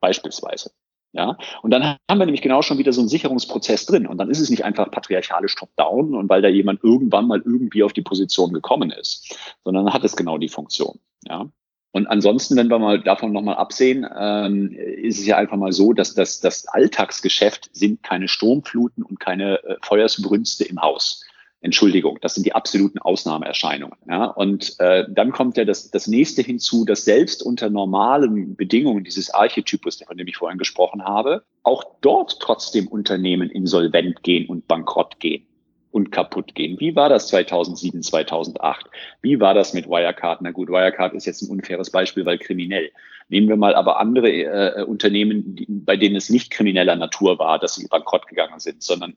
Beispielsweise. 0.00 0.70
Ja, 1.14 1.36
und 1.60 1.70
dann 1.70 1.82
haben 1.82 2.18
wir 2.18 2.24
nämlich 2.24 2.40
genau 2.40 2.62
schon 2.62 2.78
wieder 2.78 2.92
so 2.92 3.02
einen 3.02 3.08
Sicherungsprozess 3.08 3.84
drin. 3.84 4.06
Und 4.06 4.16
dann 4.16 4.30
ist 4.30 4.40
es 4.40 4.48
nicht 4.48 4.64
einfach 4.64 4.90
patriarchalisch 4.90 5.54
top-down 5.56 6.14
und 6.14 6.28
weil 6.30 6.40
da 6.40 6.48
jemand 6.48 6.82
irgendwann 6.82 7.26
mal 7.26 7.42
irgendwie 7.44 7.82
auf 7.82 7.92
die 7.92 8.00
Position 8.00 8.52
gekommen 8.52 8.90
ist, 8.90 9.36
sondern 9.62 9.92
hat 9.92 10.04
es 10.04 10.16
genau 10.16 10.38
die 10.38 10.48
Funktion. 10.48 10.98
Ja. 11.28 11.50
Und 11.94 12.06
ansonsten, 12.06 12.56
wenn 12.56 12.68
wir 12.68 12.78
mal 12.78 13.02
davon 13.02 13.32
nochmal 13.32 13.56
absehen, 13.56 14.06
ähm, 14.18 14.72
ist 14.72 15.18
es 15.18 15.26
ja 15.26 15.36
einfach 15.36 15.58
mal 15.58 15.72
so, 15.72 15.92
dass 15.92 16.14
das, 16.14 16.40
das 16.40 16.66
Alltagsgeschäft 16.66 17.68
sind 17.74 18.02
keine 18.02 18.28
Sturmfluten 18.28 19.02
und 19.02 19.20
keine 19.20 19.62
äh, 19.64 19.76
Feuersbrünste 19.82 20.64
im 20.64 20.80
Haus. 20.80 21.22
Entschuldigung, 21.62 22.18
das 22.20 22.34
sind 22.34 22.44
die 22.44 22.54
absoluten 22.54 22.98
Ausnahmeerscheinungen. 22.98 23.96
Ja? 24.08 24.24
Und 24.24 24.74
äh, 24.80 25.04
dann 25.08 25.30
kommt 25.30 25.56
ja 25.56 25.64
das, 25.64 25.92
das 25.92 26.08
nächste 26.08 26.42
hinzu, 26.42 26.84
dass 26.84 27.04
selbst 27.04 27.42
unter 27.42 27.70
normalen 27.70 28.56
Bedingungen 28.56 29.04
dieses 29.04 29.32
Archetypus, 29.32 30.02
von 30.04 30.16
dem 30.16 30.26
ich 30.26 30.36
vorhin 30.36 30.58
gesprochen 30.58 31.04
habe, 31.04 31.44
auch 31.62 31.84
dort 32.00 32.40
trotzdem 32.40 32.88
Unternehmen 32.88 33.48
insolvent 33.48 34.24
gehen 34.24 34.48
und 34.48 34.66
bankrott 34.66 35.20
gehen 35.20 35.46
und 35.92 36.10
kaputt 36.10 36.56
gehen. 36.56 36.80
Wie 36.80 36.96
war 36.96 37.08
das 37.08 37.28
2007, 37.28 38.02
2008? 38.02 38.86
Wie 39.20 39.38
war 39.38 39.54
das 39.54 39.72
mit 39.72 39.86
Wirecard? 39.86 40.42
Na 40.42 40.50
gut, 40.50 40.68
Wirecard 40.68 41.14
ist 41.14 41.26
jetzt 41.26 41.42
ein 41.42 41.50
unfaires 41.50 41.90
Beispiel, 41.90 42.26
weil 42.26 42.38
kriminell. 42.38 42.90
Nehmen 43.28 43.48
wir 43.48 43.56
mal 43.56 43.76
aber 43.76 44.00
andere 44.00 44.30
äh, 44.30 44.82
Unternehmen, 44.82 45.54
die, 45.54 45.66
bei 45.68 45.96
denen 45.96 46.16
es 46.16 46.28
nicht 46.28 46.50
krimineller 46.50 46.96
Natur 46.96 47.38
war, 47.38 47.60
dass 47.60 47.76
sie 47.76 47.86
bankrott 47.86 48.26
gegangen 48.26 48.58
sind, 48.58 48.82
sondern 48.82 49.14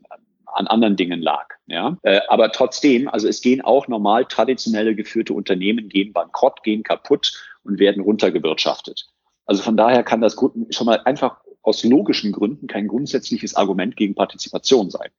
an 0.53 0.67
anderen 0.67 0.95
Dingen 0.95 1.21
lag. 1.21 1.49
Ja, 1.67 1.97
äh, 2.03 2.21
aber 2.27 2.51
trotzdem, 2.51 3.07
also 3.07 3.27
es 3.27 3.41
gehen 3.41 3.61
auch 3.61 3.87
normal 3.87 4.25
traditionelle 4.25 4.95
geführte 4.95 5.33
Unternehmen 5.33 5.89
gehen 5.89 6.13
bankrott, 6.13 6.63
gehen 6.63 6.83
kaputt 6.83 7.33
und 7.63 7.79
werden 7.79 8.03
runtergewirtschaftet. 8.03 9.07
Also 9.45 9.63
von 9.63 9.77
daher 9.77 10.03
kann 10.03 10.21
das 10.21 10.35
schon 10.35 10.85
mal 10.85 11.01
einfach 11.05 11.37
aus 11.61 11.83
logischen 11.83 12.31
Gründen 12.31 12.67
kein 12.67 12.87
grundsätzliches 12.87 13.55
Argument 13.55 13.95
gegen 13.95 14.15
Partizipation 14.15 14.89
sein. 14.89 15.09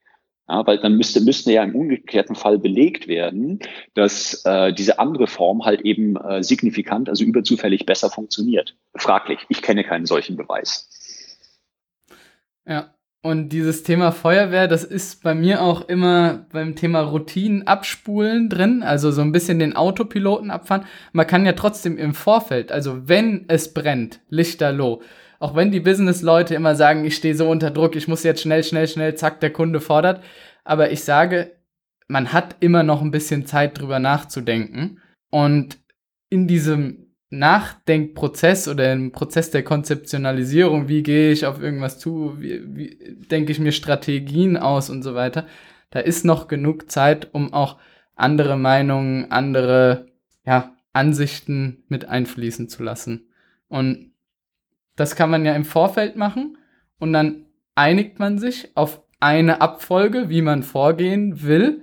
Ja, 0.48 0.64
weil 0.64 0.78
dann 0.78 0.96
müsste, 0.96 1.20
müsste 1.20 1.52
ja 1.52 1.64
im 1.64 1.74
umgekehrten 1.74 2.36
Fall 2.36 2.58
belegt 2.58 3.08
werden, 3.08 3.58
dass 3.94 4.44
äh, 4.44 4.72
diese 4.72 5.00
andere 5.00 5.26
Form 5.26 5.64
halt 5.64 5.80
eben 5.80 6.16
äh, 6.16 6.44
signifikant, 6.44 7.08
also 7.08 7.24
überzufällig 7.24 7.84
besser 7.84 8.10
funktioniert. 8.10 8.76
Fraglich. 8.94 9.40
Ich 9.48 9.60
kenne 9.60 9.82
keinen 9.82 10.06
solchen 10.06 10.36
Beweis. 10.36 10.88
Ja, 12.64 12.94
und 13.26 13.48
dieses 13.48 13.82
Thema 13.82 14.12
Feuerwehr, 14.12 14.68
das 14.68 14.84
ist 14.84 15.24
bei 15.24 15.34
mir 15.34 15.60
auch 15.60 15.88
immer 15.88 16.46
beim 16.52 16.76
Thema 16.76 17.00
Routinen 17.00 17.66
abspulen 17.66 18.48
drin, 18.48 18.84
also 18.84 19.10
so 19.10 19.20
ein 19.20 19.32
bisschen 19.32 19.58
den 19.58 19.74
Autopiloten 19.74 20.52
abfahren. 20.52 20.86
Man 21.12 21.26
kann 21.26 21.44
ja 21.44 21.54
trotzdem 21.54 21.98
im 21.98 22.14
Vorfeld, 22.14 22.70
also 22.70 23.08
wenn 23.08 23.44
es 23.48 23.74
brennt, 23.74 24.20
lichterloh, 24.28 25.02
auch 25.40 25.56
wenn 25.56 25.72
die 25.72 25.80
Business-Leute 25.80 26.54
immer 26.54 26.76
sagen, 26.76 27.04
ich 27.04 27.16
stehe 27.16 27.34
so 27.34 27.50
unter 27.50 27.72
Druck, 27.72 27.96
ich 27.96 28.06
muss 28.06 28.22
jetzt 28.22 28.42
schnell, 28.42 28.62
schnell, 28.62 28.86
schnell, 28.86 29.16
zack, 29.16 29.40
der 29.40 29.52
Kunde 29.52 29.80
fordert. 29.80 30.22
Aber 30.62 30.92
ich 30.92 31.02
sage, 31.02 31.56
man 32.06 32.32
hat 32.32 32.54
immer 32.60 32.84
noch 32.84 33.02
ein 33.02 33.10
bisschen 33.10 33.44
Zeit 33.44 33.80
drüber 33.80 33.98
nachzudenken. 33.98 35.00
Und 35.30 35.78
in 36.30 36.46
diesem 36.46 37.05
Nachdenkprozess 37.30 38.68
oder 38.68 38.92
im 38.92 39.10
Prozess 39.10 39.50
der 39.50 39.64
Konzeptionalisierung, 39.64 40.88
wie 40.88 41.02
gehe 41.02 41.32
ich 41.32 41.46
auf 41.46 41.60
irgendwas 41.60 41.98
zu, 41.98 42.36
wie, 42.38 42.62
wie 42.74 43.16
denke 43.30 43.52
ich 43.52 43.58
mir 43.58 43.72
Strategien 43.72 44.56
aus 44.56 44.90
und 44.90 45.02
so 45.02 45.14
weiter, 45.14 45.46
da 45.90 46.00
ist 46.00 46.24
noch 46.24 46.46
genug 46.46 46.90
Zeit, 46.90 47.28
um 47.32 47.52
auch 47.52 47.78
andere 48.14 48.56
Meinungen, 48.56 49.30
andere 49.30 50.06
ja, 50.44 50.76
Ansichten 50.92 51.84
mit 51.88 52.08
einfließen 52.08 52.68
zu 52.68 52.82
lassen. 52.82 53.28
Und 53.68 54.12
das 54.94 55.16
kann 55.16 55.30
man 55.30 55.44
ja 55.44 55.54
im 55.54 55.64
Vorfeld 55.64 56.16
machen 56.16 56.56
und 56.98 57.12
dann 57.12 57.46
einigt 57.74 58.18
man 58.18 58.38
sich 58.38 58.70
auf 58.74 59.02
eine 59.20 59.60
Abfolge, 59.60 60.28
wie 60.28 60.42
man 60.42 60.62
vorgehen 60.62 61.42
will 61.42 61.82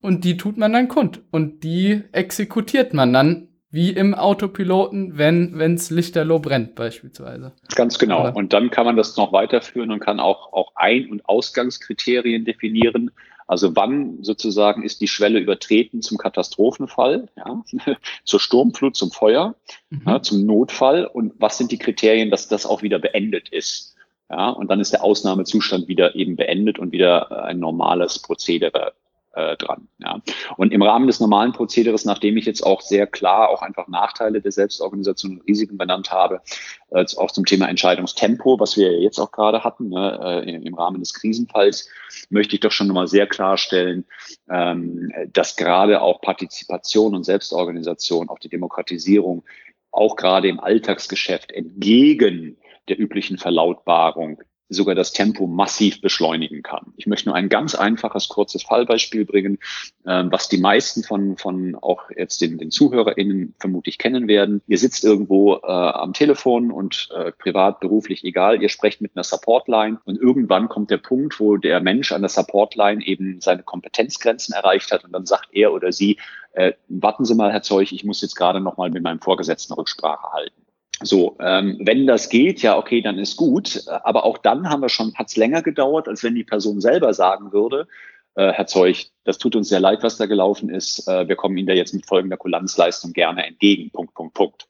und 0.00 0.24
die 0.24 0.36
tut 0.36 0.56
man 0.56 0.72
dann 0.72 0.88
kund 0.88 1.22
und 1.30 1.62
die 1.62 2.02
exekutiert 2.12 2.92
man 2.92 3.12
dann 3.12 3.48
wie 3.72 3.90
im 3.90 4.14
Autopiloten, 4.14 5.16
wenn 5.16 5.74
es 5.74 5.90
lichterloh 5.90 6.38
brennt 6.38 6.74
beispielsweise. 6.74 7.52
Ganz 7.74 7.98
genau. 7.98 8.18
Aber 8.18 8.36
und 8.36 8.52
dann 8.52 8.70
kann 8.70 8.84
man 8.84 8.96
das 8.96 9.16
noch 9.16 9.32
weiterführen 9.32 9.90
und 9.90 9.98
kann 9.98 10.20
auch, 10.20 10.52
auch 10.52 10.72
Ein- 10.74 11.10
und 11.10 11.26
Ausgangskriterien 11.26 12.44
definieren. 12.44 13.10
Also 13.46 13.74
wann 13.74 14.22
sozusagen 14.22 14.82
ist 14.82 15.00
die 15.00 15.08
Schwelle 15.08 15.38
übertreten 15.38 16.02
zum 16.02 16.18
Katastrophenfall, 16.18 17.28
ja, 17.36 17.64
zur 18.24 18.40
Sturmflut, 18.40 18.94
zum 18.94 19.10
Feuer, 19.10 19.54
mhm. 19.88 20.02
ja, 20.06 20.22
zum 20.22 20.44
Notfall 20.44 21.06
und 21.06 21.32
was 21.38 21.56
sind 21.56 21.72
die 21.72 21.78
Kriterien, 21.78 22.30
dass 22.30 22.48
das 22.48 22.66
auch 22.66 22.82
wieder 22.82 22.98
beendet 22.98 23.48
ist. 23.48 23.96
Ja, 24.30 24.50
und 24.50 24.70
dann 24.70 24.80
ist 24.80 24.92
der 24.92 25.02
Ausnahmezustand 25.02 25.88
wieder 25.88 26.14
eben 26.14 26.36
beendet 26.36 26.78
und 26.78 26.92
wieder 26.92 27.44
ein 27.44 27.58
normales 27.58 28.18
Prozedere 28.18 28.92
äh, 29.34 29.56
dran. 29.56 29.88
Ja. 29.98 30.20
Und 30.56 30.72
im 30.72 30.82
Rahmen 30.82 31.06
des 31.06 31.20
normalen 31.20 31.52
Prozederes, 31.52 32.04
nachdem 32.04 32.36
ich 32.36 32.44
jetzt 32.44 32.64
auch 32.64 32.80
sehr 32.80 33.06
klar 33.06 33.48
auch 33.48 33.62
einfach 33.62 33.88
Nachteile 33.88 34.40
der 34.40 34.52
Selbstorganisation 34.52 35.38
und 35.38 35.48
Risiken 35.48 35.78
benannt 35.78 36.10
habe, 36.10 36.42
äh, 36.90 37.04
auch 37.16 37.30
zum 37.30 37.44
Thema 37.44 37.68
Entscheidungstempo, 37.68 38.60
was 38.60 38.76
wir 38.76 39.00
jetzt 39.00 39.18
auch 39.18 39.32
gerade 39.32 39.64
hatten, 39.64 39.88
ne, 39.88 40.42
äh, 40.46 40.50
im 40.50 40.74
Rahmen 40.74 41.00
des 41.00 41.14
Krisenfalls, 41.14 41.88
möchte 42.30 42.54
ich 42.54 42.60
doch 42.60 42.72
schon 42.72 42.88
nochmal 42.88 43.08
sehr 43.08 43.26
klarstellen, 43.26 44.04
ähm, 44.50 45.12
dass 45.32 45.56
gerade 45.56 46.02
auch 46.02 46.20
Partizipation 46.20 47.14
und 47.14 47.24
Selbstorganisation, 47.24 48.28
auch 48.28 48.38
die 48.38 48.48
Demokratisierung, 48.48 49.44
auch 49.90 50.16
gerade 50.16 50.48
im 50.48 50.60
Alltagsgeschäft 50.60 51.52
entgegen 51.52 52.56
der 52.88 52.98
üblichen 52.98 53.38
Verlautbarung 53.38 54.42
sogar 54.72 54.94
das 54.94 55.12
Tempo 55.12 55.46
massiv 55.46 56.00
beschleunigen 56.00 56.62
kann. 56.62 56.92
Ich 56.96 57.06
möchte 57.06 57.28
nur 57.28 57.36
ein 57.36 57.48
ganz 57.48 57.74
einfaches, 57.74 58.28
kurzes 58.28 58.62
Fallbeispiel 58.62 59.24
bringen, 59.24 59.58
äh, 60.04 60.24
was 60.26 60.48
die 60.48 60.58
meisten 60.58 61.02
von, 61.02 61.36
von 61.36 61.74
auch 61.76 62.10
jetzt 62.16 62.40
den, 62.40 62.58
den 62.58 62.70
ZuhörerInnen 62.70 63.54
vermutlich 63.58 63.98
kennen 63.98 64.28
werden. 64.28 64.62
Ihr 64.66 64.78
sitzt 64.78 65.04
irgendwo 65.04 65.56
äh, 65.56 65.66
am 65.66 66.12
Telefon 66.12 66.70
und 66.70 67.08
äh, 67.14 67.32
privat, 67.32 67.80
beruflich, 67.80 68.24
egal, 68.24 68.62
ihr 68.62 68.68
sprecht 68.68 69.00
mit 69.00 69.12
einer 69.14 69.24
Supportline 69.24 69.98
und 70.04 70.20
irgendwann 70.20 70.68
kommt 70.68 70.90
der 70.90 70.98
Punkt, 70.98 71.40
wo 71.40 71.56
der 71.56 71.80
Mensch 71.80 72.12
an 72.12 72.22
der 72.22 72.28
Supportline 72.28 73.04
eben 73.04 73.40
seine 73.40 73.62
Kompetenzgrenzen 73.62 74.54
erreicht 74.54 74.92
hat 74.92 75.04
und 75.04 75.12
dann 75.12 75.26
sagt 75.26 75.48
er 75.52 75.72
oder 75.72 75.92
sie, 75.92 76.18
äh, 76.52 76.72
warten 76.88 77.24
Sie 77.24 77.34
mal, 77.34 77.52
Herr 77.52 77.62
Zeug, 77.62 77.92
ich 77.92 78.04
muss 78.04 78.20
jetzt 78.20 78.36
gerade 78.36 78.60
noch 78.60 78.76
mal 78.76 78.90
mit 78.90 79.02
meinem 79.02 79.20
Vorgesetzten 79.20 79.72
Rücksprache 79.72 80.32
halten. 80.32 80.61
So, 81.02 81.36
ähm, 81.40 81.78
wenn 81.80 82.06
das 82.06 82.28
geht, 82.28 82.62
ja, 82.62 82.78
okay, 82.78 83.02
dann 83.02 83.18
ist 83.18 83.36
gut. 83.36 83.84
Aber 83.88 84.24
auch 84.24 84.38
dann 84.38 84.68
haben 84.68 84.82
wir 84.82 84.88
schon, 84.88 85.14
hat 85.14 85.28
es 85.28 85.36
länger 85.36 85.62
gedauert, 85.62 86.08
als 86.08 86.22
wenn 86.22 86.34
die 86.34 86.44
Person 86.44 86.80
selber 86.80 87.12
sagen 87.14 87.52
würde, 87.52 87.88
äh, 88.34 88.52
Herr 88.52 88.66
Zeug, 88.66 89.06
das 89.24 89.38
tut 89.38 89.56
uns 89.56 89.68
sehr 89.68 89.80
leid, 89.80 90.02
was 90.02 90.16
da 90.16 90.26
gelaufen 90.26 90.70
ist. 90.70 91.06
Äh, 91.08 91.28
wir 91.28 91.36
kommen 91.36 91.56
Ihnen 91.56 91.66
da 91.66 91.74
jetzt 91.74 91.94
mit 91.94 92.06
folgender 92.06 92.36
Kulanzleistung 92.36 93.12
gerne 93.12 93.46
entgegen. 93.46 93.90
Punkt, 93.90 94.14
Punkt, 94.14 94.34
Punkt. 94.34 94.68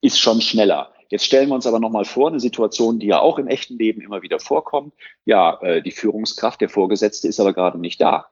Ist 0.00 0.20
schon 0.20 0.40
schneller. 0.40 0.92
Jetzt 1.08 1.24
stellen 1.24 1.48
wir 1.48 1.54
uns 1.54 1.66
aber 1.66 1.80
nochmal 1.80 2.04
vor, 2.04 2.28
eine 2.28 2.40
Situation, 2.40 3.00
die 3.00 3.08
ja 3.08 3.18
auch 3.20 3.38
im 3.38 3.48
echten 3.48 3.76
Leben 3.78 4.00
immer 4.00 4.22
wieder 4.22 4.38
vorkommt. 4.38 4.94
Ja, 5.24 5.60
äh, 5.62 5.82
die 5.82 5.90
Führungskraft, 5.90 6.60
der 6.60 6.68
Vorgesetzte 6.68 7.26
ist 7.26 7.40
aber 7.40 7.52
gerade 7.52 7.78
nicht 7.78 8.00
da 8.00 8.26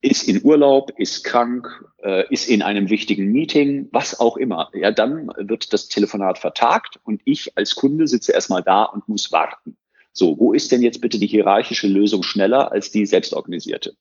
ist 0.00 0.28
in 0.28 0.44
Urlaub, 0.44 0.92
ist 0.96 1.24
krank, 1.24 1.84
äh, 2.02 2.24
ist 2.32 2.48
in 2.48 2.62
einem 2.62 2.88
wichtigen 2.88 3.32
Meeting, 3.32 3.88
was 3.90 4.20
auch 4.20 4.36
immer. 4.36 4.70
Ja, 4.72 4.90
dann 4.90 5.28
wird 5.36 5.72
das 5.72 5.88
Telefonat 5.88 6.38
vertagt 6.38 7.00
und 7.02 7.20
ich 7.24 7.56
als 7.56 7.74
Kunde 7.74 8.06
sitze 8.06 8.32
erstmal 8.32 8.62
da 8.62 8.84
und 8.84 9.08
muss 9.08 9.32
warten. 9.32 9.76
So, 10.12 10.38
wo 10.38 10.52
ist 10.52 10.72
denn 10.72 10.82
jetzt 10.82 11.00
bitte 11.00 11.18
die 11.18 11.26
hierarchische 11.26 11.88
Lösung 11.88 12.22
schneller 12.22 12.72
als 12.72 12.90
die 12.90 13.06
selbstorganisierte? 13.06 13.94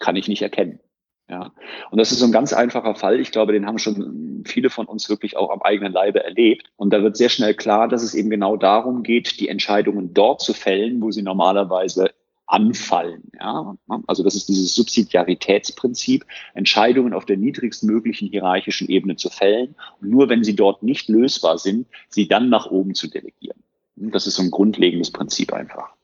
Kann 0.00 0.16
ich 0.16 0.28
nicht 0.28 0.42
erkennen. 0.42 0.80
Ja, 1.28 1.52
und 1.90 1.98
das 1.98 2.12
ist 2.12 2.20
so 2.20 2.26
ein 2.26 2.32
ganz 2.32 2.52
einfacher 2.52 2.94
Fall. 2.94 3.18
Ich 3.18 3.32
glaube, 3.32 3.52
den 3.52 3.66
haben 3.66 3.78
schon 3.78 4.44
viele 4.46 4.70
von 4.70 4.86
uns 4.86 5.08
wirklich 5.08 5.36
auch 5.36 5.50
am 5.50 5.60
eigenen 5.60 5.92
Leibe 5.92 6.22
erlebt. 6.22 6.70
Und 6.76 6.92
da 6.92 7.02
wird 7.02 7.16
sehr 7.16 7.30
schnell 7.30 7.54
klar, 7.54 7.88
dass 7.88 8.04
es 8.04 8.14
eben 8.14 8.30
genau 8.30 8.56
darum 8.56 9.02
geht, 9.02 9.40
die 9.40 9.48
Entscheidungen 9.48 10.14
dort 10.14 10.40
zu 10.40 10.54
fällen, 10.54 11.02
wo 11.02 11.10
sie 11.10 11.22
normalerweise 11.22 12.12
anfallen. 12.46 13.24
Ja? 13.38 13.76
Also 14.06 14.22
das 14.22 14.34
ist 14.34 14.48
dieses 14.48 14.74
Subsidiaritätsprinzip, 14.74 16.24
Entscheidungen 16.54 17.12
auf 17.12 17.24
der 17.24 17.36
niedrigstmöglichen 17.36 18.28
hierarchischen 18.28 18.88
Ebene 18.88 19.16
zu 19.16 19.30
fällen 19.30 19.74
und 20.00 20.10
nur 20.10 20.28
wenn 20.28 20.44
sie 20.44 20.54
dort 20.54 20.82
nicht 20.82 21.08
lösbar 21.08 21.58
sind, 21.58 21.86
sie 22.08 22.28
dann 22.28 22.48
nach 22.48 22.66
oben 22.66 22.94
zu 22.94 23.08
delegieren. 23.08 23.58
Das 23.96 24.26
ist 24.26 24.36
so 24.36 24.42
ein 24.42 24.50
grundlegendes 24.50 25.10
Prinzip 25.10 25.52
einfach. 25.52 25.94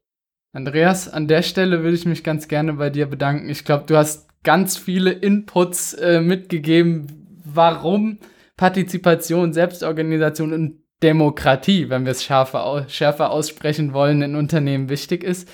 Andreas, 0.53 1.09
an 1.09 1.29
der 1.29 1.43
Stelle 1.43 1.83
würde 1.83 1.97
ich 1.97 2.05
mich 2.05 2.25
ganz 2.25 2.49
gerne 2.49 2.75
bei 2.75 2.91
dir 2.91 3.07
bedanken. 3.07 3.49
Ich 3.49 3.65
glaube, 3.65 3.85
du 3.87 3.97
hast 3.97 4.29
ganz 4.43 4.77
viele 4.77 5.13
Inputs 5.13 5.95
äh, 5.95 6.21
mitgegeben, 6.21 7.41
warum 7.45 8.19
Partizipation, 8.57 9.53
Selbstorganisation 9.53 10.53
und 10.53 10.83
Demokratie, 11.03 11.89
wenn 11.89 12.05
wir 12.05 12.13
es 12.13 12.23
schärfer, 12.23 12.87
schärfer 12.89 13.31
aussprechen 13.31 13.93
wollen, 13.93 14.23
in 14.23 14.37
Unternehmen 14.37 14.89
wichtig 14.89 15.25
ist. 15.25 15.49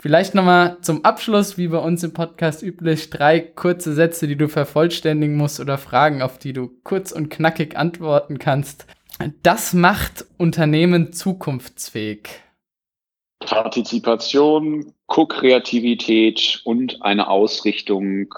Vielleicht 0.00 0.36
nochmal 0.36 0.78
zum 0.80 1.04
Abschluss, 1.04 1.58
wie 1.58 1.68
bei 1.68 1.78
uns 1.78 2.04
im 2.04 2.12
Podcast 2.12 2.62
üblich, 2.62 3.10
drei 3.10 3.40
kurze 3.40 3.94
Sätze, 3.94 4.28
die 4.28 4.36
du 4.36 4.48
vervollständigen 4.48 5.36
musst 5.36 5.58
oder 5.58 5.76
Fragen, 5.76 6.22
auf 6.22 6.38
die 6.38 6.52
du 6.52 6.70
kurz 6.84 7.10
und 7.10 7.30
knackig 7.30 7.76
antworten 7.76 8.38
kannst. 8.38 8.86
Das 9.42 9.74
macht 9.74 10.24
Unternehmen 10.36 11.12
zukunftsfähig. 11.12 12.28
Partizipation, 13.40 14.94
Co-Kreativität 15.06 16.60
und 16.64 17.02
eine 17.02 17.28
Ausrichtung 17.28 18.32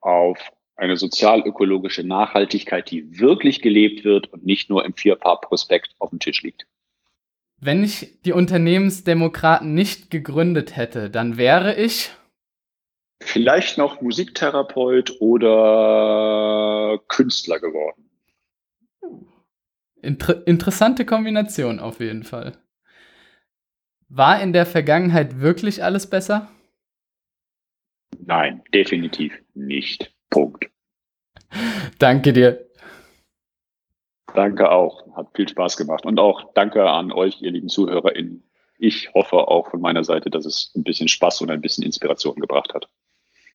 auf 0.00 0.38
eine 0.76 0.96
sozial-ökologische 0.96 2.04
Nachhaltigkeit, 2.04 2.88
die 2.92 3.18
wirklich 3.18 3.60
gelebt 3.60 4.04
wird 4.04 4.32
und 4.32 4.46
nicht 4.46 4.70
nur 4.70 4.84
im 4.84 4.94
Vierpaar-Prospekt 4.94 5.96
auf 5.98 6.10
dem 6.10 6.20
Tisch 6.20 6.42
liegt. 6.42 6.66
Wenn 7.58 7.82
ich 7.82 8.20
die 8.22 8.32
Unternehmensdemokraten 8.32 9.72
nicht 9.72 10.10
gegründet 10.10 10.76
hätte, 10.76 11.10
dann 11.10 11.38
wäre 11.38 11.74
ich 11.74 12.10
vielleicht 13.22 13.78
noch 13.78 14.02
Musiktherapeut 14.02 15.20
oder 15.20 17.00
Künstler 17.08 17.58
geworden. 17.60 18.10
Inter 20.02 20.46
interessante 20.46 21.06
Kombination 21.06 21.80
auf 21.80 22.00
jeden 22.00 22.24
Fall. 22.24 22.58
War 24.08 24.40
in 24.40 24.52
der 24.52 24.66
Vergangenheit 24.66 25.40
wirklich 25.40 25.82
alles 25.82 26.08
besser? 26.08 26.48
Nein, 28.18 28.62
definitiv 28.72 29.32
nicht. 29.54 30.14
Punkt. 30.30 30.70
Danke 31.98 32.32
dir. 32.32 32.65
Danke 34.36 34.70
auch. 34.70 35.16
Hat 35.16 35.28
viel 35.34 35.48
Spaß 35.48 35.78
gemacht. 35.78 36.04
Und 36.04 36.20
auch 36.20 36.52
danke 36.52 36.88
an 36.88 37.10
euch, 37.10 37.40
ihr 37.40 37.50
lieben 37.50 37.68
ZuhörerInnen. 37.68 38.44
Ich 38.78 39.14
hoffe 39.14 39.36
auch 39.48 39.70
von 39.70 39.80
meiner 39.80 40.04
Seite, 40.04 40.28
dass 40.28 40.44
es 40.44 40.72
ein 40.76 40.84
bisschen 40.84 41.08
Spaß 41.08 41.40
und 41.40 41.50
ein 41.50 41.62
bisschen 41.62 41.84
Inspiration 41.84 42.36
gebracht 42.36 42.74
hat. 42.74 42.86